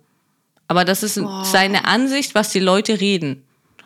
Aber 0.68 0.86
das 0.86 1.03
ist 1.03 1.16
Boah. 1.20 1.43
seine 1.45 1.86
Ansicht, 1.86 2.36
was 2.36 2.51
die 2.51 2.59
Leute 2.59 2.99
reden. 2.99 3.43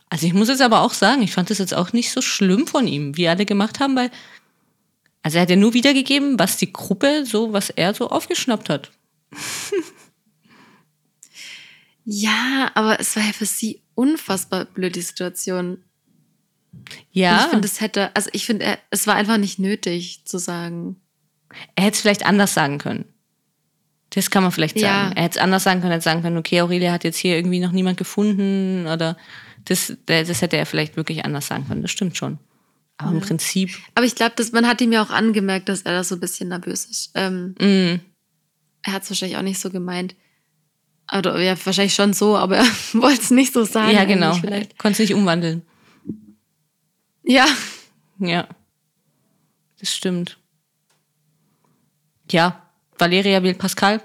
Also 0.09 0.25
ich 0.25 0.33
muss 0.33 0.47
jetzt 0.47 0.61
aber 0.61 0.81
auch 0.81 0.93
sagen, 0.93 1.21
ich 1.21 1.33
fand 1.33 1.49
das 1.49 1.57
jetzt 1.57 1.73
auch 1.73 1.91
nicht 1.91 2.11
so 2.11 2.21
schlimm 2.21 2.65
von 2.67 2.87
ihm, 2.87 3.17
wie 3.17 3.27
alle 3.27 3.45
gemacht 3.45 3.79
haben, 3.79 3.95
weil 3.95 4.09
also 5.23 5.37
er 5.37 5.41
hat 5.43 5.49
ja 5.49 5.55
nur 5.55 5.73
wiedergegeben, 5.73 6.39
was 6.39 6.57
die 6.57 6.71
Gruppe 6.71 7.25
so, 7.25 7.53
was 7.53 7.69
er 7.69 7.93
so 7.93 8.09
aufgeschnappt 8.09 8.69
hat. 8.69 8.91
Ja, 12.05 12.71
aber 12.75 12.99
es 12.99 13.15
war 13.15 13.23
ja 13.23 13.33
für 13.33 13.45
sie 13.45 13.81
unfassbar 13.95 14.65
blöd, 14.65 14.95
die 14.95 15.01
Situation. 15.01 15.75
Und 16.71 16.93
Ja, 17.11 17.43
ich 17.43 17.49
finde, 17.51 17.67
es 17.67 17.81
hätte, 17.81 18.15
also 18.15 18.29
ich 18.33 18.45
finde, 18.45 18.77
es 18.91 19.07
war 19.07 19.15
einfach 19.15 19.37
nicht 19.37 19.59
nötig 19.59 20.21
zu 20.25 20.37
sagen. 20.37 20.97
er 21.75 21.85
hätte 21.85 21.95
es 21.95 22.01
vielleicht 22.01 22.25
anders 22.25 22.53
sagen 22.53 22.77
können. 22.77 23.05
Das 24.11 24.29
kann 24.29 24.43
man 24.43 24.51
vielleicht 24.53 24.79
Ja. 24.79 24.87
sagen. 25.05 25.15
Er 25.17 25.23
hätte 25.23 25.37
es 25.39 25.43
anders 25.43 25.63
sagen 25.63 25.81
können, 25.81 25.91
er 25.91 25.95
hätte 25.95 26.03
sagen 26.05 26.21
können, 26.21 26.37
okay, 26.37 26.61
Aurelia 26.61 26.91
hat 26.93 27.03
jetzt 27.03 27.17
hier 27.17 27.35
irgendwie 27.35 27.59
noch 27.59 27.71
niemand 27.73 27.97
gefunden 27.97 28.87
oder 28.87 29.17
das, 29.65 29.93
das 30.05 30.41
hätte 30.41 30.55
er 30.55 30.65
vielleicht 30.65 30.95
wirklich 30.95 31.25
anders 31.25 31.47
sagen 31.47 31.67
können. 31.67 31.81
Das 31.81 31.91
stimmt 31.91 32.15
schon. 32.15 32.37
Aber 32.97 33.11
im 33.11 33.21
Prinzip, 33.21 33.69
Aber 33.95 34.05
ich 34.05 34.15
glaube, 34.15 34.33
dass 34.35 34.51
man 34.51 34.67
hat 34.67 34.81
ihm 34.81 34.91
ja 34.91 35.03
auch 35.03 35.11
angemerkt, 35.11 35.69
dass 35.69 35.83
er 35.83 35.91
da 35.93 36.03
so 36.03 36.15
ein 36.15 36.19
bisschen 36.19 36.49
nervös 36.49 36.85
ist. 36.85 37.11
Ähm, 37.13 37.53
mh, 37.59 37.99
er 38.81 38.93
hat 38.93 39.03
es 39.03 39.09
wahrscheinlich 39.11 39.37
auch 39.37 39.43
nicht 39.43 39.59
so 39.59 39.69
gemeint. 39.69 40.15
Oder 41.15 41.39
ja, 41.41 41.55
wahrscheinlich 41.65 41.93
schon 41.93 42.13
so, 42.13 42.35
aber 42.35 42.57
er 42.57 42.65
wollte 42.93 43.21
es 43.21 43.31
nicht 43.31 43.53
so 43.53 43.63
sagen. 43.65 43.91
ja 43.93 44.05
genau, 44.05 44.31
konnte 44.77 44.93
es 44.93 44.99
nicht 44.99 45.13
umwandeln. 45.13 45.61
Ja, 47.23 47.45
Ja, 48.19 48.47
das 49.79 49.93
stimmt. 49.93 50.39
Ja, 52.31 52.61
Valeria 52.97 53.43
wählt 53.43 53.57
Pascal. 53.59 54.01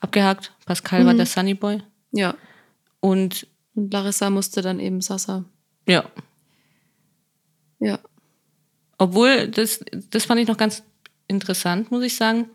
Abgehakt. 0.00 0.52
Pascal 0.66 1.06
war 1.06 1.14
der 1.14 1.26
Sunny 1.26 1.54
Boy. 1.54 1.82
ja. 2.10 2.34
Und 3.00 3.46
Und 3.74 3.92
Larissa 3.92 4.28
musste 4.30 4.60
dann 4.62 4.80
eben 4.80 5.00
Sasa. 5.00 5.44
ja, 5.88 6.04
Ja. 7.84 7.98
obwohl, 8.98 9.48
das, 9.48 9.80
das 10.10 10.24
fand 10.26 10.40
ich 10.40 10.46
noch 10.48 10.56
ganz 10.56 10.82
interessant, 11.26 11.90
muss 11.90 12.04
ich 12.04 12.14
sagen. 12.16 12.48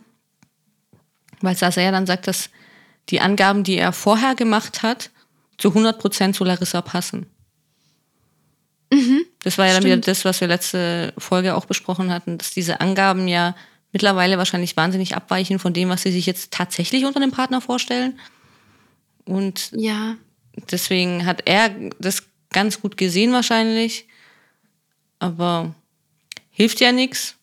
Weil 1.42 1.56
Sasa 1.58 1.82
ja 1.82 1.92
dann 1.92 2.06
sagt, 2.06 2.28
dass 2.28 2.50
die 3.10 3.20
Angaben, 3.20 3.64
die 3.64 3.76
er 3.78 3.92
vorher 3.94 4.36
gemacht 4.36 4.84
hat, 4.84 5.10
zu 5.58 5.70
100% 5.70 6.34
zu 6.34 6.44
Larissa 6.44 6.82
passen. 6.82 7.26
Das 9.44 9.58
war 9.58 9.68
ja 9.68 9.74
dann 9.74 9.84
wieder 9.84 9.94
stimmt. 9.96 10.08
das, 10.08 10.24
was 10.26 10.40
wir 10.42 10.48
letzte 10.48 11.14
Folge 11.18 11.56
auch 11.56 11.66
besprochen 11.66 12.12
hatten, 12.12 12.38
dass 12.38 12.52
diese 12.52 12.80
Angaben 12.80 13.28
ja 13.28 13.56
mittlerweile 13.92 14.38
wahrscheinlich 14.38 14.78
wahnsinnig 14.78 15.16
abweichen 15.16 15.60
von 15.60 15.74
dem, 15.74 15.90
was 15.90 16.04
sie 16.04 16.12
sich 16.12 16.26
jetzt 16.26 16.52
tatsächlich 16.52 17.06
unter 17.06 17.20
dem 17.20 17.32
Partner 17.32 17.60
vorstellen. 17.62 18.18
Und 19.26 19.72
Ja. 19.74 20.16
deswegen 20.72 21.26
hat 21.26 21.44
er 21.46 21.70
das 22.00 22.24
ganz 22.52 22.80
gut 22.82 22.96
gesehen 22.98 23.34
wahrscheinlich. 23.34 24.08
Aber 25.20 25.74
hilft 26.50 26.80
ja 26.80 26.92
nichts, 26.92 27.36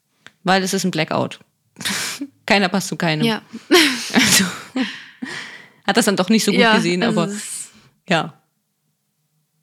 weil 0.43 0.63
es 0.63 0.75
ist 0.75 0.85
ein 0.85 0.91
Blackout. 0.91 1.41
Keiner 2.47 2.69
passt 2.69 2.89
zu 2.89 2.97
keinem. 2.97 3.25
Ja. 3.25 3.43
Also, 4.13 4.45
hat 5.87 5.97
das 5.97 6.05
dann 6.05 6.17
doch 6.17 6.29
nicht 6.29 6.45
so 6.45 6.53
gut 6.53 6.61
ja, 6.61 6.77
gesehen, 6.77 7.03
aber 7.03 7.29
ja. 8.09 8.41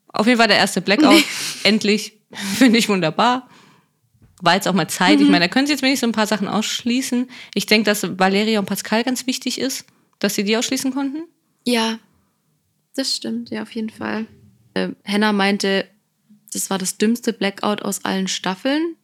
Auf 0.07 0.27
jeden 0.27 0.37
Fall 0.37 0.47
der 0.47 0.57
erste 0.57 0.81
Blackout. 0.81 1.23
Endlich. 1.63 2.19
Finde 2.57 2.77
ich 2.77 2.89
wunderbar. 2.89 3.49
War 4.41 4.55
jetzt 4.55 4.67
auch 4.67 4.73
mal 4.73 4.87
Zeit. 4.87 5.19
Mhm. 5.19 5.25
Ich 5.25 5.31
meine, 5.31 5.45
da 5.45 5.53
können 5.53 5.67
Sie 5.67 5.73
jetzt 5.73 5.83
wenigstens 5.83 6.09
ein 6.09 6.13
paar 6.13 6.27
Sachen 6.27 6.47
ausschließen. 6.47 7.29
Ich 7.53 7.65
denke, 7.65 7.85
dass 7.85 8.19
Valeria 8.19 8.59
und 8.59 8.65
Pascal 8.65 9.03
ganz 9.03 9.25
wichtig 9.27 9.59
ist, 9.59 9.85
dass 10.19 10.35
sie 10.35 10.43
die 10.43 10.57
ausschließen 10.57 10.93
konnten. 10.93 11.23
Ja, 11.63 11.99
das 12.95 13.15
stimmt, 13.15 13.49
ja, 13.51 13.61
auf 13.61 13.71
jeden 13.71 13.89
Fall. 13.89 14.25
Äh, 14.73 14.89
Hannah 15.05 15.31
meinte, 15.31 15.87
das 16.53 16.69
war 16.69 16.77
das 16.77 16.97
dümmste 16.97 17.33
Blackout 17.33 17.81
aus 17.81 18.05
allen 18.05 18.27
Staffeln. 18.27 18.95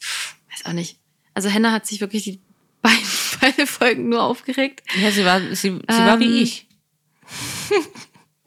Pff, 0.00 0.36
weiß 0.50 0.66
auch 0.66 0.72
nicht. 0.72 0.98
Also 1.34 1.50
Hannah 1.52 1.72
hat 1.72 1.86
sich 1.86 2.00
wirklich 2.00 2.24
die 2.24 2.40
beiden, 2.82 2.98
beide 3.40 3.66
Folgen 3.66 4.08
nur 4.08 4.22
aufgeregt. 4.22 4.82
Ja, 5.00 5.10
sie 5.10 5.24
war, 5.24 5.40
sie, 5.40 5.54
sie 5.54 5.80
war 5.88 6.18
wie 6.20 6.38
Ähm, 6.38 6.42
ich. 6.42 6.66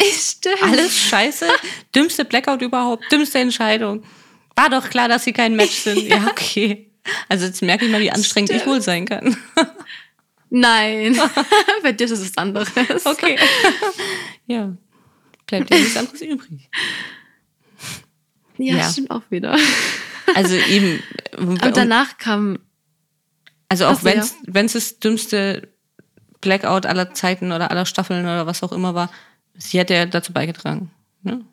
Stimmt. 0.19 0.61
Alles 0.61 0.97
scheiße. 0.97 1.47
Dümmste 1.95 2.25
Blackout 2.25 2.61
überhaupt. 2.61 3.09
Dümmste 3.11 3.39
Entscheidung. 3.39 4.03
War 4.55 4.69
doch 4.69 4.89
klar, 4.89 5.07
dass 5.07 5.23
sie 5.23 5.33
kein 5.33 5.55
Match 5.55 5.75
sind. 5.75 5.97
Ja, 6.07 6.27
okay. 6.27 6.89
Also 7.29 7.45
jetzt 7.45 7.61
merke 7.61 7.85
ich 7.85 7.91
mal, 7.91 8.01
wie 8.01 8.11
anstrengend 8.11 8.51
ich 8.51 8.65
wohl 8.65 8.81
sein 8.81 9.05
kann. 9.05 9.35
Nein. 10.49 11.19
Bei 11.83 11.91
dir 11.91 12.05
ist 12.05 12.11
es 12.11 12.37
anderes. 12.37 12.69
Okay. 13.05 13.37
ja. 14.47 14.75
Bleibt 15.47 15.69
ja 15.69 15.77
nichts 15.77 15.97
anderes 15.97 16.21
übrig. 16.21 16.69
Ja, 18.57 18.77
Ja. 18.77 18.89
stimmt 18.89 19.11
auch 19.11 19.23
wieder. 19.29 19.57
Also 20.35 20.55
eben. 20.55 21.01
Aber 21.37 21.71
danach 21.71 22.17
kam, 22.17 22.59
Also 23.69 23.85
auch 23.85 24.03
wenn 24.03 24.19
es 24.65 24.73
das 24.73 24.99
dümmste 24.99 25.67
Blackout 26.41 26.85
aller 26.85 27.13
Zeiten 27.13 27.51
oder 27.51 27.71
aller 27.71 27.85
Staffeln 27.85 28.23
oder 28.25 28.45
was 28.45 28.63
auch 28.63 28.71
immer 28.71 28.93
war, 28.95 29.09
sie 29.55 29.79
hat 29.79 29.89
ja 29.89 30.05
dazu 30.05 30.33
beigetragen. 30.33 30.91
Ne? 31.23 31.43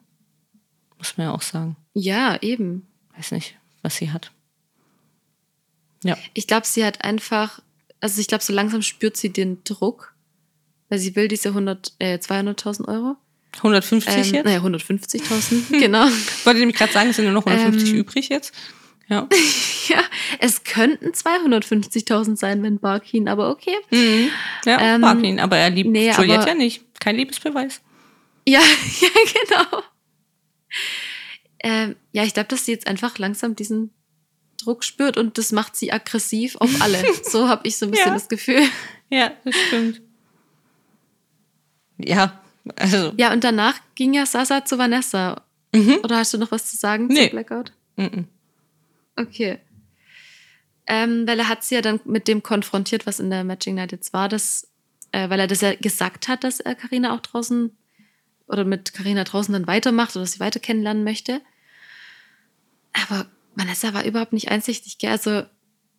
Muss 0.99 1.17
man 1.17 1.29
ja 1.29 1.33
auch 1.33 1.43
sagen. 1.43 1.77
ja, 1.95 2.37
eben. 2.43 2.87
Weiß 3.17 3.33
nicht, 3.33 3.57
was 3.83 3.97
sie 3.97 4.11
hat. 4.13 4.33
Ja. 6.05 6.17
Ich 6.33 6.47
glaube, 6.47 6.67
sie 6.67 6.85
hat 6.85 7.05
einfach, 7.05 7.61
also 8.01 8.21
ich 8.21 8.27
glaube, 8.27 8.43
so 8.45 8.53
langsam 8.53 8.83
spürt 8.83 9.17
sie 9.17 9.31
den 9.33 9.63
Druck, 9.65 10.15
weil 10.89 10.99
sie 10.99 11.15
will 11.17 11.29
diese 11.29 11.51
100, 11.51 11.93
äh, 11.99 12.19
200.000 12.19 12.89
Euro. 12.89 13.17
150 13.57 14.15
Ähm, 14.15 14.35
jetzt? 14.35 14.45
naja, 14.45 14.59
150.000, 14.61 15.79
genau. 15.81 16.07
Ich 16.07 16.47
wollte 16.47 16.61
nämlich 16.61 16.77
gerade 16.79 16.93
sagen, 16.93 17.11
es 17.11 17.17
sind 17.17 17.25
nur 17.27 17.35
noch 17.35 17.47
150 17.47 17.91
Ähm. 17.91 17.97
übrig 17.97 18.29
jetzt. 18.29 18.55
Ja. 19.09 19.29
Ja, 19.89 20.05
es 20.39 20.63
könnten 20.63 21.09
250.000 21.09 22.37
sein, 22.37 22.63
wenn 22.63 22.79
Barkin, 22.79 23.27
aber 23.29 23.51
okay. 23.51 23.75
Mhm. 23.91 24.29
Ja, 24.65 24.81
Ähm, 24.81 25.25
ihn, 25.25 25.41
aber 25.41 25.57
er 25.57 25.69
liebt 25.71 25.91
nee, 25.91 26.13
Juliette 26.13 26.47
ja 26.51 26.55
nicht. 26.55 26.85
Kein 27.01 27.17
Liebesbeweis. 27.17 27.81
Ja, 28.47 28.61
ja, 29.01 29.09
genau. 29.33 29.83
Ähm, 31.59 31.97
ja, 32.13 32.23
ich 32.23 32.35
glaube, 32.35 32.49
dass 32.51 32.65
sie 32.67 32.71
jetzt 32.71 32.87
einfach 32.87 33.19
langsam 33.19 33.57
diesen 33.57 33.91
Druck 34.63 34.85
spürt 34.85 35.17
und 35.17 35.39
das 35.39 35.51
macht 35.51 35.75
sie 35.75 35.93
aggressiv 35.93 36.55
auf 36.57 36.71
alle. 36.81 37.03
so 37.25 37.49
habe 37.49 37.67
ich 37.67 37.77
so 37.79 37.87
ein 37.87 37.91
bisschen 37.91 38.07
Ja. 38.09 38.15
das 38.15 38.29
Gefühl. 38.29 38.63
Ja, 39.09 39.33
das 39.45 39.57
stimmt. 39.67 40.03
Ja, 41.99 42.41
also. 42.77 43.13
Ja, 43.17 43.33
und 43.33 43.45
danach 43.45 43.75
ging 43.95 44.13
ja 44.15 44.27
Sasa 44.27 44.65
zu 44.65 44.79
Vanessa. 44.79 45.43
Mhm. 45.75 45.99
Oder 46.03 46.17
hast 46.19 46.35
du 46.35 46.39
noch 46.39 46.51
was 46.51 46.71
zu 46.71 46.77
sagen 46.77 47.07
Nee. 47.07 47.27
zu 47.27 47.31
Blackout? 47.31 47.73
Mhm. 47.97 48.27
Okay. 49.17 49.59
Ähm, 50.87 51.27
weil 51.27 51.39
er 51.39 51.49
hat 51.49 51.63
sie 51.63 51.77
ja 51.77 51.83
dann 51.83 52.01
mit 52.05 52.27
dem 52.27 52.43
konfrontiert, 52.43 53.07
was 53.07 53.21
in 53.21 53.31
der 53.31 53.45
Matching 53.45 53.77
Night 53.77 53.93
jetzt 53.93 54.13
war, 54.13 54.29
dass, 54.29 54.69
äh, 55.13 55.29
weil 55.31 55.39
er 55.39 55.47
das 55.47 55.61
ja 55.61 55.75
gesagt 55.75 56.27
hat, 56.27 56.43
dass 56.43 56.59
er 56.59 56.75
Karina 56.75 57.15
auch 57.15 57.21
draußen 57.21 57.77
oder 58.49 58.65
mit 58.65 58.93
Karina 58.93 59.23
draußen 59.23 59.53
dann 59.53 59.69
weitermacht 59.69 60.17
oder 60.17 60.27
sie 60.27 60.41
weiter 60.41 60.59
kennenlernen 60.59 61.05
möchte. 61.05 61.41
Aber 62.93 63.27
Vanessa 63.55 63.95
war 63.95 64.05
überhaupt 64.05 64.33
nicht 64.33 64.51
einsichtig, 64.51 64.99
gell? 64.99 65.11
Also 65.13 65.43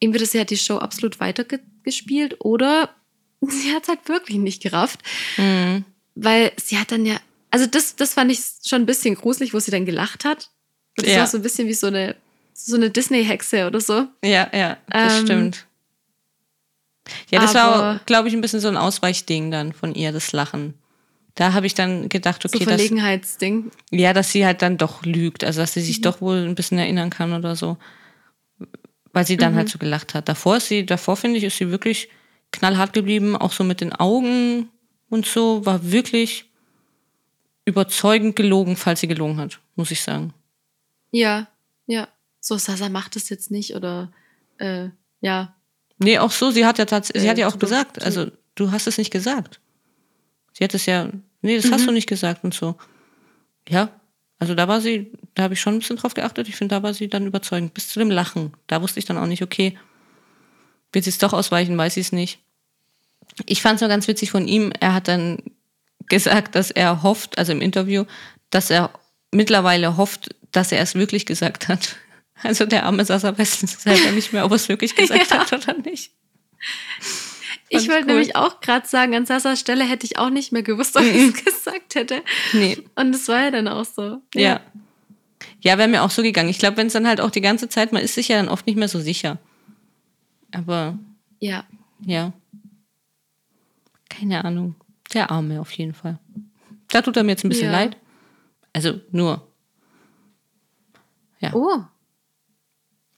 ihm 0.01 0.11
wird 0.11 0.24
es 0.24 0.34
ja 0.34 0.43
die 0.43 0.57
Show 0.57 0.78
absolut 0.80 1.19
weitergespielt 1.22 2.38
oder 2.43 2.89
sie 3.41 3.74
hat 3.74 3.84
es 3.84 3.89
halt 3.89 4.09
wirklich 4.09 4.38
nicht 4.39 4.61
gerafft, 4.61 4.99
Mhm. 5.38 5.86
Weil 6.16 6.51
sie 6.57 6.78
hat 6.78 6.91
dann 6.91 7.05
ja, 7.05 7.18
also 7.49 7.66
das, 7.66 7.95
das 7.95 8.14
fand 8.14 8.32
ich 8.32 8.39
schon 8.66 8.82
ein 8.84 8.86
bisschen 8.86 9.16
gruselig, 9.16 9.53
wo 9.53 9.59
sie 9.59 9.72
dann 9.72 9.86
gelacht 9.86 10.26
hat. 10.26 10.49
Das 10.95 11.07
Ja. 11.09 11.20
war 11.20 11.28
so 11.28 11.38
ein 11.38 11.43
bisschen 11.43 11.68
wie 11.68 11.74
so 11.74 11.88
eine, 11.88 12.16
so 12.53 12.76
eine 12.76 12.89
Disney-Hexe 12.89 13.68
oder 13.68 13.82
so. 13.82 14.07
Ja, 14.24 14.49
ja, 14.53 14.78
das 14.88 15.20
Ähm, 15.20 15.26
stimmt. 15.26 15.68
Ja, 17.30 17.39
das 17.39 17.53
war, 17.55 17.99
glaube 18.05 18.28
ich, 18.28 18.34
ein 18.34 18.41
bisschen 18.41 18.59
so 18.59 18.68
ein 18.68 18.78
Ausweichding 18.78 19.51
dann 19.51 19.74
von 19.74 19.95
ihr, 19.95 20.12
das 20.12 20.32
Lachen. 20.32 20.76
Da 21.36 21.53
habe 21.53 21.66
ich 21.66 21.74
dann 21.74 22.09
gedacht, 22.09 22.43
So 22.43 22.47
okay, 22.49 22.59
das, 22.59 22.68
Verlegenheitsding. 22.68 23.72
ja, 23.91 24.14
dass 24.14 24.32
sie 24.32 24.45
halt 24.45 24.62
dann 24.62 24.78
doch 24.78 25.03
lügt, 25.03 25.43
also 25.43 25.62
dass 25.62 25.74
sie 25.74 25.80
Mhm. 25.80 25.86
sich 25.86 26.01
doch 26.01 26.22
wohl 26.22 26.45
ein 26.45 26.55
bisschen 26.55 26.78
erinnern 26.78 27.09
kann 27.09 27.34
oder 27.34 27.55
so. 27.55 27.78
Weil 29.14 29.26
sie 29.26 29.38
dann 29.38 29.53
Mhm. 29.53 29.57
halt 29.57 29.70
so 29.70 29.78
gelacht 29.80 30.14
hat. 30.14 30.30
Davor 30.30 30.57
ist 30.57 30.68
sie, 30.68 30.86
davor 30.86 31.18
finde 31.18 31.38
ich, 31.38 31.43
ist 31.45 31.57
sie 31.57 31.70
wirklich 31.70 32.09
knallhart 32.51 32.93
geblieben, 32.93 33.36
auch 33.36 33.51
so 33.53 33.64
mit 33.64 33.82
den 33.82 33.93
Augen 33.93 34.70
und 35.12 35.26
so, 35.28 35.64
war 35.66 35.91
wirklich 35.91 36.45
überzeugend 37.66 38.36
gelogen, 38.36 38.76
falls 38.76 39.01
sie 39.01 39.07
gelogen 39.07 39.38
hat, 39.38 39.59
muss 39.76 39.91
ich 39.91 40.01
sagen. 40.01 40.34
Ja, 41.12 41.47
ja. 41.86 42.07
So, 42.39 42.57
Sasa 42.57 42.89
macht 42.89 43.16
es 43.16 43.30
jetzt 43.30 43.51
nicht 43.51 43.76
oder 43.76 44.12
äh, 44.57 44.89
ja. 45.22 45.55
Nee, 45.99 46.18
auch 46.18 46.32
so, 46.32 46.49
sie 46.49 46.66
hat 46.66 46.80
ja 46.80 46.86
tatsächlich, 46.86 47.22
sie 47.22 47.28
Äh, 47.28 47.32
hat 47.32 47.38
ja 47.38 47.47
auch 47.47 47.51
zu- 47.53 47.59
gesagt, 47.59 48.01
also 48.01 48.32
du 48.55 48.72
hast 48.72 48.88
es 48.88 48.97
nicht 48.97 49.12
gesagt. 49.12 49.59
Sie 50.53 50.64
hat 50.64 50.74
es 50.74 50.88
ja, 50.88 51.09
nee, 51.41 51.55
das 51.57 51.66
Mhm. 51.68 51.74
hast 51.74 51.86
du 51.88 51.91
nicht 51.91 52.07
gesagt 52.09 52.43
und 52.43 52.53
so. 52.55 52.76
Ja, 53.70 53.89
also 54.39 54.55
da 54.55 54.68
war 54.68 54.82
sie, 54.82 55.12
da 55.36 55.43
habe 55.43 55.53
ich 55.53 55.62
schon 55.62 55.76
ein 55.76 55.80
bisschen 55.80 55.97
drauf 55.97 56.16
geachtet. 56.16 56.49
Ich 56.49 56.55
finde, 56.55 56.74
da 56.76 56.82
war 56.84 56.95
sie 56.95 57.07
dann 57.07 57.28
überzeugend. 57.28 57.76
Bis 57.76 57.89
zu 57.89 57.99
dem 57.99 58.09
Lachen. 58.09 58.53
Da 58.66 58.82
wusste 58.82 58.97
ich 58.97 59.05
dann 59.05 59.18
auch 59.20 59.28
nicht, 59.28 59.43
okay, 59.43 59.78
wird 60.91 61.03
sie 61.05 61.12
es 61.12 61.20
doch 61.20 61.34
ausweichen, 61.34 61.78
weiß 61.78 61.93
sie 61.93 62.01
es 62.01 62.12
nicht. 62.12 62.39
Ich 63.45 63.61
fand 63.61 63.76
es 63.76 63.82
nur 63.82 63.89
ganz 63.89 64.07
witzig 64.07 64.32
von 64.32 64.47
ihm. 64.47 64.72
Er 64.80 64.93
hat 64.93 65.07
dann 65.07 65.39
gesagt, 66.09 66.55
dass 66.55 66.72
er 66.72 67.03
hofft, 67.03 67.38
also 67.38 67.51
im 67.51 67.61
Interview, 67.61 68.05
dass 68.49 68.69
er 68.69 68.91
mittlerweile 69.32 69.97
hofft, 69.97 70.36
dass 70.51 70.72
er 70.72 70.82
es 70.82 70.95
wirklich 70.95 71.26
gesagt 71.26 71.67
hat. 71.67 71.95
Also 72.43 72.65
der 72.65 72.88
arme 72.88 73.05
Sasa 73.05 73.38
weiß 73.38 73.59
selber 73.84 74.11
nicht 74.13 74.34
mehr, 74.34 74.43
ob 74.45 74.51
er 74.51 74.55
es 74.55 74.67
wirklich 74.67 74.95
gesagt 74.95 75.30
Ja. 75.30 75.38
hat 75.41 75.53
oder 75.53 75.78
nicht. 75.78 76.11
Ich 77.69 77.82
Fand 77.82 77.89
wollte 77.89 78.01
cool. 78.07 78.07
nämlich 78.13 78.36
auch 78.36 78.61
gerade 78.61 78.88
sagen, 78.88 79.15
an 79.15 79.28
Sasas 79.28 79.59
Stelle 79.59 79.84
hätte 79.84 80.07
ich 80.07 80.17
auch 80.17 80.32
nicht 80.32 80.51
mehr 80.51 80.63
gewusst, 80.63 80.97
ob 80.97 81.03
ich 81.03 81.15
es 81.36 81.45
gesagt 81.45 81.93
hätte. 81.93 82.24
Nee, 82.53 82.80
Und 82.95 83.13
es 83.13 83.28
war 83.28 83.41
ja 83.43 83.51
dann 83.51 83.67
auch 83.67 83.86
so. 83.86 84.22
ja. 84.34 84.59
Ja, 85.61 85.78
wäre 85.78 85.88
mir 85.88 86.01
auch 86.01 86.09
so 86.09 86.24
gegangen. 86.24 86.49
Ich 86.49 86.57
glaube, 86.57 86.78
wenn 86.78 86.88
es 86.88 86.93
dann 86.93 87.05
halt 87.07 87.22
auch 87.22 87.30
die 87.30 87.41
ganze 87.41 87.69
Zeit, 87.69 87.93
man 87.93 88.01
ist 88.01 88.15
sich 88.15 88.28
ja 88.30 88.38
dann 88.38 88.49
oft 88.49 88.65
nicht 88.65 88.76
mehr 88.78 88.88
so 88.88 88.99
sicher. 88.99 89.38
Aber 90.51 90.97
Ja. 91.39 91.63
ja. 92.03 92.34
Keine 94.20 94.43
Ahnung. 94.45 94.76
Der 95.14 95.32
Arme 95.32 95.59
auf 95.62 95.72
jeden 95.72 95.93
Fall. 95.93 96.20
Da 96.89 97.01
tut 97.01 97.16
er 97.18 97.24
mir 97.24 97.32
jetzt 97.32 97.43
ein 97.45 97.49
bisschen 97.49 97.72
Ja. 97.72 97.80
leid. 97.80 97.97
Also 98.74 98.99
nur. 99.12 99.47
Ja. 101.39 101.53
Oh. 101.53 101.84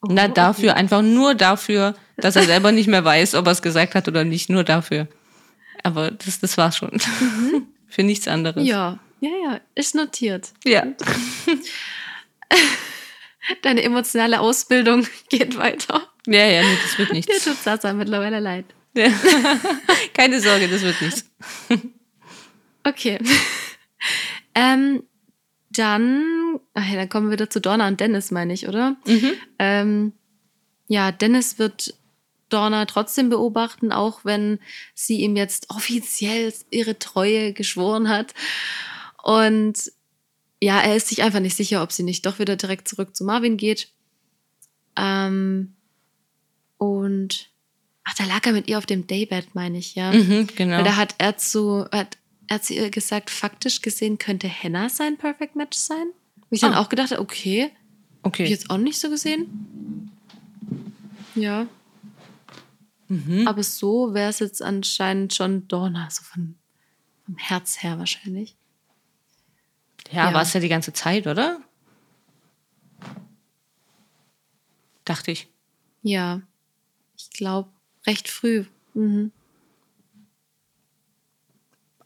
Oh, 0.02 0.08
Na, 0.10 0.24
okay. 0.26 0.34
dafür, 0.34 0.76
einfach 0.76 1.02
nur 1.02 1.36
dafür, 1.36 1.96
dass 2.18 2.36
er 2.36 2.44
selber 2.44 2.72
nicht 2.72 2.88
mehr 2.88 3.06
weiß, 3.06 3.36
ob 3.36 3.46
er 3.48 3.52
es 3.52 3.62
gesagt 3.62 3.96
hat 3.96 4.08
oder 4.08 4.24
nicht. 4.24 4.50
Nur 4.50 4.64
dafür. 4.64 5.08
Aber 5.84 6.12
das, 6.12 6.40
das 6.40 6.58
war's 6.58 6.78
schon. 6.78 7.00
Für 7.88 8.04
nichts 8.04 8.28
anderes. 8.28 8.66
Ja, 8.66 9.00
ja, 9.20 9.30
ja. 9.30 9.60
Ist 9.76 9.96
notiert. 9.96 10.54
Ja. 10.66 10.84
Deine 13.62 13.84
emotionale 13.84 14.40
Ausbildung 14.40 15.06
geht 15.30 15.58
weiter. 15.58 16.02
Ja, 16.28 16.46
ja, 16.46 16.62
nee, 16.64 16.78
das 16.82 16.98
wird 16.98 17.12
nichts. 17.12 17.44
tut 17.44 17.58
Sasa 17.58 17.94
mittlerweile 17.94 18.40
leid. 18.40 18.66
Keine 20.14 20.40
Sorge, 20.40 20.68
das 20.68 20.82
wird 20.82 21.02
nichts. 21.02 21.26
Okay. 22.84 23.20
ähm, 24.56 25.04
dann, 25.70 26.60
ach 26.74 26.88
ja, 26.88 26.96
dann 26.96 27.10
kommen 27.10 27.28
wir 27.28 27.34
wieder 27.34 27.50
zu 27.50 27.60
Donna 27.60 27.88
und 27.88 28.00
Dennis, 28.00 28.32
meine 28.32 28.54
ich, 28.54 28.68
oder? 28.68 28.96
Mhm. 29.06 29.32
Ähm, 29.58 30.14
ja, 30.88 31.12
Dennis 31.12 31.58
wird 31.58 31.96
Donna 32.50 32.86
trotzdem 32.86 33.30
beobachten, 33.30 33.92
auch 33.92 34.26
wenn 34.26 34.60
sie 34.94 35.22
ihm 35.22 35.36
jetzt 35.36 35.70
offiziell 35.72 36.54
ihre 36.70 37.00
Treue 37.00 37.54
geschworen 37.54 38.10
hat. 38.10 38.34
Und 39.24 39.92
ja, 40.62 40.80
er 40.80 40.96
ist 40.96 41.08
sich 41.08 41.24
einfach 41.24 41.40
nicht 41.40 41.58
sicher, 41.58 41.82
ob 41.82 41.92
sie 41.92 42.04
nicht 42.04 42.26
doch 42.26 42.38
wieder 42.40 42.56
direkt 42.56 42.88
zurück 42.88 43.16
zu 43.16 43.24
Marvin 43.24 43.58
geht. 43.58 43.90
Ähm, 44.96 45.76
und 46.78 47.53
ach, 48.06 48.14
da 48.16 48.26
lag 48.26 48.46
er 48.46 48.54
mit 48.54 48.68
ihr 48.68 48.78
auf 48.78 48.86
dem 48.86 49.08
Daybed, 49.08 49.56
meine 49.56 49.78
ich, 49.78 49.96
ja. 49.96 50.12
Mhm, 50.12 50.48
genau. 50.56 50.78
Weil 50.78 50.84
da 50.84 50.96
hat 50.96 51.16
er 51.18 51.38
zu, 51.38 51.86
hat, 51.92 52.18
er 52.48 52.56
hat 52.56 52.66
zu 52.66 52.74
ihr 52.74 52.90
gesagt, 52.90 53.30
faktisch 53.30 53.82
gesehen 53.82 54.18
könnte 54.18 54.50
Hannah 54.50 54.90
sein 54.90 55.18
Perfect 55.18 55.56
Match 55.56 55.78
sein. 55.78 56.08
Wo 56.50 56.56
ich 56.56 56.62
dann 56.62 56.74
Ah. 56.74 56.82
auch 56.82 56.90
gedacht 56.90 57.12
habe, 57.12 57.22
okay, 57.22 57.64
hab 58.24 58.34
ich 58.36 58.42
okay. 58.42 58.46
jetzt 58.46 58.70
auch 58.70 58.78
nicht 58.78 59.00
so 59.00 59.10
gesehen. 59.10 60.10
Ja. 61.36 61.68
Mhm. 63.08 63.48
Aber 63.48 63.64
so 63.64 64.14
wäre 64.14 64.30
es 64.30 64.40
jetzt 64.40 64.62
anscheinend 64.62 65.34
schon 65.34 65.68
Donna, 65.68 66.10
so 66.12 66.24
von, 66.24 66.56
vom 67.26 67.38
Herz 67.38 67.82
her 67.84 67.98
wahrscheinlich. 68.00 68.56
Ja, 70.12 70.28
Ja. 70.30 70.34
war 70.34 70.42
es 70.44 70.54
ja 70.54 70.60
die 70.60 70.70
ganze 70.70 70.94
Zeit, 70.94 71.26
oder? 71.28 71.60
Dachte 75.06 75.32
ich. 75.32 75.48
Ja. 76.02 76.42
Ich 77.18 77.30
glaube, 77.32 77.70
recht 78.06 78.30
früh. 78.30 78.66
Mhm. 78.94 79.32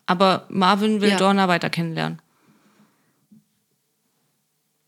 Aber 0.05 0.45
Marvin 0.49 1.01
will 1.01 1.09
Ja. 1.09 1.17
Dorna 1.17 1.47
weiter 1.47 1.69
kennenlernen. 1.69 2.21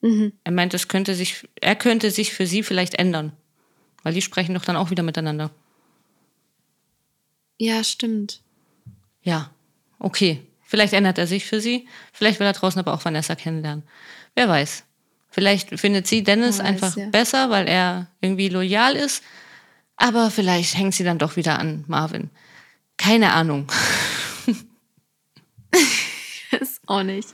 Mhm. 0.01 0.33
Er 0.43 0.51
meint, 0.51 0.73
es 0.73 0.87
könnte 0.87 1.13
sich, 1.13 1.47
er 1.59 1.75
könnte 1.75 2.09
sich 2.09 2.33
für 2.33 2.47
sie 2.47 2.63
vielleicht 2.63 2.95
ändern. 2.95 3.33
Weil 4.03 4.13
die 4.13 4.21
sprechen 4.21 4.55
doch 4.55 4.63
dann 4.63 4.77
auch 4.77 4.91
wieder 4.91 5.03
miteinander. 5.03 5.51
Ja, 7.57 7.83
stimmt. 7.83 8.41
Ja, 9.21 9.51
okay. 9.99 10.41
Vielleicht 10.63 10.93
ändert 10.93 11.17
er 11.17 11.27
sich 11.27 11.45
für 11.45 11.59
sie. 11.59 11.87
Vielleicht 12.13 12.39
will 12.39 12.47
er 12.47 12.53
draußen 12.53 12.79
aber 12.79 12.93
auch 12.93 13.03
Vanessa 13.03 13.35
kennenlernen. 13.35 13.83
Wer 14.35 14.47
weiß. 14.47 14.83
Vielleicht 15.29 15.77
findet 15.79 16.07
sie 16.07 16.23
Dennis 16.23 16.59
weiß, 16.59 16.65
einfach 16.65 16.95
ja. 16.95 17.09
besser, 17.09 17.49
weil 17.49 17.67
er 17.67 18.07
irgendwie 18.21 18.49
loyal 18.49 18.95
ist. 18.95 19.23
Aber 20.01 20.31
vielleicht 20.31 20.77
hängt 20.77 20.93
sie 20.95 21.03
dann 21.03 21.19
doch 21.19 21.35
wieder 21.35 21.59
an 21.59 21.83
Marvin. 21.87 22.29
Keine 22.95 23.33
Ahnung. 23.33 23.67
Ist 26.59 26.81
auch 26.87 27.03
nicht. 27.03 27.27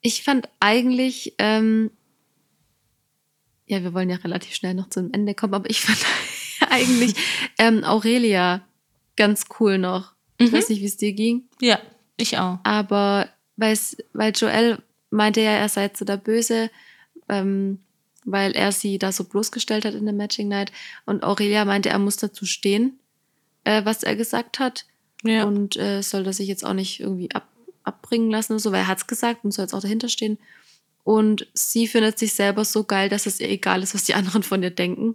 Ich 0.00 0.22
fand 0.24 0.48
eigentlich, 0.60 1.34
ähm, 1.38 1.90
ja, 3.66 3.82
wir 3.82 3.92
wollen 3.94 4.10
ja 4.10 4.16
relativ 4.16 4.54
schnell 4.54 4.74
noch 4.74 4.88
zum 4.90 5.12
Ende 5.12 5.34
kommen, 5.34 5.54
aber 5.54 5.68
ich 5.70 5.80
fand 5.82 5.98
eigentlich 6.72 7.14
ähm, 7.58 7.84
Aurelia 7.84 8.66
ganz 9.16 9.44
cool 9.60 9.78
noch. 9.78 10.14
Ich 10.38 10.52
weiß 10.52 10.70
nicht, 10.70 10.80
wie 10.80 10.86
es 10.86 10.96
dir 10.96 11.12
ging, 11.12 11.44
Ja, 11.60 11.78
ich 12.16 12.38
auch. 12.38 12.58
aber 12.64 13.28
weil 13.56 13.76
Joel 14.34 14.82
meinte 15.10 15.42
ja, 15.42 15.50
er 15.52 15.68
sei 15.68 15.88
zu 15.88 16.04
der 16.06 16.16
Böse, 16.16 16.70
ähm, 17.28 17.80
weil 18.32 18.52
er 18.52 18.72
sie 18.72 18.98
da 18.98 19.12
so 19.12 19.24
bloßgestellt 19.24 19.84
hat 19.84 19.94
in 19.94 20.04
der 20.04 20.14
Matching 20.14 20.48
Night. 20.48 20.72
Und 21.06 21.22
Aurelia 21.24 21.64
meinte, 21.64 21.88
er 21.90 21.98
muss 21.98 22.16
dazu 22.16 22.46
stehen, 22.46 22.98
äh, 23.64 23.84
was 23.84 24.02
er 24.02 24.16
gesagt 24.16 24.58
hat. 24.58 24.86
Ja. 25.22 25.44
Und 25.44 25.76
äh, 25.76 26.02
soll 26.02 26.24
das 26.24 26.38
sich 26.38 26.48
jetzt 26.48 26.64
auch 26.64 26.72
nicht 26.72 27.00
irgendwie 27.00 27.30
ab, 27.32 27.46
abbringen 27.84 28.30
lassen 28.30 28.52
oder 28.54 28.60
so, 28.60 28.72
weil 28.72 28.80
er 28.80 28.86
hat 28.86 28.98
es 28.98 29.06
gesagt 29.06 29.44
und 29.44 29.52
soll 29.52 29.64
jetzt 29.64 29.74
auch 29.74 29.82
dahinter 29.82 30.08
stehen. 30.08 30.38
und 31.02 31.46
sie 31.54 31.86
findet 31.88 32.18
sich 32.18 32.34
selber 32.34 32.64
so 32.64 32.84
geil, 32.84 33.08
dass 33.08 33.26
es 33.26 33.40
ihr 33.40 33.48
egal 33.48 33.82
ist, 33.82 33.94
was 33.94 34.04
die 34.04 34.14
anderen 34.14 34.42
von 34.42 34.62
ihr 34.62 34.70
denken. 34.70 35.14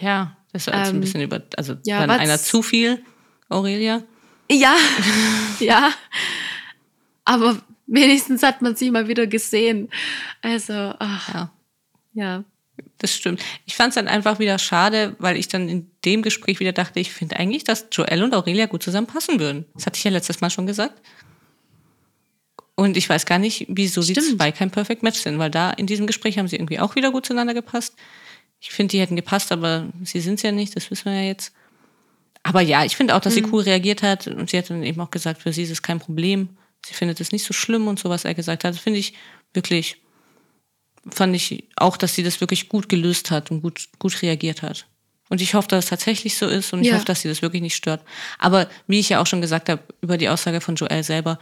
Ja, 0.00 0.36
das 0.52 0.66
war 0.66 0.78
jetzt 0.78 0.88
ein 0.88 0.96
Ähm, 0.96 1.00
bisschen 1.00 1.22
über, 1.22 1.42
also 1.56 1.76
ja, 1.86 2.00
dann 2.06 2.10
einer 2.10 2.38
zu 2.38 2.62
viel, 2.62 3.02
Aurelia. 3.48 4.02
Ja, 4.50 4.76
ja. 5.60 5.90
Aber 7.24 7.60
wenigstens 7.86 8.42
hat 8.42 8.60
man 8.62 8.74
sie 8.76 8.90
mal 8.90 9.06
wieder 9.08 9.26
gesehen. 9.28 9.88
Also, 10.42 10.72
ach, 10.98 11.34
Ja, 11.34 11.52
ja. 12.12 12.44
Das 13.00 13.14
stimmt. 13.14 13.42
Ich 13.66 13.76
fand 13.76 13.90
es 13.90 13.94
dann 13.96 14.08
einfach 14.08 14.38
wieder 14.38 14.58
schade, 14.58 15.16
weil 15.18 15.36
ich 15.36 15.48
dann 15.48 15.68
in 15.68 15.90
dem 16.04 16.22
Gespräch 16.22 16.60
wieder 16.60 16.72
dachte, 16.72 17.00
ich 17.00 17.10
finde 17.10 17.36
eigentlich, 17.36 17.64
dass 17.64 17.86
Joel 17.90 18.22
und 18.22 18.34
Aurelia 18.34 18.66
gut 18.66 18.82
zusammenpassen 18.82 19.40
würden. 19.40 19.64
Das 19.74 19.86
hatte 19.86 19.96
ich 19.96 20.04
ja 20.04 20.10
letztes 20.10 20.40
Mal 20.40 20.50
schon 20.50 20.66
gesagt. 20.66 21.00
Und 22.74 22.96
ich 22.96 23.08
weiß 23.08 23.26
gar 23.26 23.38
nicht, 23.38 23.66
wieso 23.68 24.02
die 24.02 24.12
Stimmt. 24.12 24.36
zwei 24.36 24.52
kein 24.52 24.70
Perfect 24.70 25.02
Match 25.02 25.18
sind, 25.18 25.38
weil 25.38 25.50
da 25.50 25.70
in 25.70 25.86
diesem 25.86 26.06
Gespräch 26.06 26.38
haben 26.38 26.48
sie 26.48 26.56
irgendwie 26.56 26.78
auch 26.78 26.94
wieder 26.94 27.10
gut 27.10 27.26
zueinander 27.26 27.54
gepasst. 27.54 27.94
Ich 28.60 28.70
finde, 28.70 28.92
die 28.92 29.00
hätten 29.00 29.16
gepasst, 29.16 29.50
aber 29.50 29.88
sie 30.04 30.20
sind 30.20 30.34
es 30.34 30.42
ja 30.42 30.52
nicht, 30.52 30.76
das 30.76 30.90
wissen 30.90 31.06
wir 31.06 31.14
ja 31.14 31.28
jetzt. 31.28 31.52
Aber 32.42 32.60
ja, 32.60 32.84
ich 32.84 32.96
finde 32.96 33.14
auch, 33.14 33.20
dass 33.20 33.34
sie 33.34 33.44
cool 33.52 33.62
reagiert 33.62 34.02
hat 34.02 34.26
und 34.26 34.50
sie 34.50 34.58
hat 34.58 34.70
dann 34.70 34.82
eben 34.82 35.00
auch 35.00 35.10
gesagt, 35.10 35.42
für 35.42 35.52
sie 35.52 35.62
ist 35.62 35.70
es 35.70 35.82
kein 35.82 36.00
Problem. 36.00 36.50
Sie 36.84 36.94
findet 36.94 37.20
es 37.20 37.32
nicht 37.32 37.44
so 37.44 37.52
schlimm 37.52 37.86
und 37.86 37.98
so, 37.98 38.08
was 38.08 38.24
er 38.24 38.34
gesagt 38.34 38.64
hat. 38.64 38.74
Das 38.74 38.80
finde 38.80 38.98
ich 38.98 39.14
wirklich, 39.52 40.00
fand 41.14 41.34
ich 41.36 41.64
auch, 41.76 41.96
dass 41.96 42.14
sie 42.14 42.22
das 42.22 42.40
wirklich 42.40 42.68
gut 42.68 42.88
gelöst 42.88 43.30
hat 43.30 43.50
und 43.50 43.62
gut, 43.62 43.88
gut 43.98 44.20
reagiert 44.22 44.62
hat. 44.62 44.86
Und 45.28 45.40
ich 45.40 45.54
hoffe, 45.54 45.68
dass 45.68 45.84
es 45.84 45.90
tatsächlich 45.90 46.36
so 46.36 46.46
ist 46.46 46.72
und 46.72 46.80
ich 46.82 46.88
Ja. 46.88 46.94
hoffe, 46.94 47.04
dass 47.04 47.20
sie 47.22 47.28
das 47.28 47.40
wirklich 47.42 47.62
nicht 47.62 47.76
stört. 47.76 48.02
Aber 48.38 48.68
wie 48.86 48.98
ich 48.98 49.08
ja 49.10 49.20
auch 49.20 49.26
schon 49.26 49.40
gesagt 49.40 49.68
habe, 49.68 49.82
über 50.00 50.18
die 50.18 50.28
Aussage 50.28 50.60
von 50.60 50.74
Joel 50.74 51.04
selber, 51.04 51.38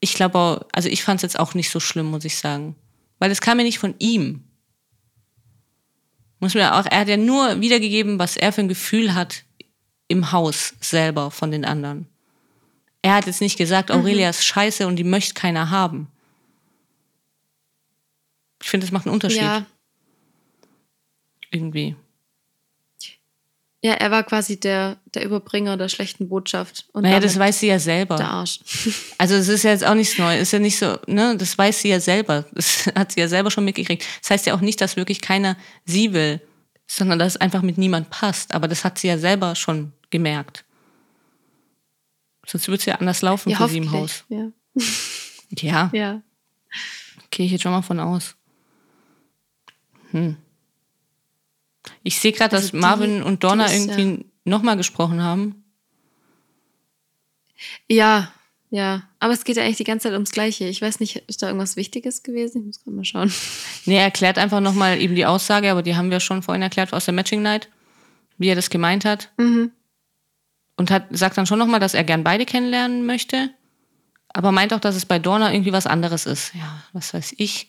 ich 0.00 0.14
glaube 0.14 0.38
auch, 0.38 0.60
also 0.72 0.88
ich 0.88 1.02
fand 1.02 1.18
es 1.18 1.22
jetzt 1.22 1.38
auch 1.38 1.54
nicht 1.54 1.70
so 1.70 1.80
schlimm, 1.80 2.06
muss 2.10 2.24
ich 2.24 2.36
sagen. 2.36 2.76
Weil 3.18 3.30
es 3.30 3.40
kam 3.40 3.58
ja 3.58 3.64
nicht 3.64 3.78
von 3.78 3.94
ihm. 3.98 4.44
Muss 6.40 6.54
mir 6.54 6.74
auch, 6.74 6.86
er 6.86 7.00
hat 7.00 7.08
ja 7.08 7.16
nur 7.16 7.60
wiedergegeben, 7.60 8.18
was 8.18 8.36
er 8.36 8.52
für 8.52 8.62
ein 8.62 8.68
Gefühl 8.68 9.14
hat 9.14 9.44
im 10.08 10.32
Haus 10.32 10.74
selber 10.80 11.30
von 11.30 11.50
den 11.50 11.64
anderen. 11.64 12.06
Er 13.00 13.14
hat 13.14 13.26
jetzt 13.26 13.40
nicht 13.40 13.56
gesagt, 13.56 13.90
Aurelia 13.90 14.28
ist 14.30 14.44
scheiße 14.44 14.86
und 14.86 14.96
die 14.96 15.04
möchte 15.04 15.34
keiner 15.34 15.70
haben. 15.70 16.08
Ich 18.62 18.68
finde, 18.70 18.86
das 18.86 18.92
macht 18.92 19.06
einen 19.06 19.14
Unterschied. 19.14 19.42
Ja, 19.42 19.66
Irgendwie. 21.50 21.96
ja, 23.82 23.92
er 23.94 24.10
war 24.10 24.22
quasi 24.22 24.58
der, 24.58 24.98
der 25.14 25.24
Überbringer 25.24 25.76
der 25.76 25.88
schlechten 25.88 26.28
Botschaft. 26.28 26.86
Und 26.92 27.02
Naja, 27.02 27.20
das 27.20 27.38
weiß 27.38 27.58
sie 27.60 27.66
ja 27.66 27.74
der 27.74 27.80
selber. 27.80 28.20
Arsch. 28.20 28.60
Also 29.18 29.34
es 29.34 29.48
ist 29.48 29.64
ja 29.64 29.70
jetzt 29.70 29.84
auch 29.84 29.94
nichts 29.94 30.16
Neues. 30.18 30.42
Ist 30.42 30.52
ja 30.52 30.58
nicht 30.60 30.78
so, 30.78 30.98
ne, 31.06 31.36
das 31.36 31.58
weiß 31.58 31.80
sie 31.80 31.88
ja 31.88 32.00
selber. 32.00 32.44
Das 32.52 32.86
hat 32.94 33.12
sie 33.12 33.20
ja 33.20 33.28
selber 33.28 33.50
schon 33.50 33.64
mitgekriegt. 33.64 34.06
Das 34.20 34.30
heißt 34.30 34.46
ja 34.46 34.54
auch 34.54 34.60
nicht, 34.60 34.80
dass 34.80 34.96
wirklich 34.96 35.20
keiner 35.20 35.56
sie 35.84 36.12
will, 36.12 36.40
sondern 36.86 37.18
dass 37.18 37.34
es 37.34 37.40
einfach 37.40 37.62
mit 37.62 37.76
niemand 37.78 38.10
passt. 38.10 38.54
Aber 38.54 38.68
das 38.68 38.84
hat 38.84 38.98
sie 38.98 39.08
ja 39.08 39.18
selber 39.18 39.54
schon 39.56 39.92
gemerkt. 40.10 40.64
Sonst 42.46 42.68
würde 42.68 42.78
es 42.78 42.84
ja 42.86 42.96
anders 42.96 43.22
laufen 43.22 43.50
Ja, 43.50 43.56
für 43.58 43.68
sie 43.68 43.78
im. 43.78 43.90
Haus. 43.92 44.24
Ja. 44.28 44.50
Ja, 45.50 45.90
ja. 45.92 46.22
gehe 47.30 47.46
ich 47.46 47.52
jetzt 47.52 47.62
schon 47.62 47.72
mal 47.72 47.82
von 47.82 48.00
aus. 48.00 48.36
Hm. 50.12 50.36
Ich 52.02 52.18
sehe 52.18 52.32
gerade, 52.32 52.50
dass 52.50 52.62
Also 52.66 52.70
die- 52.72 52.80
Marvin 52.80 53.22
und 53.22 53.42
Donna 53.44 53.66
ist, 53.66 53.74
irgendwie 53.88 54.24
nochmal 54.44 54.76
gesprochen 54.76 55.22
haben. 55.22 55.64
Ja, 57.88 58.32
ja. 58.70 59.02
Aber 59.20 59.32
es 59.32 59.44
geht 59.44 59.56
ja 59.56 59.62
eigentlich 59.62 59.76
die 59.76 59.84
ganze 59.84 60.04
Zeit 60.04 60.12
ums 60.14 60.32
Gleiche. 60.32 60.64
Ich 60.66 60.82
weiß 60.82 61.00
nicht, 61.00 61.16
ist 61.28 61.42
da 61.42 61.46
irgendwas 61.48 61.76
Wichtiges 61.76 62.22
gewesen? 62.22 62.60
Ich 62.62 62.66
muss 62.66 62.80
gerade 62.82 62.96
mal 62.96 63.04
schauen. 63.04 63.32
Nee, 63.84 63.96
er 63.96 64.04
erklärt 64.04 64.38
einfach 64.38 64.60
nochmal 64.60 65.00
eben 65.00 65.16
die 65.16 65.26
Aussage, 65.26 65.70
aber 65.70 65.82
die 65.82 65.96
haben 65.96 66.10
wir 66.12 66.20
schon 66.20 66.42
vorhin 66.42 66.62
erklärt 66.62 66.92
aus 66.92 67.04
der 67.06 67.14
Matching 67.14 67.42
Night, 67.42 67.68
wie 68.38 68.46
er 68.48 68.54
das 68.54 68.70
gemeint 68.70 69.04
hat. 69.04 69.32
Mhm. 69.38 69.72
Und 70.76 70.90
hat, 70.92 71.06
sagt 71.10 71.36
dann 71.36 71.46
schon 71.46 71.58
nochmal, 71.58 71.80
dass 71.80 71.94
er 71.94 72.04
gern 72.04 72.22
beide 72.24 72.46
kennenlernen 72.46 73.04
möchte, 73.04 73.50
aber 74.28 74.52
meint 74.52 74.72
auch, 74.72 74.80
dass 74.80 74.94
es 74.96 75.04
bei 75.04 75.18
Dorna 75.18 75.52
irgendwie 75.52 75.72
was 75.72 75.86
anderes 75.88 76.26
ist. 76.26 76.54
Ja, 76.54 76.82
was 76.92 77.12
weiß 77.12 77.34
ich. 77.38 77.68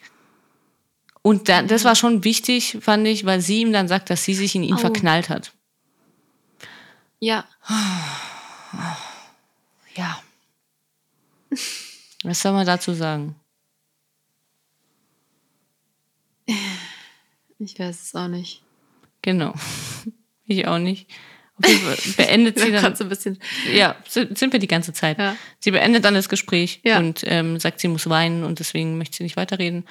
Und 1.24 1.48
da, 1.50 1.64
das 1.64 1.86
war 1.86 1.96
schon 1.96 2.24
wichtig, 2.26 2.78
fand 2.82 3.08
ich, 3.08 3.26
weil 3.26 3.42
sie 3.42 3.62
ihm 3.62 3.72
dann 3.74 3.88
sagt, 3.88 4.10
dass 4.12 4.24
sie 4.24 4.36
sich 4.36 4.54
in 4.56 4.64
ihn 4.64 4.76
Au. 4.76 4.78
verknallt 4.78 5.30
hat. 5.30 5.52
Ja. 7.20 7.46
Ja. 9.96 10.20
Was 12.24 12.42
soll 12.42 12.52
man 12.54 12.66
dazu 12.66 12.94
sagen? 12.96 13.36
Ich 17.60 17.78
weiß 17.78 18.02
es 18.02 18.16
auch 18.16 18.28
nicht. 18.28 18.62
Genau. 19.22 19.54
Ich 20.46 20.68
auch 20.68 20.78
nicht. 20.78 21.08
Beendet 22.18 22.60
sie 22.60 22.72
dann 22.74 22.98
so 22.98 23.06
ein 23.06 23.10
bisschen. 23.10 23.40
Ja, 23.74 23.96
sind 24.10 24.38
sind 24.38 24.52
wir 24.52 24.60
die 24.60 24.68
ganze 24.68 24.92
Zeit. 24.92 25.18
Ja. 25.18 25.38
Sie 25.60 25.72
beendet 25.72 26.04
dann 26.04 26.16
das 26.16 26.28
Gespräch 26.28 26.82
Ja. 26.84 26.98
und 26.98 27.24
ähm, 27.26 27.62
sagt, 27.62 27.80
sie 27.80 27.88
muss 27.88 28.10
weinen 28.10 28.44
und 28.44 28.60
deswegen 28.60 28.98
möchte 28.98 29.16
sie 29.18 29.24
nicht 29.24 29.38
weiterreden 29.38 29.86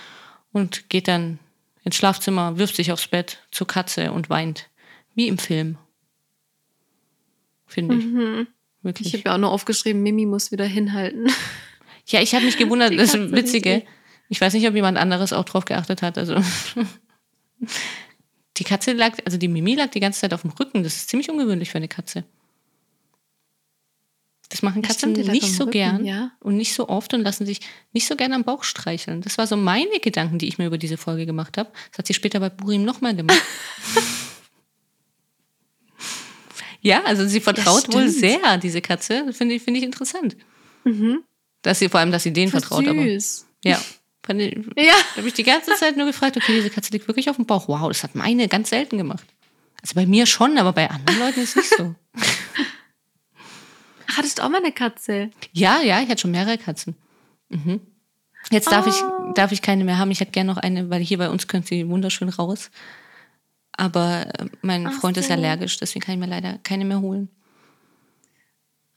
und 0.53 0.89
geht 0.89 1.09
dann 1.09 1.39
ins 1.85 1.97
Schlafzimmer, 1.97 2.59
wirft 2.59 2.77
sich 2.77 2.93
aufs 2.93 3.09
Bett 3.09 3.39
zur 3.51 3.67
Katze 3.67 4.13
und 4.13 4.31
weint. 4.31 4.69
Wie 5.15 5.29
im 5.29 5.39
Film. 5.39 5.79
Finde 7.67 7.97
ich. 7.97 8.05
Mhm. 8.05 8.47
Ich 8.79 8.85
Wirklich. 8.85 9.13
habe 9.15 9.23
ja 9.27 9.35
auch 9.35 9.39
nur 9.39 9.51
aufgeschrieben, 9.51 10.03
Mimi 10.03 10.27
muss 10.27 10.53
wieder 10.53 10.65
hinhalten. 10.65 11.29
ja, 12.07 12.21
ich 12.21 12.35
habe 12.35 12.45
mich 12.45 12.57
gewundert, 12.57 12.99
das 12.99 13.15
Witzige. 13.15 13.85
Ich 14.29 14.41
weiß 14.41 14.55
nicht, 14.55 14.67
ob 14.67 14.75
jemand 14.75 14.99
anderes 14.99 15.33
auch 15.33 15.45
drauf 15.45 15.65
geachtet 15.65 16.03
hat. 16.03 16.19
Also 16.19 16.37
die 18.57 18.65
Katze 18.65 18.93
lag, 18.93 19.19
also 19.25 19.39
die 19.39 19.49
Mimi 19.49 19.75
lag 19.75 19.91
die 19.91 20.01
ganze 20.01 20.21
Zeit 20.21 20.35
auf 20.35 20.43
dem 20.43 20.51
Rücken. 20.51 20.83
Das 20.83 20.97
ist 20.97 21.11
ziemlich 21.11 21.31
ungewöhnlich 21.31 21.71
für 21.71 21.79
eine 21.79 21.89
Katze. 21.89 22.25
Das 24.53 24.61
machen 24.61 24.83
Ja, 24.83 24.89
Katzen 24.89 24.99
stimmt, 24.99 25.17
die 25.17 25.23
lag 25.23 25.33
nicht 25.33 25.55
so 25.55 25.65
Rücken, 25.65 25.71
gern 25.73 26.05
ja. 26.05 26.31
und 26.41 26.59
nicht 26.59 26.75
so 26.75 26.91
oft 26.91 27.15
und 27.15 27.23
lassen 27.23 27.47
sich 27.47 27.61
nicht 27.95 28.07
so 28.07 28.17
gern 28.17 28.35
am 28.35 28.45
Bauch 28.45 28.65
streicheln. 28.65 29.23
Das 29.23 29.39
war 29.39 29.47
so 29.47 29.57
meine 29.57 29.99
Gedanken, 30.01 30.37
die 30.37 30.47
ich 30.47 30.59
mir 30.59 30.67
über 30.67 30.77
diese 30.77 30.99
Folge 30.99 31.25
gemacht 31.25 31.57
habe. 31.57 31.71
Das 31.91 32.01
hat 32.01 32.07
sie 32.07 32.13
später 32.13 32.39
bei 32.39 32.51
Burim 32.51 32.85
nochmal 32.85 33.17
gemacht. 33.17 33.41
ja, 36.83 37.03
also 37.05 37.27
sie 37.27 37.41
vertraut 37.41 37.93
wohl 37.95 38.11
stimmt. 38.11 38.41
sehr, 38.43 38.59
diese 38.59 38.83
Katze. 38.83 39.25
Das 39.27 39.39
Finde 39.39 39.55
ich, 39.55 39.63
finde 39.63 39.79
ich 39.79 39.87
interessant. 39.87 40.37
Mhm. 40.85 41.23
Dass 41.63 41.79
sie 41.79 41.89
vor 41.89 42.01
allem, 42.01 42.13
dass 42.13 42.25
sie 42.25 42.33
denen 42.35 42.51
vertraut, 42.51 42.87
aber. 42.87 43.03
süß. 43.03 43.47
Ja. 43.65 43.81
Fand 44.23 44.41
ich, 44.43 44.55
Ja. 44.77 44.93
da 45.15 45.17
habe 45.17 45.29
ich 45.29 45.35
die 45.35 45.45
ganze 45.45 45.75
Zeit 45.77 45.97
nur 45.97 46.05
gefragt, 46.07 46.37
okay, 46.37 46.53
diese 46.55 46.69
Katze 46.69 46.93
liegt 46.93 47.09
wirklich 47.09 47.31
auf 47.31 47.37
dem 47.37 47.47
Bauch. 47.47 47.69
Wow, 47.69 47.89
das 47.89 48.03
hat 48.03 48.15
meine 48.15 48.49
ganz 48.49 48.69
selten 48.69 48.99
gemacht. 48.99 49.25
Also 49.81 49.95
bei 49.95 50.05
mir 50.05 50.27
schon, 50.27 50.59
aber 50.59 50.73
bei 50.75 50.91
anderen 50.91 51.19
Leuten 51.21 51.41
ist 51.41 51.57
es 51.57 51.57
nicht 51.57 51.75
so. 51.77 51.95
Hattest 54.17 54.39
du 54.39 54.43
auch 54.45 54.49
mal 54.49 54.59
eine 54.63 54.73
Katze? 54.73 55.31
Ja, 55.53 55.81
ja, 55.83 56.01
ich 56.01 56.09
hatte 56.09 56.21
schon 56.21 56.31
mehrere 56.31 56.59
Katzen. 56.59 56.97
Mhm. 57.49 57.81
Jetzt 58.51 58.71
darf, 58.73 58.87
Oh. 58.87 58.91
ich, 58.91 59.35
darf 59.35 59.53
ich 59.53 59.63
keine 59.63 59.85
mehr 59.85 59.99
haben. 59.99 60.11
Ich 60.11 60.21
hätte 60.21 60.33
gerne 60.33 60.51
noch 60.53 60.59
eine, 60.59 60.91
weil 60.91 61.01
hier 61.03 61.19
bei 61.19 61.31
uns 61.31 61.47
könnte 61.49 61.69
sie 61.69 61.89
wunderschön 61.89 62.29
raus. 62.29 62.71
Aber 63.73 64.27
äh, 64.39 64.47
mein 64.63 64.87
Ach 64.87 64.93
Freund 64.93 65.17
ist 65.17 65.29
so. 65.29 65.33
allergisch, 65.33 65.77
deswegen 65.79 66.05
kann 66.05 66.15
ich 66.15 66.21
mir 66.21 66.27
leider 66.27 66.59
keine 66.63 66.85
mehr 66.85 67.01
holen. 67.01 67.29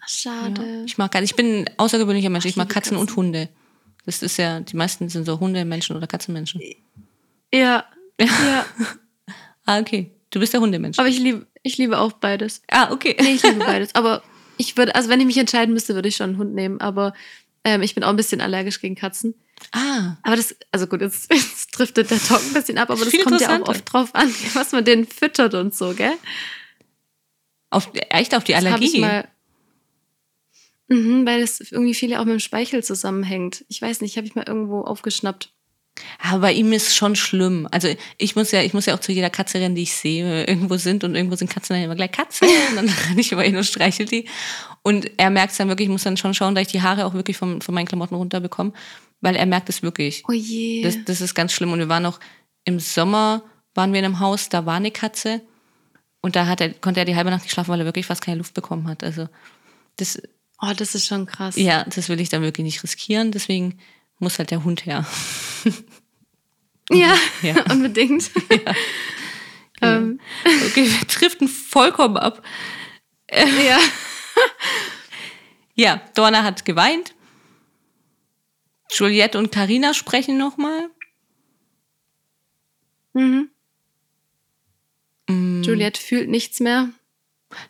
Ach, 0.02 0.08
Ja. 0.10 0.32
schade. 0.32 0.84
Ich 0.86 0.98
mag 0.98 1.16
ich 1.22 1.36
bin 1.36 1.62
ein 1.66 1.70
außergewöhnlicher 1.78 2.30
Mensch. 2.30 2.46
Ach, 2.46 2.50
Ich 2.50 2.56
mag 2.58 2.66
liebe 2.68 2.74
Katzen, 2.74 2.98
und 2.98 3.06
Katzen. 3.08 3.18
Hunde. 3.18 3.50
Das 4.06 4.22
ist 4.22 4.38
ja, 4.38 4.60
die 4.60 4.76
meisten 4.76 5.10
sind 5.10 5.26
so 5.26 5.40
Hundemenschen 5.40 5.96
oder 5.96 6.08
Katzenmenschen. 6.08 6.62
Ja. 7.54 7.86
Ja. 8.20 8.66
Ah, 9.68 9.80
okay. 9.80 10.12
Du 10.30 10.40
bist 10.40 10.54
der 10.54 10.62
Hundemensch. 10.62 11.00
Aber 11.00 11.08
ich 11.08 11.18
liebe, 11.18 11.48
ich 11.64 11.80
liebe 11.80 11.98
auch 11.98 12.12
beides. 12.14 12.62
ah, 12.70 12.92
okay. 12.92 13.18
Nee, 13.20 13.30
ich 13.34 13.42
liebe 13.42 13.58
beides. 13.66 13.96
Aber 13.96 14.22
ich 14.58 14.78
würde, 14.78 14.96
also 14.96 15.10
wenn 15.10 15.20
ich 15.20 15.26
mich 15.26 15.38
entscheiden 15.38 15.74
müsste, 15.74 15.96
würde 15.96 16.08
ich 16.08 16.16
schon 16.16 16.32
einen 16.32 16.38
Hund 16.38 16.54
nehmen. 16.54 16.80
Aber 16.82 17.14
ähm, 17.64 17.82
ich 17.82 17.96
bin 17.96 18.04
auch 18.04 18.10
ein 18.10 18.16
bisschen 18.16 18.42
allergisch 18.42 18.80
gegen 18.82 18.96
Katzen. 18.96 19.34
Ah, 19.72 20.18
Aber 20.24 20.36
das, 20.36 20.56
also 20.72 20.88
gut, 20.88 21.02
jetzt, 21.02 21.34
jetzt 21.34 21.72
driftet 21.78 22.12
der 22.12 22.20
Talk 22.20 22.42
ein 22.42 22.54
bisschen 22.54 22.78
ab, 22.78 22.90
aber 22.90 23.04
Das 23.06 23.14
das 23.14 23.24
kommt 23.24 23.42
ja 23.42 23.60
auch 23.62 23.68
oft 23.68 23.92
drauf 23.92 24.14
an, 24.14 24.30
was 24.54 24.72
man 24.72 24.86
denen 24.86 25.06
füttert 25.08 25.54
und 25.54 25.74
so, 25.74 25.94
gell? 25.94 26.14
auf, 27.70 27.90
echt 28.10 28.36
auf 28.36 28.44
die 28.44 28.56
Allergie. 28.56 29.00
mal. 29.00 29.28
Mhm, 30.88 31.26
weil 31.26 31.42
das 31.42 31.60
irgendwie 31.60 31.96
viele 31.96 32.20
auch 32.20 32.26
mit 32.26 32.34
dem 32.34 32.40
Speichel 32.40 32.84
zusammenhängt. 32.84 33.66
Ich 33.70 33.82
weiß 33.82 34.02
nicht, 34.02 34.18
habe 34.18 34.28
ich 34.28 34.36
mal 34.36 34.46
irgendwo 34.48 34.82
aufgeschnappt. 34.82 35.52
Aber 36.20 36.42
bei 36.42 36.54
ihm 36.54 36.74
ist 36.74 36.96
schon 36.96 37.16
schlimm. 37.16 37.68
Also 37.72 37.88
ich 38.18 38.36
muss 38.36 38.52
ja, 38.52 38.62
ich 38.62 38.74
muss 38.74 38.86
ja 38.86 38.96
auch 38.96 39.00
zu 39.00 39.12
jeder 39.12 39.30
Katze 39.30 39.60
rennen, 39.60 39.76
die 39.76 39.84
ich 39.84 39.94
sehe, 39.94 40.26
wenn 40.26 40.32
wir 40.34 40.48
irgendwo 40.48 40.78
sind 40.78 41.04
und 41.04 41.16
irgendwo 41.16 41.36
sind 41.36 41.50
Katzen, 41.50 41.76
dann 41.76 41.84
immer 41.84 41.96
gleich 41.96 42.12
Katze. 42.12 42.46
Und 42.70 42.76
dann 42.76 42.90
renne 42.90 43.22
ich 43.22 43.32
über 43.32 43.46
ihn 43.46 43.56
und 43.56 43.64
streichel 43.64 44.06
die. 44.06 44.26
Und 44.82 45.10
er 45.18 45.30
merkt 45.30 45.52
es 45.52 45.58
dann 45.58 45.68
wirklich, 45.68 45.88
ich 45.88 45.92
muss 45.92 46.04
dann 46.04 46.18
schon 46.18 46.34
schauen, 46.34 46.56
dass 46.56 46.64
ich 46.64 46.72
die 46.72 46.82
Haare 46.82 47.06
auch 47.06 47.14
wirklich 47.14 47.38
von, 47.38 47.62
von 47.62 47.74
meinen 47.74 47.86
Klamotten 47.86 48.16
runterbekomme, 48.16 48.74
weil 49.22 49.36
er 49.36 49.46
merkt 49.46 49.70
es 49.70 49.84
wirklich. 49.84 50.24
Oh 50.28 50.34
je. 50.34 50.82
Das, 50.84 50.98
das 51.06 51.22
ist 51.22 51.34
ganz 51.34 51.54
schlimm. 51.54 51.72
Und 51.72 51.80
wir 51.80 51.90
waren 51.90 52.06
auch 52.06 52.20
im 52.66 52.80
Sommer, 52.80 53.44
waren 53.74 53.94
wir 53.94 54.00
in 54.00 54.06
einem 54.06 54.20
Haus, 54.20 54.50
da 54.50 54.66
war 54.66 54.76
eine 54.76 54.92
Katze. 54.92 55.42
Und 56.22 56.36
da 56.36 56.48
hat 56.48 56.62
er, 56.62 56.74
konnte 56.74 57.00
er 57.00 57.06
die 57.06 57.16
halbe 57.16 57.30
Nacht 57.30 57.44
nicht 57.44 57.54
schlafen, 57.54 57.72
weil 57.72 57.80
er 57.80 57.86
wirklich 57.86 58.08
fast 58.08 58.22
keine 58.22 58.38
Luft 58.38 58.54
bekommen 58.54 58.88
hat. 58.88 59.04
Also 59.04 59.28
das, 59.98 60.22
oh, 60.62 60.74
das 60.76 60.96
ist 60.96 61.06
schon 61.06 61.26
krass. 61.26 61.56
ja, 61.56 61.84
das 61.86 62.10
will 62.10 62.20
ich 62.20 62.30
dann 62.30 62.42
wirklich 62.42 62.66
nicht 62.66 62.84
riskieren. 62.84 63.32
Deswegen 63.32 63.80
muss 64.20 64.38
halt 64.40 64.52
der 64.52 64.64
Hund 64.64 64.86
her. 64.86 65.06
Ja, 66.92 67.16
Ja. 67.42 67.64
unbedingt. 67.72 68.30
ähm, 69.82 70.20
Okay, 70.68 70.86
wir 70.88 71.08
driften 71.08 71.48
vollkommen 71.48 72.16
ab. 72.16 72.44
ja. 73.32 73.80
Ja, 75.74 76.00
Dorna 76.14 76.44
hat 76.44 76.64
geweint. 76.64 77.16
Juliette 78.92 79.40
und 79.40 79.52
Karina 79.52 79.96
sprechen 79.96 80.38
nochmal. 80.38 80.90
Mhm. 83.14 83.50
Mm, 85.28 85.64
Juliette 85.64 86.00
fühlt 86.00 86.30
nichts 86.30 86.60
mehr. 86.60 86.90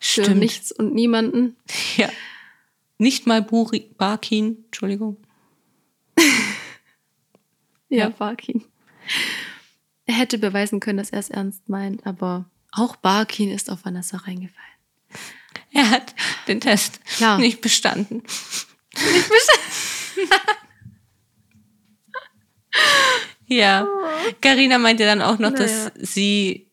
Für 0.01 0.23
Stimmt. 0.23 0.39
nichts 0.39 0.73
und 0.73 0.93
niemanden. 0.93 1.55
Ja. 1.95 2.09
Nicht 2.97 3.27
mal 3.27 3.41
Buri, 3.41 3.91
Barkin, 3.97 4.65
Entschuldigung. 4.65 5.24
Ja. 7.97 8.09
Barkin. 8.09 8.63
Er 10.05 10.15
hätte 10.15 10.37
beweisen 10.37 10.79
können, 10.79 10.97
dass 10.97 11.09
er 11.11 11.19
es 11.19 11.29
ernst 11.29 11.67
meint, 11.69 12.05
aber 12.05 12.45
auch 12.71 12.95
Barkin 12.95 13.51
ist 13.51 13.69
auf 13.71 13.85
Vanessa 13.85 14.17
reingefallen. 14.17 14.51
Er 15.71 15.89
hat 15.89 16.13
den 16.47 16.61
Test 16.61 16.99
Ja. 17.19 17.37
nicht 17.37 17.61
bestanden. 17.61 18.23
ja. 23.47 23.87
Karina 24.41 24.77
meinte 24.77 25.05
dann 25.05 25.21
auch 25.21 25.39
noch, 25.39 25.51
dass 25.53 25.71
Naja. 25.85 25.91
sie 25.97 26.67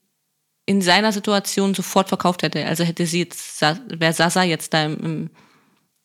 in 0.67 0.81
seiner 0.81 1.13
Situation 1.13 1.75
sofort 1.75 2.09
verkauft 2.09 2.43
hätte. 2.43 2.65
Also 2.67 2.85
hätte 2.85 3.07
sie 3.07 3.21
jetzt, 3.21 3.61
wäre 3.61 4.13
Sasa 4.13 4.43
jetzt 4.43 4.73
da 4.73 4.85
im, 4.87 5.31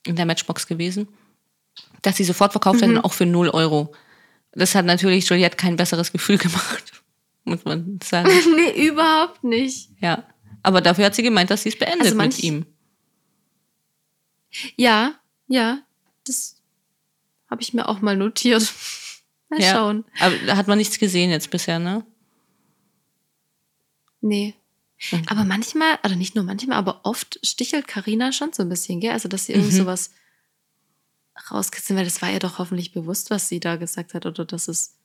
in 0.06 0.16
der 0.16 0.26
Matchbox 0.26 0.68
gewesen, 0.68 1.08
dass 2.02 2.18
sie 2.18 2.24
sofort 2.24 2.52
verkauft 2.52 2.82
hätte, 2.82 2.92
und 2.94 2.98
auch 3.06 3.14
für 3.14 3.26
0 3.26 3.50
Euro. 3.50 3.94
Das 4.58 4.74
hat 4.76 4.86
natürlich 4.86 5.28
Juliette 5.30 5.56
kein 5.56 5.76
besseres 5.76 6.12
Gefühl 6.12 6.38
gemacht, 6.48 6.92
muss 7.44 7.64
man 7.66 8.00
sagen. 8.04 8.30
nee, 8.56 8.88
überhaupt 8.88 9.44
nicht. 9.44 9.90
Ja. 10.02 10.24
Aber 10.64 10.82
dafür 10.82 11.06
hat 11.06 11.16
sie 11.16 11.24
gemeint, 11.24 11.50
dass 11.52 11.64
sie 11.64 11.70
es 11.70 11.78
beendet 11.78 12.02
Also 12.08 12.16
mit 12.16 12.26
manch- 12.34 12.44
ihm. 12.44 12.66
Ja, 14.76 15.14
ja, 15.48 15.80
das 16.26 16.62
habe 17.50 17.62
ich 17.62 17.74
mir 17.74 17.88
auch 17.88 18.02
mal 18.02 18.18
notiert. 18.18 18.74
Mal 19.50 19.62
Ja. 19.62 19.72
schauen. 19.76 20.04
Aber 20.20 20.36
da 20.46 20.58
hat 20.58 20.68
man 20.68 20.78
nichts 20.78 21.00
gesehen 21.00 21.30
jetzt 21.32 21.50
bisher, 21.52 21.80
ne? 21.80 22.06
Nee. 24.20 24.56
Mhm. 25.12 25.24
Aber 25.28 25.46
manchmal, 25.46 25.98
oder 26.04 26.16
nicht 26.18 26.36
nur 26.36 26.44
manchmal, 26.44 26.78
aber 26.78 27.02
oft 27.06 27.40
stichelt 27.46 27.88
Karina 27.88 28.34
schon 28.34 28.52
so 28.52 28.64
ein 28.64 28.70
bisschen, 28.70 29.00
gell? 29.00 29.12
Also, 29.12 29.30
dass 29.30 29.46
sie 29.46 29.54
irgend 29.54 29.72
Mhm. 29.72 29.78
sowas 29.78 30.12
rauskitzeln, 31.52 31.98
weil 31.98 32.06
das 32.06 32.22
war 32.22 32.32
ihr 32.32 32.40
doch 32.40 32.58
hoffentlich 32.58 32.92
bewusst, 32.92 33.30
was 33.30 33.50
sie 33.50 33.60
da 33.60 33.76
gesagt 33.76 34.14
hat, 34.14 34.26
oder 34.26 34.46
dass 34.46 34.68
es, 34.68 34.96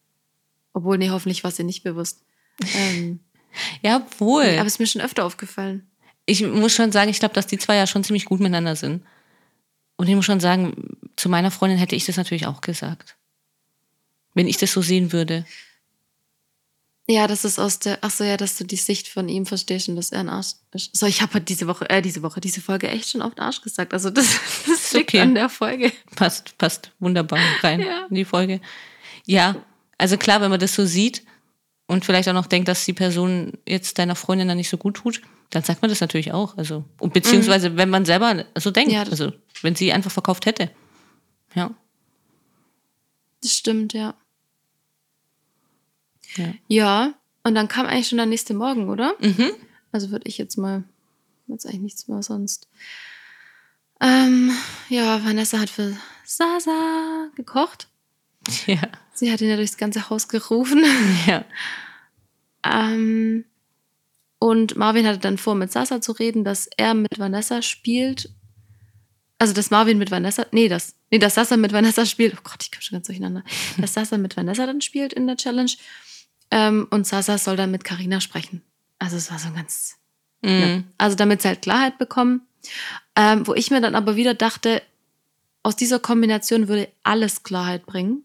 obwohl, 0.73 0.99
nee, 0.99 1.11
hoffentlich 1.11 1.45
war 1.45 1.51
es 1.51 1.59
ihr 1.59 1.65
nicht 1.65 1.83
bewusst. 1.83 2.23
Ähm, 2.75 3.21
Ja, 3.83 4.07
wohl. 4.19 4.45
aber 4.59 4.67
es 4.67 4.75
ist 4.75 4.79
mir 4.79 4.87
schon 4.87 5.03
öfter 5.03 5.25
aufgefallen. 5.25 5.87
ich 6.25 6.43
muss 6.43 6.73
schon 6.73 6.91
sagen, 6.93 7.11
ich 7.11 7.19
glaube, 7.19 7.35
dass 7.35 7.47
die 7.47 7.59
zwei 7.59 7.77
ja 7.77 7.87
schon 7.87 8.05
ziemlich 8.05 8.25
gut 8.25 8.41
miteinander 8.41 8.77
sind. 8.77 9.05
Und 9.97 10.09
ich 10.09 10.15
muss 10.15 10.25
schon 10.25 10.41
sagen, 10.41 10.97
zu 11.17 11.29
meiner 11.29 11.51
Freundin 11.51 11.79
hätte 11.79 11.95
ich 11.95 12.07
das 12.07 12.17
natürlich 12.17 12.47
auch 12.47 12.61
gesagt. 12.63 13.17
Wenn 14.35 14.49
ich 14.49 14.57
das 14.57 14.73
so 14.73 14.81
sehen 14.81 15.13
würde. 15.13 15.45
Ja, 17.07 17.27
das 17.27 17.45
ist 17.45 17.59
aus 17.59 17.79
der, 17.79 17.99
ach 18.01 18.11
so, 18.11 18.25
ja, 18.25 18.37
dass 18.37 18.57
du 18.57 18.65
die 18.65 18.77
Sicht 18.77 19.09
von 19.09 19.29
ihm 19.29 19.45
verstehst 19.45 19.89
und 19.89 19.97
dass 19.97 20.13
er 20.13 20.21
ein 20.21 20.29
Arsch 20.29 20.55
ist. 20.73 20.97
So, 20.97 21.07
ich 21.07 21.21
habe 21.21 21.35
halt 21.35 21.49
diese 21.49 21.67
Woche, 21.67 21.91
äh, 21.91 22.01
diese 22.01 22.23
Woche, 22.23 22.41
diese 22.41 22.61
Folge 22.63 22.89
echt 22.89 23.11
schon 23.11 23.21
oft 23.23 23.39
Arsch 23.39 23.61
gesagt. 23.61 23.93
Also, 23.93 24.09
das, 24.09 24.27
das 24.67 24.72
Ist 24.93 24.99
liegt 24.99 25.11
okay. 25.11 25.21
an 25.21 25.35
der 25.35 25.49
Folge. 25.49 25.93
Passt, 26.17 26.57
passt 26.59 26.93
wunderbar 26.99 27.39
rein 27.63 27.81
Ja. 27.81 28.07
in 28.09 28.15
die 28.15 28.25
Folge. 28.25 28.61
Ja, 29.27 29.57
also 29.99 30.17
klar, 30.17 30.41
wenn 30.41 30.51
man 30.51 30.61
das 30.61 30.75
so 30.75 30.85
sieht 30.87 31.25
und 31.87 32.05
vielleicht 32.05 32.29
auch 32.29 32.33
noch 32.35 32.47
denkt, 32.47 32.69
dass 32.69 32.85
die 32.85 32.93
Person 32.93 33.53
jetzt 33.67 33.99
deiner 33.99 34.15
Freundin 34.17 34.49
dann 34.49 34.57
nicht 34.57 34.69
so 34.71 34.77
gut 34.77 34.97
tut, 34.97 35.23
dann 35.51 35.63
sagt 35.63 35.83
man 35.83 35.91
das 35.91 36.01
natürlich 36.01 36.33
auch. 36.33 36.57
Also, 36.57 36.85
und 36.99 37.13
beziehungsweise, 37.13 37.77
wenn 37.77 37.91
man 37.91 38.05
selber 38.05 38.45
so 38.57 38.71
denkt, 38.71 38.93
Ja, 38.93 39.03
also 39.03 39.33
wenn 39.61 39.75
sie 39.77 39.93
einfach 39.93 40.11
verkauft 40.11 40.47
hätte. 40.47 40.71
Ja. 41.55 41.71
Das 43.43 43.53
stimmt, 43.59 43.93
ja. 43.93 44.15
Ja. 46.37 46.55
Ja, 46.69 47.15
und 47.45 47.55
dann 47.55 47.69
kam 47.69 47.87
eigentlich 47.87 48.09
schon 48.09 48.19
der 48.19 48.27
nächste 48.27 48.55
Morgen, 48.55 48.89
oder? 48.89 49.15
Mhm. 49.21 49.51
Also 49.93 50.11
würde 50.11 50.27
ich 50.29 50.39
jetzt 50.39 50.57
mal, 50.57 50.85
jetzt 51.49 51.67
eigentlich 51.67 51.83
nichts 51.83 52.09
mehr 52.09 52.23
sonst. 52.23 52.69
Ähm, 54.03 54.51
ja, 54.89 55.25
Vanessa 55.25 55.61
hat 55.61 55.71
für 55.71 55.97
Sasa 56.25 57.29
gekocht. 57.37 57.89
Ja. 58.67 58.81
Sie 59.15 59.31
hat 59.33 59.41
ihn 59.41 59.49
ja 59.49 59.57
durchs 59.57 59.77
ganze 59.77 60.11
Haus 60.11 60.29
gerufen. 60.29 60.85
Ja. 61.27 61.45
Ähm, 62.65 63.45
und 64.39 64.77
Marvin 64.77 65.07
hatte 65.07 65.19
dann 65.21 65.39
vor, 65.39 65.55
mit 65.55 65.71
Sasa 65.73 66.01
zu 66.01 66.13
reden, 66.13 66.43
dass 66.45 66.67
er 66.77 66.95
mit 66.95 67.19
Vanessa 67.19 67.63
spielt. 67.63 68.31
Also, 69.39 69.53
dass 69.55 69.71
Marvin 69.71 69.99
mit 69.99 70.11
Vanessa, 70.11 70.47
nee, 70.53 70.69
das, 70.69 70.95
nee, 71.11 71.19
dass 71.19 71.35
Sasa 71.35 71.57
mit 71.57 71.73
Vanessa 71.73 72.07
spielt. 72.07 72.35
Oh 72.37 72.41
Gott, 72.43 72.63
ich 72.63 72.71
komme 72.73 72.83
schon 72.83 72.97
ganz 72.97 73.07
durcheinander. 73.07 73.45
dass 73.79 73.95
Sasa 73.95 74.19
mit 74.19 74.37
Vanessa 74.37 74.67
dann 74.67 74.81
spielt 74.81 75.13
in 75.13 75.27
der 75.29 75.37
Challenge. 75.37 75.71
Ähm, 76.51 76.87
und 76.91 77.07
Sasa 77.07 77.39
soll 77.39 77.57
dann 77.57 77.71
mit 77.71 77.85
Karina 77.85 78.21
sprechen. 78.21 78.63
Also, 78.99 79.17
es 79.17 79.31
war 79.31 79.39
so 79.39 79.49
ein 79.49 79.55
ganz, 79.55 79.97
Mhm. 80.45 80.85
also 80.99 81.15
damit 81.17 81.43
sie 81.43 81.49
halt 81.49 81.63
Klarheit 81.63 81.99
bekommen. 81.99 82.43
Ähm, 83.17 83.47
wo 83.47 83.55
ich 83.55 83.71
mir 83.71 83.81
dann 83.81 83.95
aber 83.95 84.17
wieder 84.17 84.35
dachte, 84.35 84.83
aus 85.63 85.77
dieser 85.77 85.99
Kombination 86.01 86.69
würde 86.69 86.89
alles 87.03 87.43
Klarheit 87.43 87.87
bringen. 87.87 88.25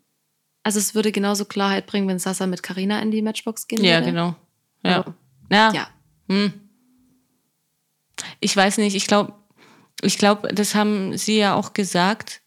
Also 0.64 0.80
es 0.80 0.96
würde 0.96 1.12
genauso 1.12 1.46
Klarheit 1.46 1.86
bringen, 1.88 2.08
wenn 2.08 2.20
Sasa 2.20 2.46
mit 2.48 2.64
Karina 2.64 3.00
in 3.02 3.12
die 3.12 3.22
Matchbox 3.22 3.68
gehen 3.68 3.84
Ja, 3.84 3.96
würde. 4.00 4.06
genau. 4.08 4.36
Ja. 4.84 4.98
Aber- 5.00 5.16
Ja. 5.50 5.72
Ja. 5.74 5.88
Hm. 6.30 6.54
Ich 8.40 8.56
weiß 8.56 8.78
nicht, 8.80 8.96
ich 8.96 9.08
glaube, 9.08 9.34
ich 10.02 10.18
glaube, 10.18 10.50
das 10.54 10.76
haben 10.76 11.18
sie 11.18 11.38
ja 11.38 11.54
auch 11.56 11.74
gesagt. 11.74 12.42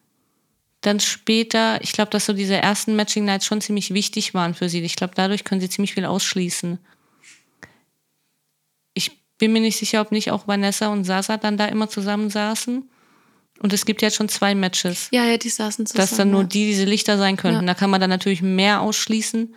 Dann 0.82 0.98
später, 1.00 1.82
ich 1.82 1.92
glaube, 1.92 2.10
dass 2.10 2.26
so 2.26 2.32
diese 2.32 2.56
ersten 2.56 2.96
Matching 2.96 3.24
Nights 3.24 3.44
schon 3.46 3.60
ziemlich 3.60 3.92
wichtig 3.92 4.32
waren 4.34 4.54
für 4.54 4.68
sie. 4.68 4.80
Ich 4.82 4.96
glaube, 4.96 5.14
dadurch 5.14 5.44
können 5.44 5.60
sie 5.60 5.68
ziemlich 5.68 5.94
viel 5.94 6.04
ausschließen. 6.06 6.78
Bin 9.40 9.52
mir 9.52 9.60
nicht 9.60 9.78
sicher, 9.78 10.00
ob 10.02 10.12
nicht 10.12 10.30
auch 10.30 10.46
Vanessa 10.46 10.88
und 10.88 11.02
Sasa 11.04 11.36
dann 11.38 11.56
da 11.56 11.64
immer 11.66 11.88
zusammen 11.88 12.30
saßen. 12.30 12.88
Und 13.60 13.72
es 13.72 13.84
gibt 13.84 14.00
jetzt 14.02 14.16
schon 14.16 14.28
zwei 14.28 14.54
Matches, 14.54 15.08
Ja, 15.10 15.24
ja, 15.24 15.36
die 15.36 15.48
saßen 15.48 15.86
zusammen. 15.86 16.00
dass 16.08 16.16
dann 16.16 16.30
nur 16.30 16.44
die 16.44 16.66
diese 16.66 16.84
Lichter 16.84 17.18
sein 17.18 17.36
könnten. 17.36 17.60
Ja. 17.66 17.66
Da 17.66 17.74
kann 17.74 17.90
man 17.90 18.00
dann 18.00 18.08
natürlich 18.10 18.40
mehr 18.42 18.80
ausschließen, 18.80 19.54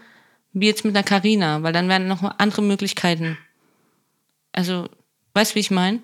wie 0.54 0.66
jetzt 0.68 0.84
mit 0.84 0.96
einer 0.96 1.04
Karina, 1.04 1.64
weil 1.64 1.72
dann 1.74 1.88
werden 1.88 2.08
noch 2.08 2.24
andere 2.40 2.62
Möglichkeiten. 2.64 3.38
Also, 4.52 4.90
weißt 5.34 5.52
du, 5.52 5.56
wie 5.56 5.60
ich 5.60 5.72
meine? 5.72 6.00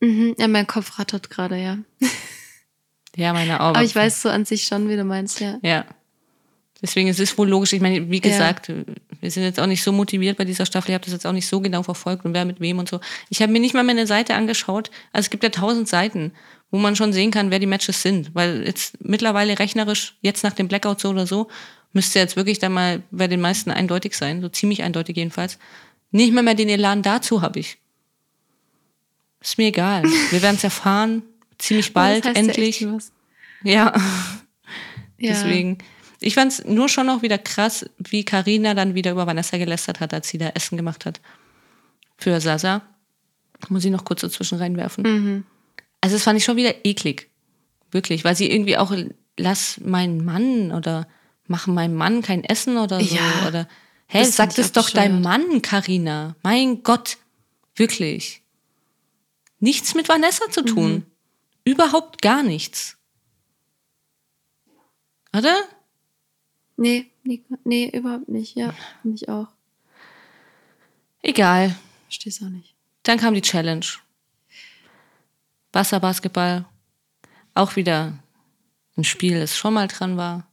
Mhm, 0.00 0.34
ja, 0.38 0.48
mein 0.48 0.66
Kopf 0.66 0.98
rattert 0.98 1.30
gerade, 1.30 1.56
ja. 1.56 1.78
Ja, 3.16 3.32
meine 3.32 3.60
Augen. 3.60 3.76
Aber 3.76 3.84
ich 3.84 3.94
weiß 3.94 4.22
so 4.22 4.28
an 4.28 4.44
sich 4.44 4.64
schon, 4.64 4.88
wie 4.88 4.96
du 4.96 5.04
meinst, 5.04 5.40
ja. 5.40 5.58
Ja. 5.62 5.84
Deswegen 6.82 7.08
ist 7.08 7.20
es 7.20 7.36
wohl 7.36 7.48
logisch. 7.48 7.72
Ich 7.72 7.80
meine, 7.80 8.10
wie 8.10 8.20
gesagt, 8.20 8.72
wir 9.20 9.30
sind 9.30 9.42
jetzt 9.42 9.60
auch 9.60 9.66
nicht 9.66 9.82
so 9.82 9.92
motiviert 9.92 10.38
bei 10.38 10.44
dieser 10.44 10.64
Staffel. 10.64 10.90
Ich 10.90 10.94
habe 10.94 11.04
das 11.04 11.12
jetzt 11.12 11.26
auch 11.26 11.32
nicht 11.32 11.46
so 11.46 11.60
genau 11.60 11.82
verfolgt 11.82 12.24
und 12.24 12.32
wer 12.32 12.44
mit 12.44 12.60
wem 12.60 12.78
und 12.78 12.88
so. 12.88 13.00
Ich 13.28 13.42
habe 13.42 13.52
mir 13.52 13.60
nicht 13.60 13.74
mal 13.74 13.84
meine 13.84 14.06
Seite 14.06 14.34
angeschaut. 14.34 14.90
Also 15.12 15.26
es 15.26 15.30
gibt 15.30 15.42
ja 15.42 15.50
tausend 15.50 15.88
Seiten, 15.88 16.32
wo 16.70 16.78
man 16.78 16.96
schon 16.96 17.12
sehen 17.12 17.30
kann, 17.30 17.50
wer 17.50 17.58
die 17.58 17.66
Matches 17.66 18.00
sind. 18.00 18.34
Weil 18.34 18.66
jetzt 18.66 18.96
mittlerweile 19.04 19.58
rechnerisch, 19.58 20.16
jetzt 20.22 20.42
nach 20.42 20.54
dem 20.54 20.68
Blackout 20.68 21.00
so 21.00 21.10
oder 21.10 21.26
so, 21.26 21.48
müsste 21.92 22.18
jetzt 22.18 22.36
wirklich 22.36 22.58
dann 22.58 22.72
mal 22.72 23.02
bei 23.10 23.28
den 23.28 23.40
meisten 23.40 23.70
eindeutig 23.70 24.16
sein. 24.16 24.40
So 24.40 24.48
ziemlich 24.48 24.82
eindeutig 24.82 25.16
jedenfalls. 25.16 25.58
Nicht 26.12 26.32
mal 26.32 26.42
mehr 26.42 26.54
den 26.54 26.68
Elan 26.68 27.02
dazu 27.02 27.42
habe 27.42 27.60
ich. 27.60 27.78
Ist 29.40 29.58
mir 29.58 29.68
egal. 29.68 30.04
Wir 30.30 30.42
werden 30.42 30.56
es 30.56 30.64
erfahren. 30.64 31.22
Ziemlich 31.58 31.92
bald, 31.92 32.24
Das 32.24 32.30
heißt 32.30 32.36
ja 32.36 32.42
endlich. 32.42 32.80
Ja. 32.80 32.98
Ja. 33.62 33.94
Deswegen. 35.20 35.78
Ich 36.20 36.34
fand 36.34 36.52
es 36.52 36.64
nur 36.64 36.88
schon 36.88 37.08
auch 37.08 37.22
wieder 37.22 37.38
krass, 37.38 37.88
wie 37.98 38.24
Karina 38.24 38.74
dann 38.74 38.94
wieder 38.94 39.12
über 39.12 39.26
Vanessa 39.26 39.56
gelästert 39.56 40.00
hat, 40.00 40.12
als 40.12 40.28
sie 40.28 40.38
da 40.38 40.48
Essen 40.50 40.76
gemacht 40.76 41.06
hat. 41.06 41.20
Für 42.18 42.40
Sasa. 42.40 42.82
Muss 43.68 43.84
ich 43.84 43.90
noch 43.90 44.04
kurz 44.04 44.20
dazwischen 44.20 44.58
reinwerfen. 44.58 45.04
Mhm. 45.04 45.44
Also 46.00 46.16
das 46.16 46.22
fand 46.22 46.38
ich 46.38 46.44
schon 46.44 46.56
wieder 46.56 46.84
eklig. 46.84 47.30
Wirklich. 47.90 48.24
Weil 48.24 48.36
sie 48.36 48.50
irgendwie 48.50 48.76
auch, 48.76 48.92
lass 49.38 49.80
meinen 49.80 50.24
Mann 50.24 50.72
oder 50.72 51.08
mach 51.46 51.66
meinem 51.66 51.94
Mann 51.94 52.22
kein 52.22 52.44
Essen 52.44 52.76
oder 52.76 53.00
so. 53.00 53.14
Ja, 53.14 53.48
oder 53.48 53.68
hä, 54.06 54.20
das 54.20 54.36
sag 54.36 54.54
das 54.54 54.72
doch 54.72 54.90
deinem. 54.90 55.22
Mann, 55.22 55.62
Karina. 55.62 56.36
Mein 56.42 56.82
Gott. 56.82 57.18
Wirklich. 57.74 58.42
Nichts 59.58 59.94
mit 59.94 60.08
Vanessa 60.08 60.50
zu 60.50 60.62
tun. 60.62 60.92
Mhm. 60.92 61.06
Überhaupt 61.64 62.22
gar 62.22 62.42
nichts. 62.42 62.96
Oder? 65.36 65.54
Nee, 66.80 67.10
nee, 67.24 67.42
nee, 67.64 67.90
überhaupt 67.92 68.30
nicht, 68.30 68.56
ja. 68.56 68.72
Finde 69.02 69.16
ich 69.16 69.28
auch. 69.28 69.48
Egal. 71.20 71.76
Versteh's 72.04 72.40
auch 72.42 72.48
nicht. 72.48 72.74
Dann 73.02 73.18
kam 73.18 73.34
die 73.34 73.42
Challenge. 73.42 73.84
Wasserbasketball. 75.72 76.64
Auch 77.52 77.76
wieder 77.76 78.18
ein 78.96 79.04
Spiel, 79.04 79.38
das 79.38 79.58
schon 79.58 79.74
mal 79.74 79.88
dran 79.88 80.16
war. 80.16 80.48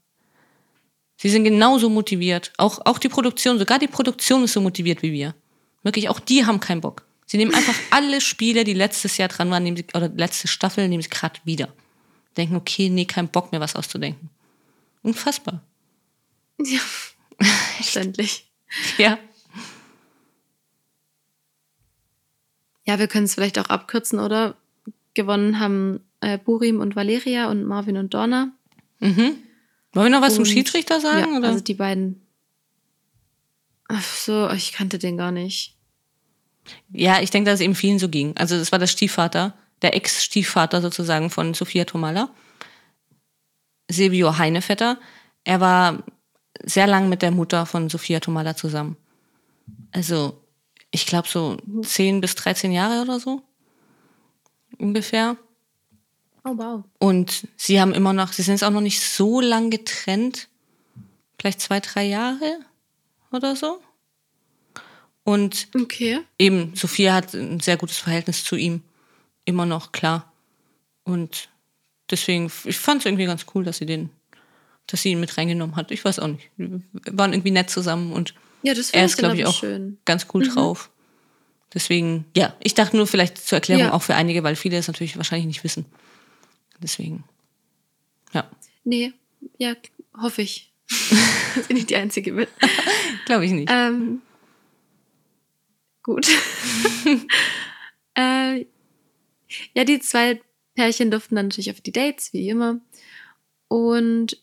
Sie 1.15 1.30
sind 1.30 1.45
genauso 1.45 1.89
motiviert. 1.89 2.51
Auch, 2.57 2.86
auch 2.86 2.99
die 2.99 3.07
Produktion, 3.07 3.57
sogar 3.57 3.80
die 3.80 3.88
Produktion 3.88 4.43
ist 4.43 4.51
so 4.51 4.59
motiviert 4.59 5.01
wie 5.03 5.13
wir. 5.13 5.34
Wirklich, 5.82 6.09
auch 6.09 6.19
die 6.19 6.45
haben 6.45 6.59
keinen 6.59 6.82
Bock. 6.82 7.05
Sie 7.25 7.38
nehmen 7.38 7.55
einfach 7.55 7.75
alle 7.91 8.19
Spiele, 8.19 8.65
die 8.65 8.73
letztes 8.73 9.15
Jahr 9.15 9.30
dran 9.30 9.49
waren, 9.49 9.63
nehmen 9.63 9.78
sie, 9.78 9.86
oder 9.93 10.09
letzte 10.09 10.49
Staffel, 10.49 10.89
nehmen 10.89 11.03
sie 11.03 11.09
gerade 11.09 11.39
wieder. 11.45 11.69
Denken, 12.36 12.57
okay, 12.57 12.89
nee, 12.89 13.05
kein 13.05 13.30
Bock 13.30 13.53
mehr, 13.53 13.61
was 13.61 13.78
auszudenken. 13.78 14.30
Unfassbar. 15.03 15.63
Ja. 16.60 16.80
Verständlich. 17.76 18.49
Ja. 18.97 19.20
Ja, 22.86 22.99
wir 22.99 23.08
können 23.08 23.26
es 23.26 23.34
vielleicht 23.36 23.60
auch 23.60 23.66
abkürzen, 23.70 24.20
oder? 24.20 24.55
Gewonnen 25.14 25.60
haben 25.60 25.99
äh, 26.22 26.38
Burim 26.38 26.80
und 26.80 26.95
Valeria 26.95 27.49
und 27.49 27.66
Marvin 27.66 27.97
und 27.97 28.14
Donna. 28.14 28.51
Mhm. 28.99 29.36
Wollen 29.93 30.05
wir 30.05 30.10
noch 30.10 30.22
was 30.22 30.36
zum 30.36 30.43
Und- 30.43 30.49
Schiedsrichter 30.49 30.99
sagen? 31.01 31.32
ja, 31.34 31.38
oder? 31.39 31.47
also 31.49 31.64
die 31.64 31.74
beiden. 31.74 32.22
Ach 33.89 34.03
so, 34.03 34.49
ich 34.51 34.74
kannte 34.74 34.99
den 34.99 35.18
gar 35.18 35.32
nicht. 35.32 35.76
Ja, 36.91 37.22
ich 37.22 37.30
denke, 37.30 37.49
dass 37.49 37.60
es 37.60 37.64
eben 37.66 37.76
vielen 37.76 37.99
so 37.99 38.10
ging. 38.10 38.36
Also 38.38 38.58
das 38.58 38.72
war 38.74 38.80
der 38.80 38.88
Stiefvater, 38.88 39.58
der 39.82 39.95
Ex-Stiefvater 39.95 40.82
sozusagen 40.82 41.30
von 41.30 41.53
Sophia 41.53 41.86
Tomala, 41.86 42.30
Silvio 43.89 44.38
Heinevetter. 44.38 44.99
Er 45.45 45.62
war 45.62 46.03
sehr 46.64 46.88
lang 46.88 47.10
mit 47.10 47.22
der 47.22 47.32
Mutter 47.32 47.66
von 47.66 47.89
Sophia 47.89 48.20
Tomala 48.20 48.55
zusammen. 48.55 48.97
Also 49.91 50.41
ich 50.91 51.05
glaube 51.05 51.28
so 51.28 51.58
10 51.84 52.22
bis 52.22 52.36
13 52.36 52.72
Jahre 52.72 53.01
oder 53.01 53.20
so 53.20 53.41
ungefähr. 54.78 55.38
Oh, 56.43 56.53
wow. 56.55 56.84
Und 56.99 57.47
sie 57.58 57.82
haben 57.82 57.93
immer 57.93 58.14
noch, 58.14 58.32
sie 58.32 58.41
sind 58.41 58.53
jetzt 58.53 58.64
auch 58.64 58.72
noch 58.72 58.82
nicht 58.82 59.01
so 59.01 59.41
lang 59.41 59.70
getrennt, 59.70 60.47
vielleicht 61.39 61.62
zwei, 61.62 61.80
drei 61.80 62.05
Jahre 62.05 62.60
oder 63.32 63.55
so. 63.55 63.82
Und 65.24 65.68
Okay. 65.76 66.22
eben, 66.39 66.74
Sophia 66.76 67.14
hat 67.14 67.34
ein 67.34 67.60
sehr 67.60 67.76
gutes 67.76 67.97
Verhältnis 67.97 68.45
zu 68.45 68.55
ihm. 68.55 68.82
Immer 69.43 69.66
noch, 69.66 69.91
klar. 69.91 70.32
Und 71.03 71.49
deswegen, 72.10 72.49
ich 72.64 72.78
fand 72.78 73.01
es 73.01 73.05
irgendwie 73.05 73.26
ganz 73.26 73.45
cool, 73.53 73.66
dass 73.66 73.78
sie 73.78 73.86
den, 73.86 74.10
dass 74.88 75.01
sie 75.01 75.11
ihn 75.11 75.19
mit 75.19 75.38
reingenommen 75.38 75.75
hat. 75.75 75.91
Ich 75.91 76.03
weiß 76.03 76.19
auch 76.19 76.27
nicht. 76.27 76.49
Wir 76.57 76.81
waren 77.11 77.33
irgendwie 77.33 77.51
nett 77.51 77.69
zusammen 77.69 78.11
und 78.13 78.33
Ja, 78.63 78.73
er 78.93 79.05
ist, 79.05 79.17
glaube 79.17 79.35
ich, 79.38 79.45
auch 79.45 79.53
schön. 79.59 79.97
ganz 80.05 80.27
cool 80.33 80.47
drauf. 80.47 80.89
Deswegen, 81.73 82.25
ja, 82.35 82.55
ich 82.63 82.73
dachte 82.73 82.95
nur 82.97 83.07
vielleicht 83.07 83.38
zur 83.38 83.57
Erklärung 83.57 83.83
Ja. 83.83 83.93
auch 83.93 84.01
für 84.01 84.15
einige, 84.15 84.43
weil 84.43 84.55
viele 84.55 84.77
es 84.77 84.88
natürlich 84.88 85.17
wahrscheinlich 85.17 85.47
nicht 85.47 85.63
wissen. 85.63 85.85
Deswegen, 86.81 87.23
ja, 88.33 88.49
Nee, 88.83 89.11
ja, 89.57 89.75
hoffe 90.17 90.41
ich. 90.41 90.71
dass 91.55 91.65
ich 91.69 91.75
nicht 91.75 91.89
die 91.89 91.97
Einzige 91.97 92.31
bin. 92.31 92.47
glaube 93.25 93.45
ich 93.45 93.51
nicht. 93.51 93.69
Ähm, 93.69 94.21
gut. 96.03 96.25
äh, 98.15 98.65
ja, 99.75 99.83
die 99.83 99.99
zwei 99.99 100.41
Pärchen 100.75 101.11
durften 101.11 101.35
dann 101.35 101.47
natürlich 101.47 101.71
auf 101.71 101.81
die 101.81 101.91
Dates, 101.91 102.31
wie 102.33 102.47
immer. 102.49 102.79
Und 103.67 104.38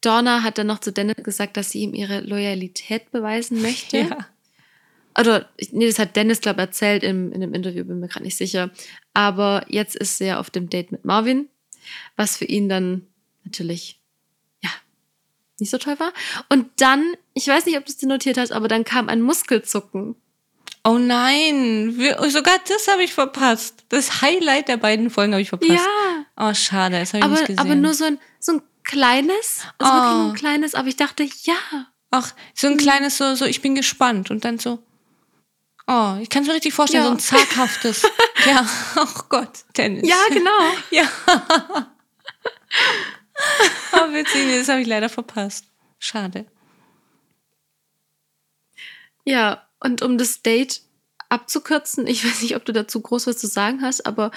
Donna 0.00 0.42
hat 0.42 0.58
dann 0.58 0.66
noch 0.66 0.80
zu 0.80 0.92
Dennis 0.92 1.16
gesagt, 1.22 1.56
dass 1.56 1.70
sie 1.70 1.80
ihm 1.80 1.94
ihre 1.94 2.20
Loyalität 2.20 3.10
beweisen 3.10 3.62
möchte. 3.62 3.98
ja. 3.98 4.18
Oder, 5.18 5.48
nee, 5.72 5.86
das 5.88 5.98
hat 5.98 6.14
Dennis, 6.14 6.40
glaube 6.40 6.60
ich, 6.60 6.66
erzählt 6.68 7.02
im, 7.02 7.32
in 7.32 7.42
einem 7.42 7.52
Interview, 7.54 7.84
bin 7.84 7.98
mir 7.98 8.06
gerade 8.08 8.24
nicht 8.24 8.36
sicher. 8.36 8.70
Aber 9.14 9.64
jetzt 9.68 9.96
ist 9.96 10.20
er 10.20 10.38
auf 10.38 10.48
dem 10.50 10.70
Date 10.70 10.92
mit 10.92 11.04
Marvin, 11.04 11.48
was 12.16 12.36
für 12.36 12.44
ihn 12.44 12.68
dann 12.68 13.06
natürlich, 13.44 14.00
ja, 14.62 14.70
nicht 15.58 15.70
so 15.70 15.78
toll 15.78 15.98
war. 15.98 16.12
Und 16.50 16.66
dann, 16.76 17.14
ich 17.34 17.48
weiß 17.48 17.66
nicht, 17.66 17.76
ob 17.76 17.84
du 17.84 17.90
es 17.90 17.96
dir 17.96 18.06
notiert 18.06 18.38
hast, 18.38 18.52
aber 18.52 18.68
dann 18.68 18.84
kam 18.84 19.08
ein 19.08 19.20
Muskelzucken. 19.20 20.14
Oh 20.84 20.98
nein, 20.98 21.98
sogar 22.28 22.54
das 22.68 22.86
habe 22.86 23.02
ich 23.02 23.12
verpasst. 23.12 23.84
Das 23.88 24.22
Highlight 24.22 24.68
der 24.68 24.76
beiden 24.76 25.10
Folgen 25.10 25.32
habe 25.32 25.42
ich 25.42 25.48
verpasst. 25.48 25.72
Ja, 25.72 26.24
Oh, 26.36 26.54
schade, 26.54 27.00
das 27.00 27.12
habe 27.12 27.18
ich 27.18 27.24
aber, 27.24 27.32
nicht 27.34 27.46
gesehen. 27.46 27.58
aber 27.58 27.74
nur 27.74 27.92
so 27.94 28.04
ein, 28.04 28.18
so 28.38 28.52
ein 28.52 28.62
kleines, 28.88 29.62
also 29.78 29.92
wirklich 29.92 30.14
nur 30.14 30.26
Oh. 30.26 30.28
ein 30.30 30.34
kleines, 30.34 30.74
aber 30.74 30.88
ich 30.88 30.96
dachte, 30.96 31.22
ja. 31.42 31.54
Ach, 32.10 32.32
so 32.54 32.66
ein 32.66 32.76
kleines, 32.76 33.16
so, 33.18 33.34
so, 33.36 33.44
ich 33.44 33.62
bin 33.62 33.74
gespannt. 33.76 34.30
Und 34.32 34.44
dann 34.44 34.58
so, 34.58 34.82
oh, 35.86 36.16
ich 36.20 36.28
kann 36.30 36.42
es 36.42 36.48
mir 36.48 36.54
richtig 36.54 36.74
vorstellen, 36.74 37.04
Ja. 37.04 37.08
so 37.10 37.14
ein 37.14 37.20
zaghaftes. 37.20 38.02
ja, 38.46 38.66
oh 38.96 39.20
Gott, 39.28 39.64
Dennis. 39.76 40.08
Ja, 40.08 40.16
genau. 40.30 40.50
Ja. 40.90 41.04
oh, 43.92 44.12
witzig, 44.12 44.48
das 44.58 44.68
habe 44.68 44.80
ich 44.80 44.86
leider 44.88 45.08
verpasst. 45.08 45.66
Schade. 45.98 46.46
Ja, 49.24 49.66
und 49.80 50.02
um 50.02 50.18
das 50.18 50.42
Date 50.42 50.80
abzukürzen, 51.28 52.06
ich 52.06 52.24
weiß 52.24 52.42
nicht, 52.42 52.56
ob 52.56 52.64
du 52.64 52.72
dazu 52.72 53.00
groß 53.00 53.26
was 53.26 53.38
zu 53.38 53.46
sagen 53.46 53.82
hast, 53.82 54.06
aber 54.06 54.30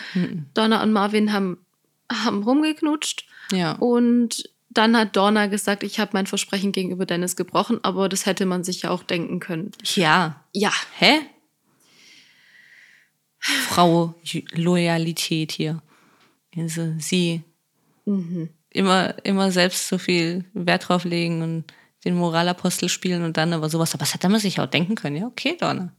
Donna 0.54 0.84
und 0.84 0.92
Marvin 0.92 1.32
haben, 1.32 1.66
haben 2.12 2.44
rumgeknutscht 2.44 3.26
Ja. 3.52 3.74
und 3.74 4.50
dann 4.74 4.96
hat 4.96 5.16
Donna 5.18 5.48
gesagt, 5.48 5.84
ich 5.84 6.00
habe 6.00 6.12
mein 6.14 6.28
Versprechen 6.28 6.72
gegenüber 6.72 7.06
Dennis 7.06 7.36
gebrochen, 7.36 7.80
aber 7.84 8.08
das 8.08 8.26
hätte 8.26 8.46
man 8.46 8.64
sich 8.64 8.84
ja 8.84 8.90
auch 8.92 9.04
denken 9.04 9.40
können. 9.42 9.72
Ja. 9.96 10.42
Ja, 10.54 10.72
Hä? 10.98 11.20
Frau 13.40 14.14
Loyalität 14.54 15.52
hier. 15.52 15.82
Also 16.56 16.94
sie 17.00 17.42
immer, 18.70 19.16
immer 19.26 19.52
selbst 19.52 19.88
so 19.88 19.98
viel 19.98 20.46
Wert 20.54 20.88
drauf 20.90 21.04
legen 21.06 21.42
und 21.42 21.66
den 22.06 22.16
Moralapostel 22.16 22.90
spielen 22.90 23.24
und 23.24 23.38
dann 23.38 23.54
aber 23.54 23.70
sowas. 23.70 23.94
Aber 23.94 24.00
das 24.02 24.14
hätte 24.14 24.30
man 24.30 24.40
sich 24.40 24.60
auch 24.60 24.68
denken 24.68 24.96
können. 24.96 25.16
Ja, 25.18 25.28
okay, 25.28 25.58
Donna. 25.60 25.92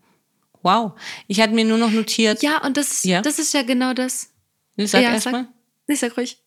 Wow. 0.63 0.93
Ich 1.27 1.41
hatte 1.41 1.53
mir 1.55 1.65
nur 1.65 1.79
noch 1.79 1.91
notiert. 1.91 2.43
ja, 2.43 2.65
und 2.65 2.77
das, 2.77 3.03
Ja. 3.03 3.21
das 3.23 3.39
ist 3.39 3.53
ja 3.55 3.63
genau 3.63 3.93
das. 3.95 4.31
Sag 4.77 5.03
Ja, 5.03 5.13
erst 5.13 5.25
sag- 5.25 5.33
mal. 5.33 5.49
Ich 5.89 5.99
sag 5.99 6.17
ruhig. 6.17 6.39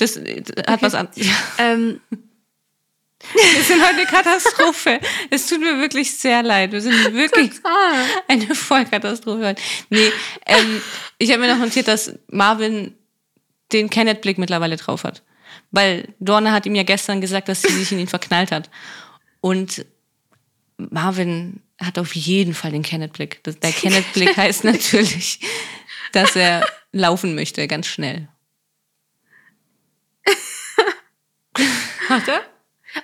Das 0.00 0.16
äh, 0.16 0.42
hat 0.66 0.82
was 0.82 0.94
an. 0.94 1.08
Ja. 1.14 1.32
Ähm, 1.58 2.00
Wir 3.34 3.62
sind 3.62 3.82
heute 3.82 3.96
eine 3.98 4.06
Katastrophe. 4.06 4.98
Es 5.28 5.46
tut 5.46 5.60
mir 5.60 5.78
wirklich 5.78 6.10
sehr 6.16 6.42
leid. 6.42 6.72
Wir 6.72 6.80
sind 6.80 7.14
wirklich 7.14 7.50
ah, 7.64 8.02
eine 8.28 8.54
Vollkatastrophe. 8.54 9.54
Nee, 9.90 10.10
ähm, 10.46 10.80
ich 11.18 11.30
habe 11.30 11.40
mir 11.42 11.48
noch 11.54 11.62
notiert, 11.62 11.86
dass 11.88 12.14
Marvin 12.28 12.94
den 13.72 13.90
Kenneth-Blick 13.90 14.38
mittlerweile 14.38 14.76
drauf 14.76 15.04
hat. 15.04 15.22
Weil 15.70 16.08
Dorne 16.18 16.50
hat 16.52 16.64
ihm 16.66 16.74
ja 16.74 16.82
gestern 16.82 17.20
gesagt, 17.20 17.48
dass 17.48 17.62
sie 17.62 17.68
sich 17.72 17.92
in 17.92 17.98
ihn 18.00 18.08
verknallt 18.08 18.50
hat. 18.52 18.70
Und 19.42 19.84
Marvin 20.78 21.60
hat 21.80 21.98
auf 21.98 22.14
jeden 22.16 22.54
Fall 22.54 22.72
den 22.72 22.82
Kenneth-Blick. 22.82 23.40
Das- 23.44 23.60
Der 23.60 23.72
Kenneth-Blick 23.72 24.36
heißt 24.36 24.64
natürlich, 24.64 25.40
dass 26.12 26.34
er 26.36 26.66
laufen 26.92 27.34
möchte, 27.34 27.68
ganz 27.68 27.86
schnell. 27.86 28.28
Er? 32.10 32.42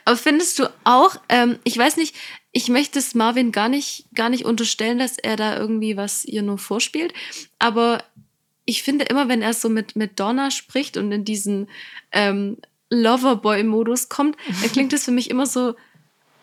aber 0.04 0.16
findest 0.16 0.58
du 0.58 0.72
auch, 0.84 1.16
ähm, 1.28 1.58
ich 1.64 1.76
weiß 1.76 1.96
nicht, 1.96 2.16
ich 2.52 2.68
möchte 2.68 2.98
es 2.98 3.14
Marvin 3.14 3.52
gar 3.52 3.68
nicht, 3.68 4.06
gar 4.14 4.28
nicht 4.28 4.44
unterstellen, 4.44 4.98
dass 4.98 5.18
er 5.18 5.36
da 5.36 5.56
irgendwie 5.56 5.96
was 5.96 6.24
ihr 6.24 6.42
nur 6.42 6.58
vorspielt, 6.58 7.12
aber 7.58 8.02
ich 8.64 8.82
finde 8.82 9.04
immer, 9.04 9.28
wenn 9.28 9.42
er 9.42 9.54
so 9.54 9.68
mit, 9.68 9.94
mit 9.94 10.18
Donna 10.18 10.50
spricht 10.50 10.96
und 10.96 11.12
in 11.12 11.24
diesen 11.24 11.68
ähm, 12.12 12.58
Loverboy-Modus 12.90 14.08
kommt, 14.08 14.36
dann 14.60 14.72
klingt 14.72 14.92
es 14.92 15.04
für 15.04 15.12
mich 15.12 15.30
immer 15.30 15.46
so, 15.46 15.76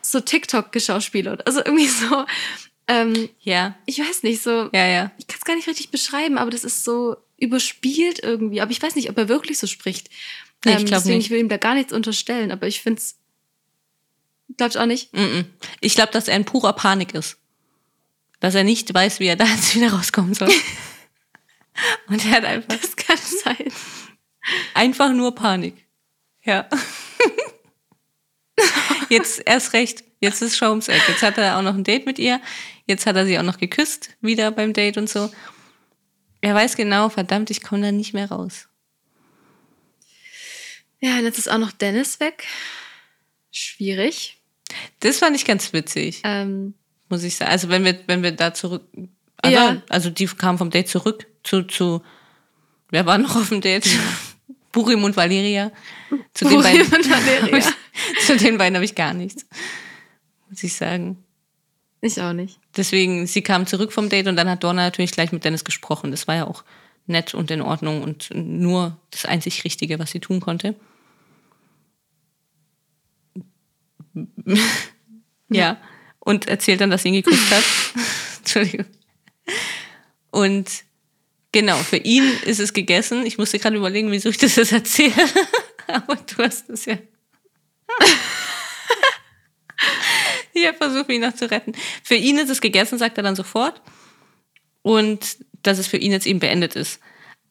so 0.01 0.21
TikTok-geschauspielert. 0.21 1.45
Also 1.45 1.59
irgendwie 1.59 1.87
so, 1.87 2.25
ähm, 2.87 3.29
Ja, 3.41 3.75
ich 3.85 3.99
weiß 3.99 4.23
nicht, 4.23 4.41
so, 4.41 4.69
ja, 4.73 4.85
ja. 4.85 5.11
ich 5.17 5.27
kann 5.27 5.37
es 5.37 5.45
gar 5.45 5.55
nicht 5.55 5.67
richtig 5.67 5.91
beschreiben, 5.91 6.37
aber 6.37 6.49
das 6.49 6.63
ist 6.63 6.83
so 6.85 7.17
überspielt 7.43 8.19
irgendwie. 8.23 8.61
Aber 8.61 8.71
ich 8.71 8.81
weiß 8.81 8.95
nicht, 8.95 9.09
ob 9.09 9.17
er 9.17 9.29
wirklich 9.29 9.59
so 9.59 9.67
spricht. 9.67 10.09
Nee, 10.65 10.77
ich 10.77 10.85
deswegen, 10.85 11.17
nicht. 11.17 11.27
ich 11.27 11.31
will 11.31 11.39
ihm 11.39 11.49
da 11.49 11.57
gar 11.57 11.75
nichts 11.75 11.93
unterstellen, 11.93 12.51
aber 12.51 12.67
ich 12.67 12.81
finde 12.81 12.99
es. 12.99 13.17
Glaubst 14.57 14.77
auch 14.77 14.85
nicht? 14.85 15.13
Mm-mm. 15.13 15.45
Ich 15.81 15.95
glaube, 15.95 16.11
dass 16.11 16.27
er 16.27 16.35
in 16.35 16.45
purer 16.45 16.73
Panik 16.73 17.13
ist. 17.13 17.37
Dass 18.39 18.55
er 18.55 18.63
nicht 18.63 18.93
weiß, 18.93 19.19
wie 19.19 19.27
er 19.27 19.35
da 19.35 19.45
jetzt 19.45 19.75
wieder 19.75 19.93
rauskommen 19.93 20.33
soll. 20.33 20.49
Und 22.07 22.23
er 22.25 22.31
hat 22.31 22.45
einfach, 22.45 22.77
Das 22.77 22.95
kann 22.95 23.17
sein. 23.17 23.71
einfach 24.73 25.11
nur 25.11 25.33
Panik. 25.33 25.75
Ja. 26.43 26.67
Jetzt 29.09 29.41
erst 29.45 29.73
recht. 29.73 30.03
Jetzt 30.19 30.41
ist 30.41 30.57
Show 30.57 30.69
ums 30.69 30.87
Eck. 30.87 31.01
Jetzt 31.07 31.23
hat 31.23 31.37
er 31.37 31.57
auch 31.57 31.61
noch 31.61 31.73
ein 31.73 31.83
Date 31.83 32.05
mit 32.05 32.19
ihr. 32.19 32.39
Jetzt 32.85 33.05
hat 33.05 33.15
er 33.15 33.25
sie 33.25 33.37
auch 33.39 33.43
noch 33.43 33.57
geküsst, 33.57 34.11
wieder 34.21 34.51
beim 34.51 34.73
Date 34.73 34.97
und 34.97 35.09
so. 35.09 35.31
Er 36.43 36.53
weiß 36.53 36.75
genau, 36.75 37.07
verdammt, 37.07 37.49
ich 37.51 37.61
komme 37.63 37.83
da 37.83 37.91
nicht 37.93 38.13
mehr 38.13 38.29
raus. 38.29 38.67
Ja, 40.99 41.17
und 41.17 41.23
jetzt 41.23 41.37
ist 41.37 41.49
auch 41.49 41.57
noch 41.57 41.71
Dennis 41.71 42.19
weg. 42.19 42.43
Schwierig. 43.49 44.41
Das 44.99 45.19
fand 45.19 45.37
ich 45.37 45.45
ganz 45.45 45.71
witzig, 45.71 46.19
Ähm, 46.25 46.73
muss 47.07 47.23
ich 47.23 47.37
sagen. 47.37 47.49
Also 47.49 47.69
wenn 47.69 47.85
wir, 47.85 47.97
wenn 48.07 48.23
wir 48.23 48.33
da 48.33 48.53
zurück, 48.53 48.83
also, 49.37 49.55
Ja. 49.55 49.81
also 49.87 50.09
die 50.09 50.25
kam 50.25 50.57
vom 50.57 50.69
Date 50.69 50.89
zurück 50.89 51.25
zu, 51.45 51.63
zu, 51.63 52.03
wer 52.89 53.05
war 53.05 53.17
noch 53.17 53.37
auf 53.37 53.47
dem 53.47 53.61
Date? 53.61 53.87
Burim 54.73 55.05
und 55.05 55.15
Valeria. 55.15 55.71
Zu 56.33 56.43
den 56.43 56.55
Burim 56.55 56.63
beiden, 56.89 56.93
und 56.93 57.09
Valeria. 57.09 57.73
Zu 58.25 58.35
den 58.35 58.57
beiden 58.57 58.75
habe 58.75 58.83
ich 58.83 58.95
gar 58.95 59.13
nichts, 59.13 59.45
muss 60.49 60.61
ich 60.61 60.73
sagen. 60.73 61.23
Ich 62.05 62.19
auch 62.19 62.33
nicht. 62.33 62.59
Deswegen, 62.75 63.27
sie 63.27 63.41
kam 63.41 63.65
zurück 63.65 63.93
vom 63.93 64.09
Date 64.09 64.27
und 64.27 64.35
dann 64.35 64.49
hat 64.49 64.61
Donna 64.61 64.83
natürlich 64.83 65.13
gleich 65.13 65.31
mit 65.31 65.45
Dennis 65.45 65.63
gesprochen. 65.63 66.11
Das 66.11 66.27
war 66.27 66.35
ja 66.35 66.45
auch 66.45 66.65
nett 67.07 67.33
und 67.33 67.49
in 67.49 67.61
Ordnung 67.61 68.03
und 68.03 68.29
nur 68.33 68.97
das 69.09 69.23
einzig 69.23 69.63
Richtige, 69.63 69.99
was 69.99 70.11
sie 70.11 70.19
tun 70.19 70.41
konnte. 70.41 70.75
ja, 75.47 75.77
und 76.19 76.49
erzählt 76.49 76.81
dann, 76.81 76.89
dass 76.89 77.03
sie 77.03 77.07
ihn 77.07 77.23
geküsst 77.23 77.49
hat. 77.49 77.63
Entschuldigung. 78.39 78.85
Und 80.29 80.83
genau, 81.53 81.77
für 81.77 81.97
ihn 81.97 82.29
ist 82.43 82.59
es 82.59 82.73
gegessen. 82.73 83.25
Ich 83.25 83.37
musste 83.37 83.59
gerade 83.59 83.77
überlegen, 83.77 84.11
wieso 84.11 84.27
ich 84.27 84.37
das 84.37 84.57
jetzt 84.57 84.73
erzähle. 84.73 85.13
Aber 85.87 86.17
du 86.17 86.43
hast 86.43 86.69
es 86.69 86.83
ja. 86.83 86.97
ich 90.71 90.77
versuche 90.77 91.13
ihn 91.13 91.21
noch 91.21 91.35
zu 91.35 91.49
retten. 91.49 91.73
Für 92.03 92.15
ihn 92.15 92.37
ist 92.37 92.49
es 92.49 92.61
gegessen, 92.61 92.97
sagt 92.97 93.17
er 93.17 93.23
dann 93.23 93.35
sofort. 93.35 93.81
Und 94.81 95.37
dass 95.61 95.77
es 95.77 95.87
für 95.87 95.97
ihn 95.97 96.11
jetzt 96.11 96.27
eben 96.27 96.39
beendet 96.39 96.75
ist. 96.75 96.99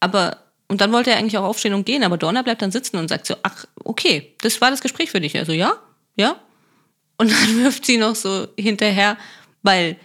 Aber, 0.01 0.39
und 0.69 0.81
dann 0.81 0.93
wollte 0.93 1.11
er 1.11 1.17
eigentlich 1.17 1.39
auch 1.39 1.45
aufstehen 1.45 1.75
und 1.75 1.87
gehen, 1.87 2.05
aber 2.05 2.19
Donna 2.19 2.43
bleibt 2.43 2.63
dann 2.63 2.73
sitzen 2.73 2.97
und 2.99 3.09
sagt 3.09 3.27
so, 3.27 3.37
ach, 3.43 3.65
okay, 3.85 4.35
das 4.43 4.61
war 4.61 4.71
das 4.71 4.83
Gespräch 4.83 5.11
für 5.11 5.21
dich. 5.21 5.37
Also 5.39 5.53
ja, 5.53 5.77
ja. 6.17 6.37
Und 7.17 7.31
dann 7.31 7.59
wirft 7.65 7.87
sie 7.87 7.97
noch 7.97 8.15
so 8.15 8.49
hinterher, 8.59 9.17
weil 9.63 9.97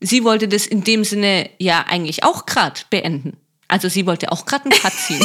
sie 0.00 0.24
wollte 0.24 0.48
das 0.48 0.66
in 0.66 0.82
dem 0.82 1.04
Sinne 1.04 1.50
ja 1.58 1.84
eigentlich 1.88 2.24
auch 2.24 2.46
gerade 2.46 2.80
beenden. 2.90 3.36
Also 3.68 3.88
sie 3.88 4.06
wollte 4.06 4.32
auch 4.32 4.46
gerade 4.46 4.64
einen 4.64 4.72
Cut 4.72 4.92
ziehen. 4.92 5.24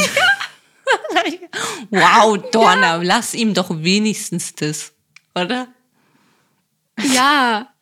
wow, 1.90 2.38
Donna, 2.52 2.96
ja. 2.96 3.02
lass 3.02 3.34
ihm 3.34 3.54
doch 3.54 3.70
wenigstens 3.70 4.54
das, 4.54 4.92
oder? 5.34 5.68
Ja. 6.98 7.68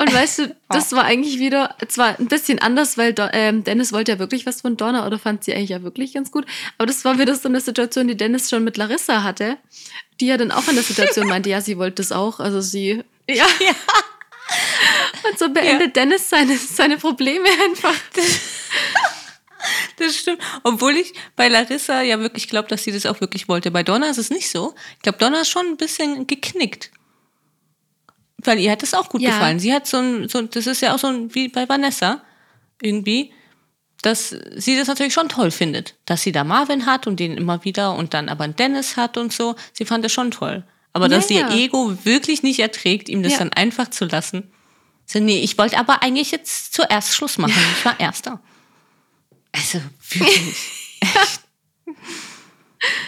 Und 0.00 0.14
weißt 0.14 0.38
du, 0.38 0.56
das 0.68 0.92
war 0.92 1.04
eigentlich 1.04 1.40
wieder 1.40 1.74
zwar 1.88 2.18
ein 2.20 2.28
bisschen 2.28 2.60
anders, 2.60 2.96
weil 2.98 3.14
ähm, 3.32 3.64
Dennis 3.64 3.92
wollte 3.92 4.12
ja 4.12 4.18
wirklich 4.20 4.46
was 4.46 4.60
von 4.60 4.76
Donna 4.76 5.04
oder 5.04 5.18
fand 5.18 5.42
sie 5.42 5.52
eigentlich 5.52 5.70
ja 5.70 5.82
wirklich 5.82 6.14
ganz 6.14 6.30
gut. 6.30 6.46
Aber 6.78 6.86
das 6.86 7.04
war 7.04 7.18
wieder 7.18 7.34
so 7.34 7.48
eine 7.48 7.60
Situation, 7.60 8.06
die 8.06 8.16
Dennis 8.16 8.48
schon 8.48 8.62
mit 8.62 8.76
Larissa 8.76 9.24
hatte, 9.24 9.58
die 10.20 10.26
ja 10.26 10.36
dann 10.36 10.52
auch 10.52 10.68
in 10.68 10.76
der 10.76 10.84
Situation 10.84 11.26
meinte, 11.28 11.50
ja, 11.50 11.60
sie 11.60 11.78
wollte 11.78 11.96
das 11.96 12.12
auch. 12.12 12.38
Also 12.38 12.60
sie. 12.60 13.02
Ja. 13.28 13.44
ja. 13.60 13.74
Und 15.28 15.38
so 15.38 15.48
beendet 15.50 15.96
ja. 15.96 16.04
Dennis 16.04 16.30
seine, 16.30 16.56
seine 16.56 16.96
Probleme 16.96 17.48
einfach. 17.64 17.94
Das 19.96 20.16
stimmt. 20.16 20.40
Obwohl 20.62 20.92
ich 20.96 21.12
bei 21.34 21.48
Larissa 21.48 22.02
ja 22.02 22.20
wirklich 22.20 22.48
glaube, 22.48 22.68
dass 22.68 22.84
sie 22.84 22.92
das 22.92 23.04
auch 23.04 23.20
wirklich 23.20 23.48
wollte. 23.48 23.72
Bei 23.72 23.82
Donna 23.82 24.08
ist 24.08 24.18
es 24.18 24.30
nicht 24.30 24.48
so. 24.48 24.76
Ich 24.96 25.02
glaube, 25.02 25.18
Donna 25.18 25.40
ist 25.40 25.48
schon 25.48 25.66
ein 25.66 25.76
bisschen 25.76 26.28
geknickt 26.28 26.92
weil 28.48 28.58
ihr 28.58 28.72
hat 28.72 28.82
das 28.82 28.94
auch 28.94 29.08
gut 29.08 29.20
ja. 29.20 29.30
gefallen. 29.30 29.60
Sie 29.60 29.72
hat 29.72 29.86
so 29.86 29.98
ein, 29.98 30.28
so, 30.28 30.42
das 30.42 30.66
ist 30.66 30.80
ja 30.80 30.94
auch 30.94 30.98
so 30.98 31.06
ein, 31.06 31.34
wie 31.34 31.48
bei 31.48 31.68
Vanessa 31.68 32.22
irgendwie, 32.82 33.32
dass 34.02 34.34
sie 34.56 34.76
das 34.76 34.88
natürlich 34.88 35.12
schon 35.12 35.28
toll 35.28 35.50
findet, 35.50 35.94
dass 36.06 36.22
sie 36.22 36.32
da 36.32 36.44
Marvin 36.44 36.86
hat 36.86 37.06
und 37.06 37.20
den 37.20 37.36
immer 37.36 37.64
wieder 37.64 37.94
und 37.94 38.14
dann 38.14 38.28
aber 38.28 38.44
einen 38.44 38.56
Dennis 38.56 38.96
hat 38.96 39.16
und 39.16 39.32
so. 39.32 39.54
Sie 39.72 39.84
fand 39.84 40.04
das 40.04 40.12
schon 40.12 40.30
toll. 40.30 40.64
Aber 40.92 41.06
ja, 41.06 41.16
dass 41.16 41.30
ihr 41.30 41.48
Ego 41.50 41.96
wirklich 42.04 42.42
nicht 42.42 42.58
erträgt, 42.58 43.08
ihm 43.08 43.22
das 43.22 43.38
dann 43.38 43.52
einfach 43.52 43.90
zu 43.90 44.06
lassen. 44.06 44.50
So, 45.04 45.20
nee, 45.20 45.40
ich 45.40 45.58
wollte 45.58 45.78
aber 45.78 46.02
eigentlich 46.02 46.30
jetzt 46.30 46.74
zuerst 46.74 47.14
Schluss 47.14 47.38
machen. 47.38 47.62
Ich 47.78 47.84
war 47.84 47.98
Erster. 48.00 48.40
Also, 49.52 49.80
wirklich. 50.10 50.56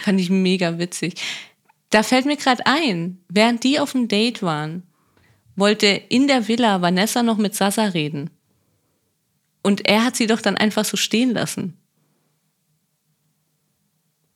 Fand 0.03 0.19
ich 0.19 0.29
mega 0.29 0.77
witzig. 0.77 1.15
Da 1.89 2.03
fällt 2.03 2.25
mir 2.25 2.37
gerade 2.37 2.65
ein, 2.65 3.23
während 3.29 3.63
die 3.63 3.79
auf 3.79 3.91
dem 3.91 4.07
Date 4.07 4.41
waren, 4.41 4.83
wollte 5.55 5.87
in 5.87 6.27
der 6.27 6.47
Villa 6.47 6.81
Vanessa 6.81 7.23
noch 7.23 7.37
mit 7.37 7.55
Sasa 7.55 7.85
reden. 7.85 8.29
Und 9.63 9.87
er 9.87 10.03
hat 10.03 10.15
sie 10.15 10.27
doch 10.27 10.41
dann 10.41 10.57
einfach 10.57 10.85
so 10.85 10.97
stehen 10.97 11.31
lassen. 11.31 11.77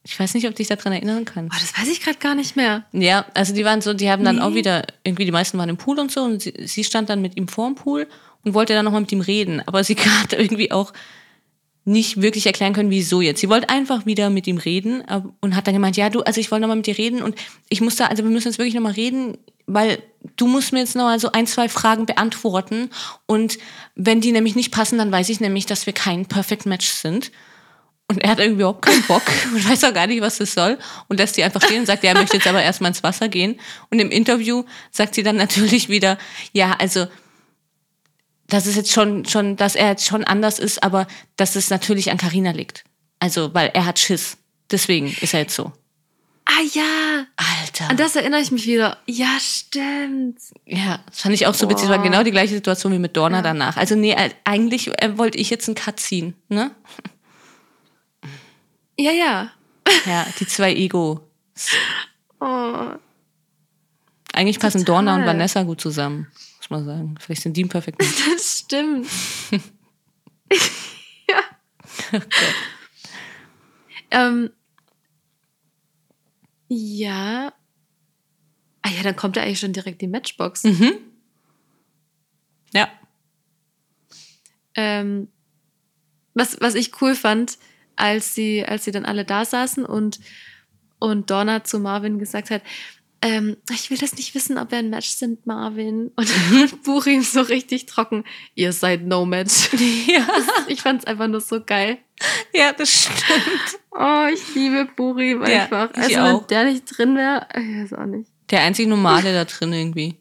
Ich 0.07 0.19
weiß 0.19 0.35
nicht, 0.35 0.45
ob 0.45 0.51
du 0.51 0.57
dich 0.57 0.67
daran 0.67 0.93
erinnern 0.93 1.25
kannst. 1.25 1.55
Oh, 1.55 1.59
das 1.59 1.75
weiß 1.79 1.91
ich 1.91 1.99
gerade 1.99 2.19
gar 2.19 2.35
nicht 2.35 2.55
mehr. 2.55 2.85
Ja, 2.91 3.25
also 3.33 3.55
die 3.55 3.65
waren 3.65 3.81
so, 3.81 3.95
die 3.95 4.11
haben 4.11 4.23
dann 4.23 4.35
nee. 4.35 4.41
auch 4.43 4.53
wieder, 4.53 4.85
irgendwie 5.03 5.25
die 5.25 5.31
meisten 5.31 5.57
waren 5.57 5.69
im 5.69 5.77
Pool 5.77 5.97
und 5.99 6.11
so 6.11 6.21
und 6.21 6.43
sie, 6.43 6.53
sie 6.65 6.83
stand 6.83 7.09
dann 7.09 7.23
mit 7.23 7.35
ihm 7.37 7.47
vorm 7.47 7.73
Pool 7.73 8.07
und 8.43 8.53
wollte 8.53 8.73
dann 8.73 8.85
nochmal 8.85 9.01
mit 9.01 9.11
ihm 9.11 9.21
reden. 9.21 9.63
Aber 9.65 9.83
sie 9.83 9.95
hat 10.21 10.33
irgendwie 10.33 10.71
auch 10.71 10.93
nicht 11.85 12.21
wirklich 12.21 12.45
erklären 12.45 12.73
können, 12.73 12.91
wieso 12.91 13.21
jetzt. 13.21 13.41
Sie 13.41 13.49
wollte 13.49 13.69
einfach 13.69 14.05
wieder 14.05 14.29
mit 14.29 14.45
ihm 14.45 14.57
reden 14.57 15.03
und 15.39 15.55
hat 15.55 15.65
dann 15.67 15.73
gemeint, 15.73 15.97
ja, 15.97 16.09
du, 16.09 16.21
also 16.21 16.39
ich 16.39 16.51
wollte 16.51 16.61
nochmal 16.61 16.77
mit 16.77 16.87
dir 16.87 16.97
reden 16.97 17.21
und 17.21 17.35
ich 17.69 17.81
muss 17.81 17.95
da, 17.95 18.07
also 18.07 18.23
wir 18.23 18.31
müssen 18.31 18.47
jetzt 18.47 18.57
wirklich 18.57 18.73
nochmal 18.75 18.93
reden, 18.93 19.37
weil 19.67 20.01
du 20.35 20.47
musst 20.47 20.73
mir 20.73 20.79
jetzt 20.79 20.95
nochmal 20.95 21.19
so 21.19 21.31
ein, 21.31 21.47
zwei 21.47 21.69
Fragen 21.69 22.05
beantworten 22.05 22.89
und 23.25 23.57
wenn 23.95 24.21
die 24.21 24.31
nämlich 24.31 24.55
nicht 24.55 24.71
passen, 24.71 24.97
dann 24.97 25.11
weiß 25.11 25.29
ich 25.29 25.39
nämlich, 25.39 25.65
dass 25.65 25.85
wir 25.85 25.93
kein 25.93 26.25
Perfect 26.25 26.65
Match 26.65 26.87
sind. 26.87 27.31
Und 28.07 28.23
er 28.23 28.29
hat 28.29 28.39
irgendwie 28.39 28.61
überhaupt 28.61 28.83
keinen 28.83 29.01
Bock 29.03 29.23
und 29.53 29.67
weiß 29.67 29.83
auch 29.85 29.93
gar 29.93 30.05
nicht, 30.05 30.21
was 30.21 30.37
das 30.37 30.53
soll 30.53 30.77
und 31.07 31.17
lässt 31.17 31.35
sie 31.35 31.43
einfach 31.43 31.63
stehen 31.63 31.79
und 31.79 31.85
sagt, 31.87 32.03
ja, 32.03 32.11
er 32.11 32.19
möchte 32.19 32.37
jetzt 32.37 32.45
aber 32.45 32.61
erstmal 32.61 32.89
ins 32.89 33.01
Wasser 33.01 33.29
gehen. 33.29 33.59
Und 33.89 33.99
im 33.99 34.11
Interview 34.11 34.63
sagt 34.91 35.15
sie 35.15 35.23
dann 35.23 35.37
natürlich 35.37 35.89
wieder, 35.89 36.19
ja, 36.53 36.75
also 36.77 37.07
dass 38.47 38.67
es 38.67 38.75
jetzt 38.75 38.91
schon, 38.91 39.25
schon, 39.25 39.55
dass 39.55 39.75
er 39.75 39.89
jetzt 39.89 40.05
schon 40.05 40.23
anders 40.23 40.59
ist, 40.59 40.83
aber 40.83 41.07
dass 41.35 41.55
es 41.55 41.69
natürlich 41.69 42.11
an 42.11 42.17
Karina 42.17 42.51
liegt. 42.51 42.83
Also, 43.19 43.53
weil 43.53 43.71
er 43.73 43.85
hat 43.85 43.97
Schiss. 43.97 44.37
Deswegen 44.69 45.15
ist 45.21 45.33
er 45.33 45.41
jetzt 45.41 45.55
so. 45.55 45.71
Ah 46.45 46.61
ja. 46.73 47.25
Alter. 47.35 47.89
An 47.89 47.97
das 47.97 48.15
erinnere 48.15 48.41
ich 48.41 48.51
mich 48.51 48.67
wieder. 48.67 48.97
Ja, 49.07 49.37
stimmt. 49.39 50.39
Ja, 50.65 50.99
das 51.07 51.21
fand 51.21 51.33
ich 51.33 51.47
auch 51.47 51.53
so 51.53 51.67
Boah. 51.67 51.71
witzig. 51.73 51.89
War 51.89 52.01
genau 52.01 52.23
die 52.23 52.31
gleiche 52.31 52.53
Situation 52.53 52.93
wie 52.93 52.99
mit 52.99 53.17
Dorna 53.17 53.37
ja. 53.37 53.43
danach. 53.43 53.77
Also 53.77 53.95
nee, 53.95 54.15
eigentlich 54.43 54.89
äh, 55.01 55.17
wollte 55.17 55.37
ich 55.37 55.49
jetzt 55.49 55.67
einen 55.67 55.75
Cut 55.75 55.99
ziehen, 55.99 56.35
ne? 56.49 56.71
Ja, 58.97 59.11
ja. 59.11 59.51
Ja, 60.05 60.25
die 60.39 60.47
zwei 60.47 60.73
Egos. 60.73 61.19
Oh. 62.39 62.91
Eigentlich 64.33 64.59
passen 64.59 64.79
Total. 64.79 65.03
Dorna 65.03 65.15
und 65.15 65.25
Vanessa 65.25 65.63
gut 65.63 65.81
zusammen 65.81 66.27
muss 66.69 66.69
man 66.69 66.85
sagen. 66.85 67.15
Vielleicht 67.19 67.41
sind 67.43 67.57
die 67.57 67.63
ein 67.63 67.69
perfekt. 67.69 68.01
Das 68.35 68.59
stimmt. 68.59 69.07
ja. 71.29 71.41
Okay. 72.11 72.23
Ähm, 74.11 74.51
ja. 76.67 77.53
Ah 78.81 78.89
ja, 78.89 79.03
dann 79.03 79.15
kommt 79.15 79.35
ja 79.35 79.43
eigentlich 79.43 79.59
schon 79.59 79.73
direkt 79.73 80.01
die 80.01 80.07
Matchbox. 80.07 80.63
Mhm. 80.63 80.93
Ja. 82.73 82.89
Ähm, 84.75 85.29
was, 86.33 86.57
was 86.59 86.75
ich 86.75 87.01
cool 87.01 87.15
fand, 87.15 87.57
als 87.95 88.35
sie, 88.35 88.65
als 88.65 88.83
sie 88.83 88.91
dann 88.91 89.05
alle 89.05 89.25
da 89.25 89.45
saßen 89.45 89.85
und, 89.85 90.19
und 90.99 91.29
Donna 91.31 91.63
zu 91.63 91.79
Marvin 91.79 92.19
gesagt 92.19 92.49
hat, 92.49 92.61
ähm, 93.25 93.57
ich 93.71 93.89
will 93.89 93.97
das 93.97 94.15
nicht 94.15 94.35
wissen, 94.35 94.59
ob 94.59 94.69
wir 94.69 94.77
ein 94.77 94.91
Match 94.91 95.09
sind, 95.09 95.47
Marvin. 95.47 96.11
Und 96.15 96.29
Burim 96.83 97.23
so 97.23 97.41
richtig 97.41 97.87
trocken. 97.87 98.23
Ihr 98.53 98.71
seid 98.71 99.03
no 99.03 99.25
Match. 99.25 99.69
Ja. 100.07 100.27
Ich 100.67 100.81
fand 100.81 101.01
es 101.01 101.07
einfach 101.07 101.27
nur 101.27 101.41
so 101.41 101.61
geil. 101.63 101.97
Ja, 102.53 102.71
das 102.73 102.89
stimmt. 102.89 103.79
Oh, 103.91 104.27
ich 104.31 104.53
liebe 104.53 104.87
Burim 104.95 105.41
einfach. 105.41 105.89
Ja, 105.95 106.03
also, 106.03 106.19
auch. 106.19 106.41
wenn 106.41 106.47
der 106.47 106.63
nicht 106.65 106.85
drin 106.85 107.15
wäre, 107.15 107.47
ich 107.55 107.91
weiß 107.91 107.93
auch 107.99 108.05
nicht. 108.05 108.29
Der 108.51 108.61
einzig 108.61 108.87
Normale 108.87 109.33
da 109.33 109.45
drin 109.45 109.73
irgendwie. 109.73 110.15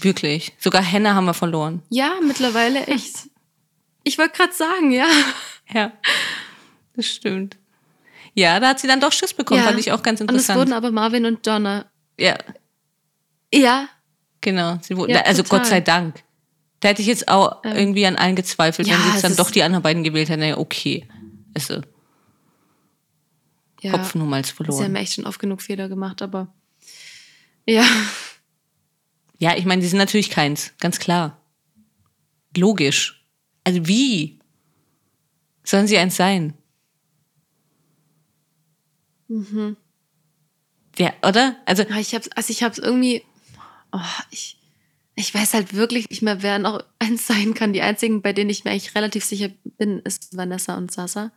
Wirklich. 0.00 0.54
Sogar 0.58 0.82
Henne 0.82 1.14
haben 1.14 1.26
wir 1.26 1.34
verloren. 1.34 1.82
Ja, 1.90 2.14
mittlerweile 2.22 2.86
echt. 2.86 3.28
Ich 4.02 4.16
wollte 4.16 4.36
gerade 4.36 4.54
sagen, 4.54 4.90
ja. 4.90 5.06
Ja, 5.72 5.92
das 6.96 7.06
stimmt. 7.06 7.58
Ja, 8.32 8.58
da 8.58 8.68
hat 8.68 8.80
sie 8.80 8.88
dann 8.88 9.00
doch 9.00 9.12
Schiss 9.12 9.34
bekommen, 9.34 9.60
ja. 9.60 9.66
fand 9.66 9.78
ich 9.78 9.92
auch 9.92 10.02
ganz 10.02 10.20
interessant. 10.20 10.58
Und 10.58 10.62
es 10.62 10.68
wurden 10.68 10.72
aber 10.72 10.90
Marvin 10.90 11.26
und 11.26 11.46
Donna 11.46 11.86
ja. 12.18 12.38
Ja. 13.52 13.88
Genau. 14.40 14.78
Sie 14.82 14.96
wurden, 14.96 15.12
ja, 15.12 15.22
also 15.22 15.42
total. 15.42 15.60
Gott 15.60 15.68
sei 15.68 15.80
Dank. 15.80 16.22
Da 16.80 16.88
hätte 16.88 17.00
ich 17.00 17.08
jetzt 17.08 17.28
auch 17.28 17.64
ähm, 17.64 17.76
irgendwie 17.76 18.04
an 18.04 18.16
allen 18.16 18.36
gezweifelt, 18.36 18.86
ja, 18.86 18.94
wenn 18.94 19.02
sie 19.02 19.10
jetzt 19.12 19.24
dann 19.24 19.36
doch 19.36 19.50
die 19.50 19.62
anderen 19.62 19.82
beiden 19.82 20.02
gewählt 20.04 20.28
hätten. 20.28 20.42
Ja, 20.42 20.58
okay. 20.58 21.08
Also, 21.54 21.80
ja, 23.80 23.92
Kopf 23.92 24.14
nur 24.14 24.26
mal 24.26 24.44
verloren. 24.44 24.78
Sie 24.78 24.84
haben 24.84 24.96
echt 24.96 25.14
schon 25.14 25.26
oft 25.26 25.38
genug 25.38 25.62
Fehler 25.62 25.88
gemacht, 25.88 26.20
aber 26.20 26.52
ja. 27.66 27.84
Ja, 29.38 29.56
ich 29.56 29.64
meine, 29.64 29.82
die 29.82 29.88
sind 29.88 29.98
natürlich 29.98 30.30
keins, 30.30 30.72
ganz 30.78 30.98
klar. 30.98 31.40
Logisch. 32.56 33.26
Also 33.64 33.86
wie 33.86 34.38
sollen 35.64 35.86
sie 35.86 35.98
eins 35.98 36.16
sein? 36.16 36.54
Mhm. 39.28 39.76
Ja, 40.98 41.12
oder? 41.26 41.56
Also 41.66 41.82
ich 41.82 42.14
habe 42.14 42.28
also 42.34 42.50
ich 42.50 42.62
habe 42.62 42.80
irgendwie 42.80 43.24
oh, 43.92 44.00
ich 44.30 44.58
ich 45.16 45.32
weiß 45.34 45.54
halt 45.54 45.74
wirklich 45.74 46.10
nicht 46.10 46.22
mehr, 46.22 46.42
wer 46.42 46.58
noch 46.58 46.84
eins 46.98 47.26
sein 47.26 47.54
kann. 47.54 47.72
Die 47.72 47.82
einzigen, 47.82 48.22
bei 48.22 48.32
denen 48.32 48.50
ich 48.50 48.64
mir 48.64 48.72
eigentlich 48.72 48.94
relativ 48.94 49.24
sicher 49.24 49.48
bin, 49.78 50.00
ist 50.00 50.36
Vanessa 50.36 50.76
und 50.76 50.90
Sasa. 50.90 51.30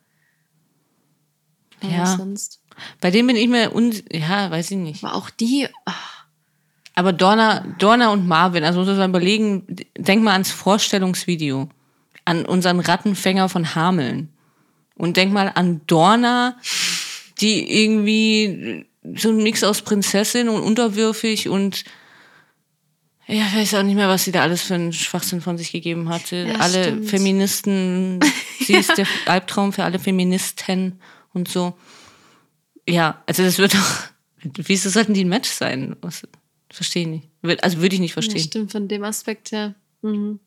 ja. 1.82 2.05
sonst? 2.05 2.62
Bei 3.01 3.12
dem 3.12 3.28
bin 3.28 3.36
ich 3.36 3.47
mir 3.47 3.74
uns, 3.74 4.03
ja, 4.12 4.51
weiß 4.51 4.72
ich 4.72 4.78
nicht. 4.78 5.03
Aber 5.03 5.16
auch 5.16 5.30
die, 5.30 5.68
ach, 5.86 6.26
Aber 6.93 7.14
Dorna, 7.14 7.62
Dorna 7.80 8.12
und 8.12 8.28
Marvin, 8.28 8.64
also 8.64 8.80
muss 8.80 8.97
man 8.97 9.10
überlegen, 9.10 9.66
denk 9.97 10.24
mal 10.24 10.34
ans 10.34 10.51
Vorstellungsvideo, 10.51 11.70
an 12.26 12.45
unseren 12.45 12.80
Rattenfänger 12.80 13.49
von 13.49 13.76
Hameln. 13.76 14.30
Und 14.95 15.18
denk 15.18 15.32
mal 15.32 15.51
an 15.53 15.82
Dorna, 15.86 16.58
die 17.39 17.84
irgendwie 17.84 18.87
so 19.16 19.30
ein 19.30 19.38
Mix 19.38 19.64
aus 19.64 19.82
Prinzessin 19.82 20.49
und 20.49 20.62
unterwürfig 20.62 21.49
und 21.49 21.84
ja, 23.30 23.45
ich 23.45 23.55
weiß 23.55 23.74
auch 23.76 23.84
nicht 23.84 23.95
mehr, 23.95 24.08
was 24.08 24.24
sie 24.24 24.32
da 24.32 24.41
alles 24.41 24.62
für 24.62 24.76
einen 24.76 24.93
Schwachsinn 24.93 25.41
von 25.41 25.58
sich 25.58 25.74
gegeben 25.74 26.08
hatte. 26.08 26.47
Ja, 26.47 26.55
alle 26.55 26.84
stimmt. 26.84 27.10
Feministen, 27.10 28.20
sie 28.62 28.76
ist 28.76 28.97
der 28.97 29.05
Albtraum 29.26 29.74
für 29.74 29.84
alle 29.84 29.99
Feministen 29.99 31.01
und 31.34 31.49
so. 31.49 31.78
Ja, 32.88 33.22
also 33.26 33.43
das 33.43 33.58
wird 33.58 33.74
doch, 33.74 34.03
wieso 34.43 34.89
sollten 34.89 35.14
die 35.14 35.26
ein 35.26 35.30
Match 35.30 35.49
sein? 35.49 35.97
Verstehe 36.70 37.01
ich 37.03 37.08
nicht. 37.43 37.64
Also 37.64 37.82
würde 37.82 37.95
ich 37.95 38.01
nicht 38.01 38.12
ja, 38.12 38.22
verstehen. 38.22 38.39
stimmt 38.39 38.72
von 38.72 38.88
dem 38.88 39.03
Aspekt 39.03 39.51
her. 39.51 39.76
Mhm. 40.01 40.39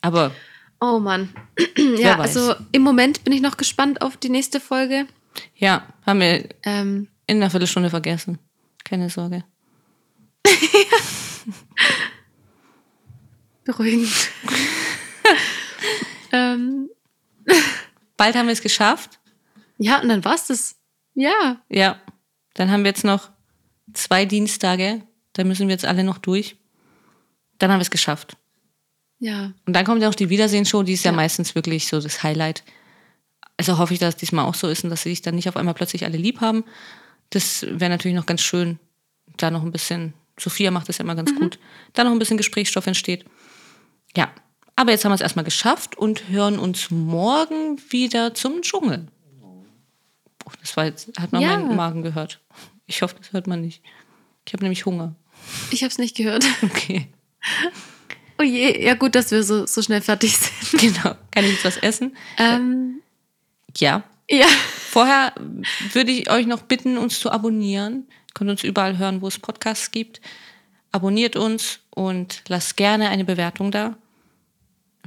Aber 0.00 0.32
Oh 0.80 0.98
Mann. 0.98 1.30
ja, 1.98 2.18
also 2.18 2.54
im 2.72 2.82
Moment 2.82 3.24
bin 3.24 3.32
ich 3.32 3.40
noch 3.40 3.56
gespannt 3.56 4.02
auf 4.02 4.16
die 4.16 4.28
nächste 4.28 4.60
Folge. 4.60 5.06
Ja, 5.54 5.86
haben 6.04 6.20
wir 6.20 6.48
Ähm, 6.64 7.08
in 7.26 7.36
einer 7.36 7.50
Viertelstunde 7.50 7.90
vergessen. 7.90 8.38
Keine 8.84 9.10
Sorge. 9.10 9.44
beruhigend. 13.64 14.08
ähm, 16.32 16.88
Bald 18.16 18.36
haben 18.36 18.46
wir 18.46 18.52
es 18.52 18.62
geschafft. 18.62 19.18
ja, 19.78 20.00
und 20.00 20.08
dann 20.08 20.24
war's 20.24 20.46
das. 20.46 20.76
Ja. 21.14 21.60
Ja. 21.68 22.00
Dann 22.54 22.70
haben 22.70 22.84
wir 22.84 22.90
jetzt 22.90 23.04
noch 23.04 23.30
zwei 23.92 24.24
Dienstage. 24.24 25.02
Da 25.32 25.44
müssen 25.44 25.68
wir 25.68 25.74
jetzt 25.74 25.84
alle 25.84 26.04
noch 26.04 26.18
durch. 26.18 26.56
Dann 27.58 27.70
haben 27.70 27.78
wir 27.78 27.82
es 27.82 27.90
geschafft. 27.90 28.36
Ja. 29.18 29.52
Und 29.66 29.72
dann 29.74 29.84
kommt 29.84 30.02
ja 30.02 30.08
auch 30.08 30.14
die 30.14 30.28
Wiedersehensshow, 30.28 30.82
die 30.82 30.92
ist 30.92 31.04
ja. 31.04 31.10
Ja. 31.10 31.16
meistens 31.16 31.54
wirklich 31.54 31.88
so 31.88 32.00
das 32.00 32.22
Highlight. 32.22 32.62
Also 33.58 33.78
hoffe 33.78 33.94
ich, 33.94 34.00
dass 34.00 34.14
es 34.14 34.20
diesmal 34.20 34.44
auch 34.44 34.54
so 34.54 34.68
ist 34.68 34.84
und 34.84 34.90
dass 34.90 35.02
sie 35.02 35.10
sich 35.10 35.22
dann 35.22 35.34
nicht 35.34 35.48
auf 35.48 35.56
einmal 35.56 35.74
plötzlich 35.74 36.04
alle 36.04 36.18
lieb 36.18 36.40
haben. 36.40 36.64
Das 37.30 37.62
wäre 37.68 37.90
natürlich 37.90 38.16
noch 38.16 38.26
ganz 38.26 38.42
schön, 38.42 38.78
da 39.36 39.50
noch 39.50 39.62
ein 39.62 39.72
bisschen, 39.72 40.12
Sophia 40.38 40.70
macht 40.70 40.88
das 40.88 40.98
ja 40.98 41.04
immer 41.04 41.14
ganz 41.16 41.34
gut, 41.34 41.58
da 41.94 42.04
noch 42.04 42.12
ein 42.12 42.18
bisschen 42.18 42.36
Gesprächsstoff 42.36 42.86
entsteht. 42.86 43.24
Ja, 44.16 44.30
aber 44.76 44.92
jetzt 44.92 45.04
haben 45.04 45.10
wir 45.12 45.16
es 45.16 45.20
erstmal 45.22 45.44
geschafft 45.44 45.96
und 45.96 46.28
hören 46.28 46.58
uns 46.58 46.90
morgen 46.90 47.80
wieder 47.90 48.34
zum 48.34 48.60
Dschungel. 48.62 49.06
Oh, 49.42 50.50
das 50.60 50.76
war 50.76 50.84
jetzt, 50.84 51.10
hat 51.18 51.32
man 51.32 51.40
Ja. 51.42 51.56
meinen 51.56 51.74
Magen 51.76 52.02
gehört. 52.02 52.40
Ich 52.86 53.02
hoffe, 53.02 53.16
das 53.18 53.32
hört 53.32 53.46
man 53.46 53.60
nicht. 53.62 53.82
Ich 54.46 54.52
habe 54.52 54.62
nämlich 54.62 54.84
Hunger. 54.86 55.16
Ich 55.70 55.82
hab's 55.82 55.98
nicht 55.98 56.16
gehört. 56.16 56.44
Okay, 56.62 57.08
Oh 58.38 58.42
je, 58.42 58.84
ja 58.84 58.94
gut, 58.94 59.14
dass 59.14 59.30
wir 59.30 59.42
so, 59.42 59.64
so 59.66 59.80
schnell 59.80 60.02
fertig 60.02 60.36
sind. 60.36 60.80
genau. 60.80 61.14
Kann 61.30 61.44
ich 61.44 61.52
jetzt 61.52 61.64
was 61.64 61.78
essen? 61.78 62.14
Ähm, 62.36 63.00
Ja, 63.78 64.02
ja. 64.28 64.46
Vorher 64.90 65.32
würde 65.92 66.10
ich 66.10 66.30
euch 66.30 66.46
noch 66.46 66.62
bitten, 66.62 66.98
uns 66.98 67.20
zu 67.20 67.30
abonnieren. 67.30 68.06
Ihr 68.08 68.34
könnt 68.34 68.50
uns 68.50 68.64
überall 68.64 68.98
hören, 68.98 69.22
wo 69.22 69.28
es 69.28 69.38
Podcasts 69.38 69.90
gibt. 69.90 70.20
Abonniert 70.92 71.36
uns 71.36 71.80
und 71.90 72.42
lasst 72.48 72.76
gerne 72.76 73.08
eine 73.08 73.24
Bewertung 73.24 73.70
da. 73.70 73.96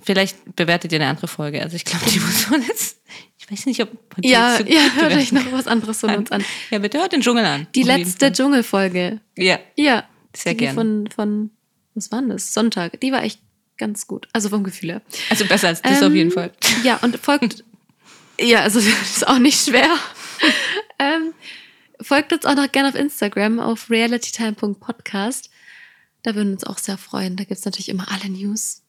Vielleicht 0.01 0.55
bewertet 0.55 0.91
ihr 0.93 0.99
eine 0.99 1.09
andere 1.09 1.27
Folge. 1.27 1.61
Also 1.61 1.75
ich 1.75 1.83
glaube, 1.83 2.05
die 2.09 2.19
muss 2.19 2.49
man 2.49 2.61
jetzt. 2.63 3.01
Ich 3.37 3.51
weiß 3.51 3.65
nicht, 3.65 3.81
ob 3.81 3.91
man 3.91 4.21
die 4.21 4.29
Ja, 4.29 4.57
jetzt 4.57 4.67
so 4.67 4.73
ja, 4.73 4.81
hört 4.95 5.13
euch 5.13 5.31
noch 5.31 5.51
was 5.51 5.67
anderes 5.67 5.99
von 5.99 6.15
uns 6.15 6.31
an. 6.31 6.45
Ja, 6.69 6.79
bitte 6.79 6.99
hört 6.99 7.11
den 7.11 7.21
Dschungel 7.21 7.43
an. 7.43 7.67
Die 7.75 7.83
letzte. 7.83 8.31
Dschungelfolge. 8.31 9.19
Ja, 9.37 9.59
Ja. 9.75 10.05
Sehr 10.35 10.53
die 10.53 10.57
gern. 10.57 10.75
Von, 10.75 11.09
von, 11.13 11.49
was 11.95 12.11
war 12.11 12.21
denn 12.21 12.29
das? 12.29 12.53
Sonntag. 12.53 13.01
Die 13.01 13.11
war 13.11 13.23
echt 13.23 13.41
ganz 13.77 14.05
gut. 14.05 14.27
Also 14.31 14.49
vom 14.49 14.63
Gefühl 14.63 14.91
her. 14.91 15.01
also 15.31 15.45
besser 15.45 15.69
als 15.69 15.81
das 15.81 16.01
Ähm, 16.01 16.07
auf 16.07 16.13
jeden 16.13 16.31
Fall. 16.31 16.51
Ja, 16.83 16.97
und 16.97 17.17
folgt. 17.17 17.63
ja, 18.39 18.61
also 18.61 18.79
das 18.99 19.17
ist 19.17 19.27
auch 19.27 19.39
nicht 19.39 19.63
schwer. 19.63 19.89
ähm, 20.99 21.33
folgt 22.01 22.33
uns 22.33 22.45
auch 22.45 22.55
noch 22.55 22.71
gerne 22.71 22.89
auf 22.89 22.95
Instagram 22.95 23.59
auf 23.59 23.89
realitytime.podcast. 23.89 25.49
Da 26.23 26.35
würden 26.35 26.49
wir 26.49 26.53
uns 26.53 26.63
auch 26.65 26.77
sehr 26.77 26.97
freuen. 26.97 27.37
Da 27.37 27.43
gibt 27.43 27.59
es 27.59 27.65
natürlich 27.65 27.89
immer 27.89 28.11
alle 28.11 28.29
News, 28.29 28.81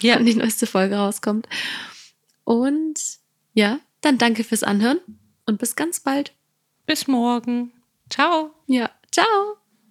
Ja, 0.00 0.16
wann 0.16 0.26
die 0.26 0.34
neueste 0.34 0.66
Folge 0.66 0.96
rauskommt. 0.96 1.48
Und 2.42 2.98
ja, 3.54 3.78
dann 4.00 4.18
danke 4.18 4.44
fürs 4.44 4.64
Anhören 4.64 4.98
und 5.46 5.58
bis 5.58 5.76
ganz 5.76 6.00
bald. 6.00 6.32
bis 6.86 7.06
morgen. 7.06 7.72
Ciao. 8.10 8.50
Ja, 8.66 8.90
ciao. 9.10 9.63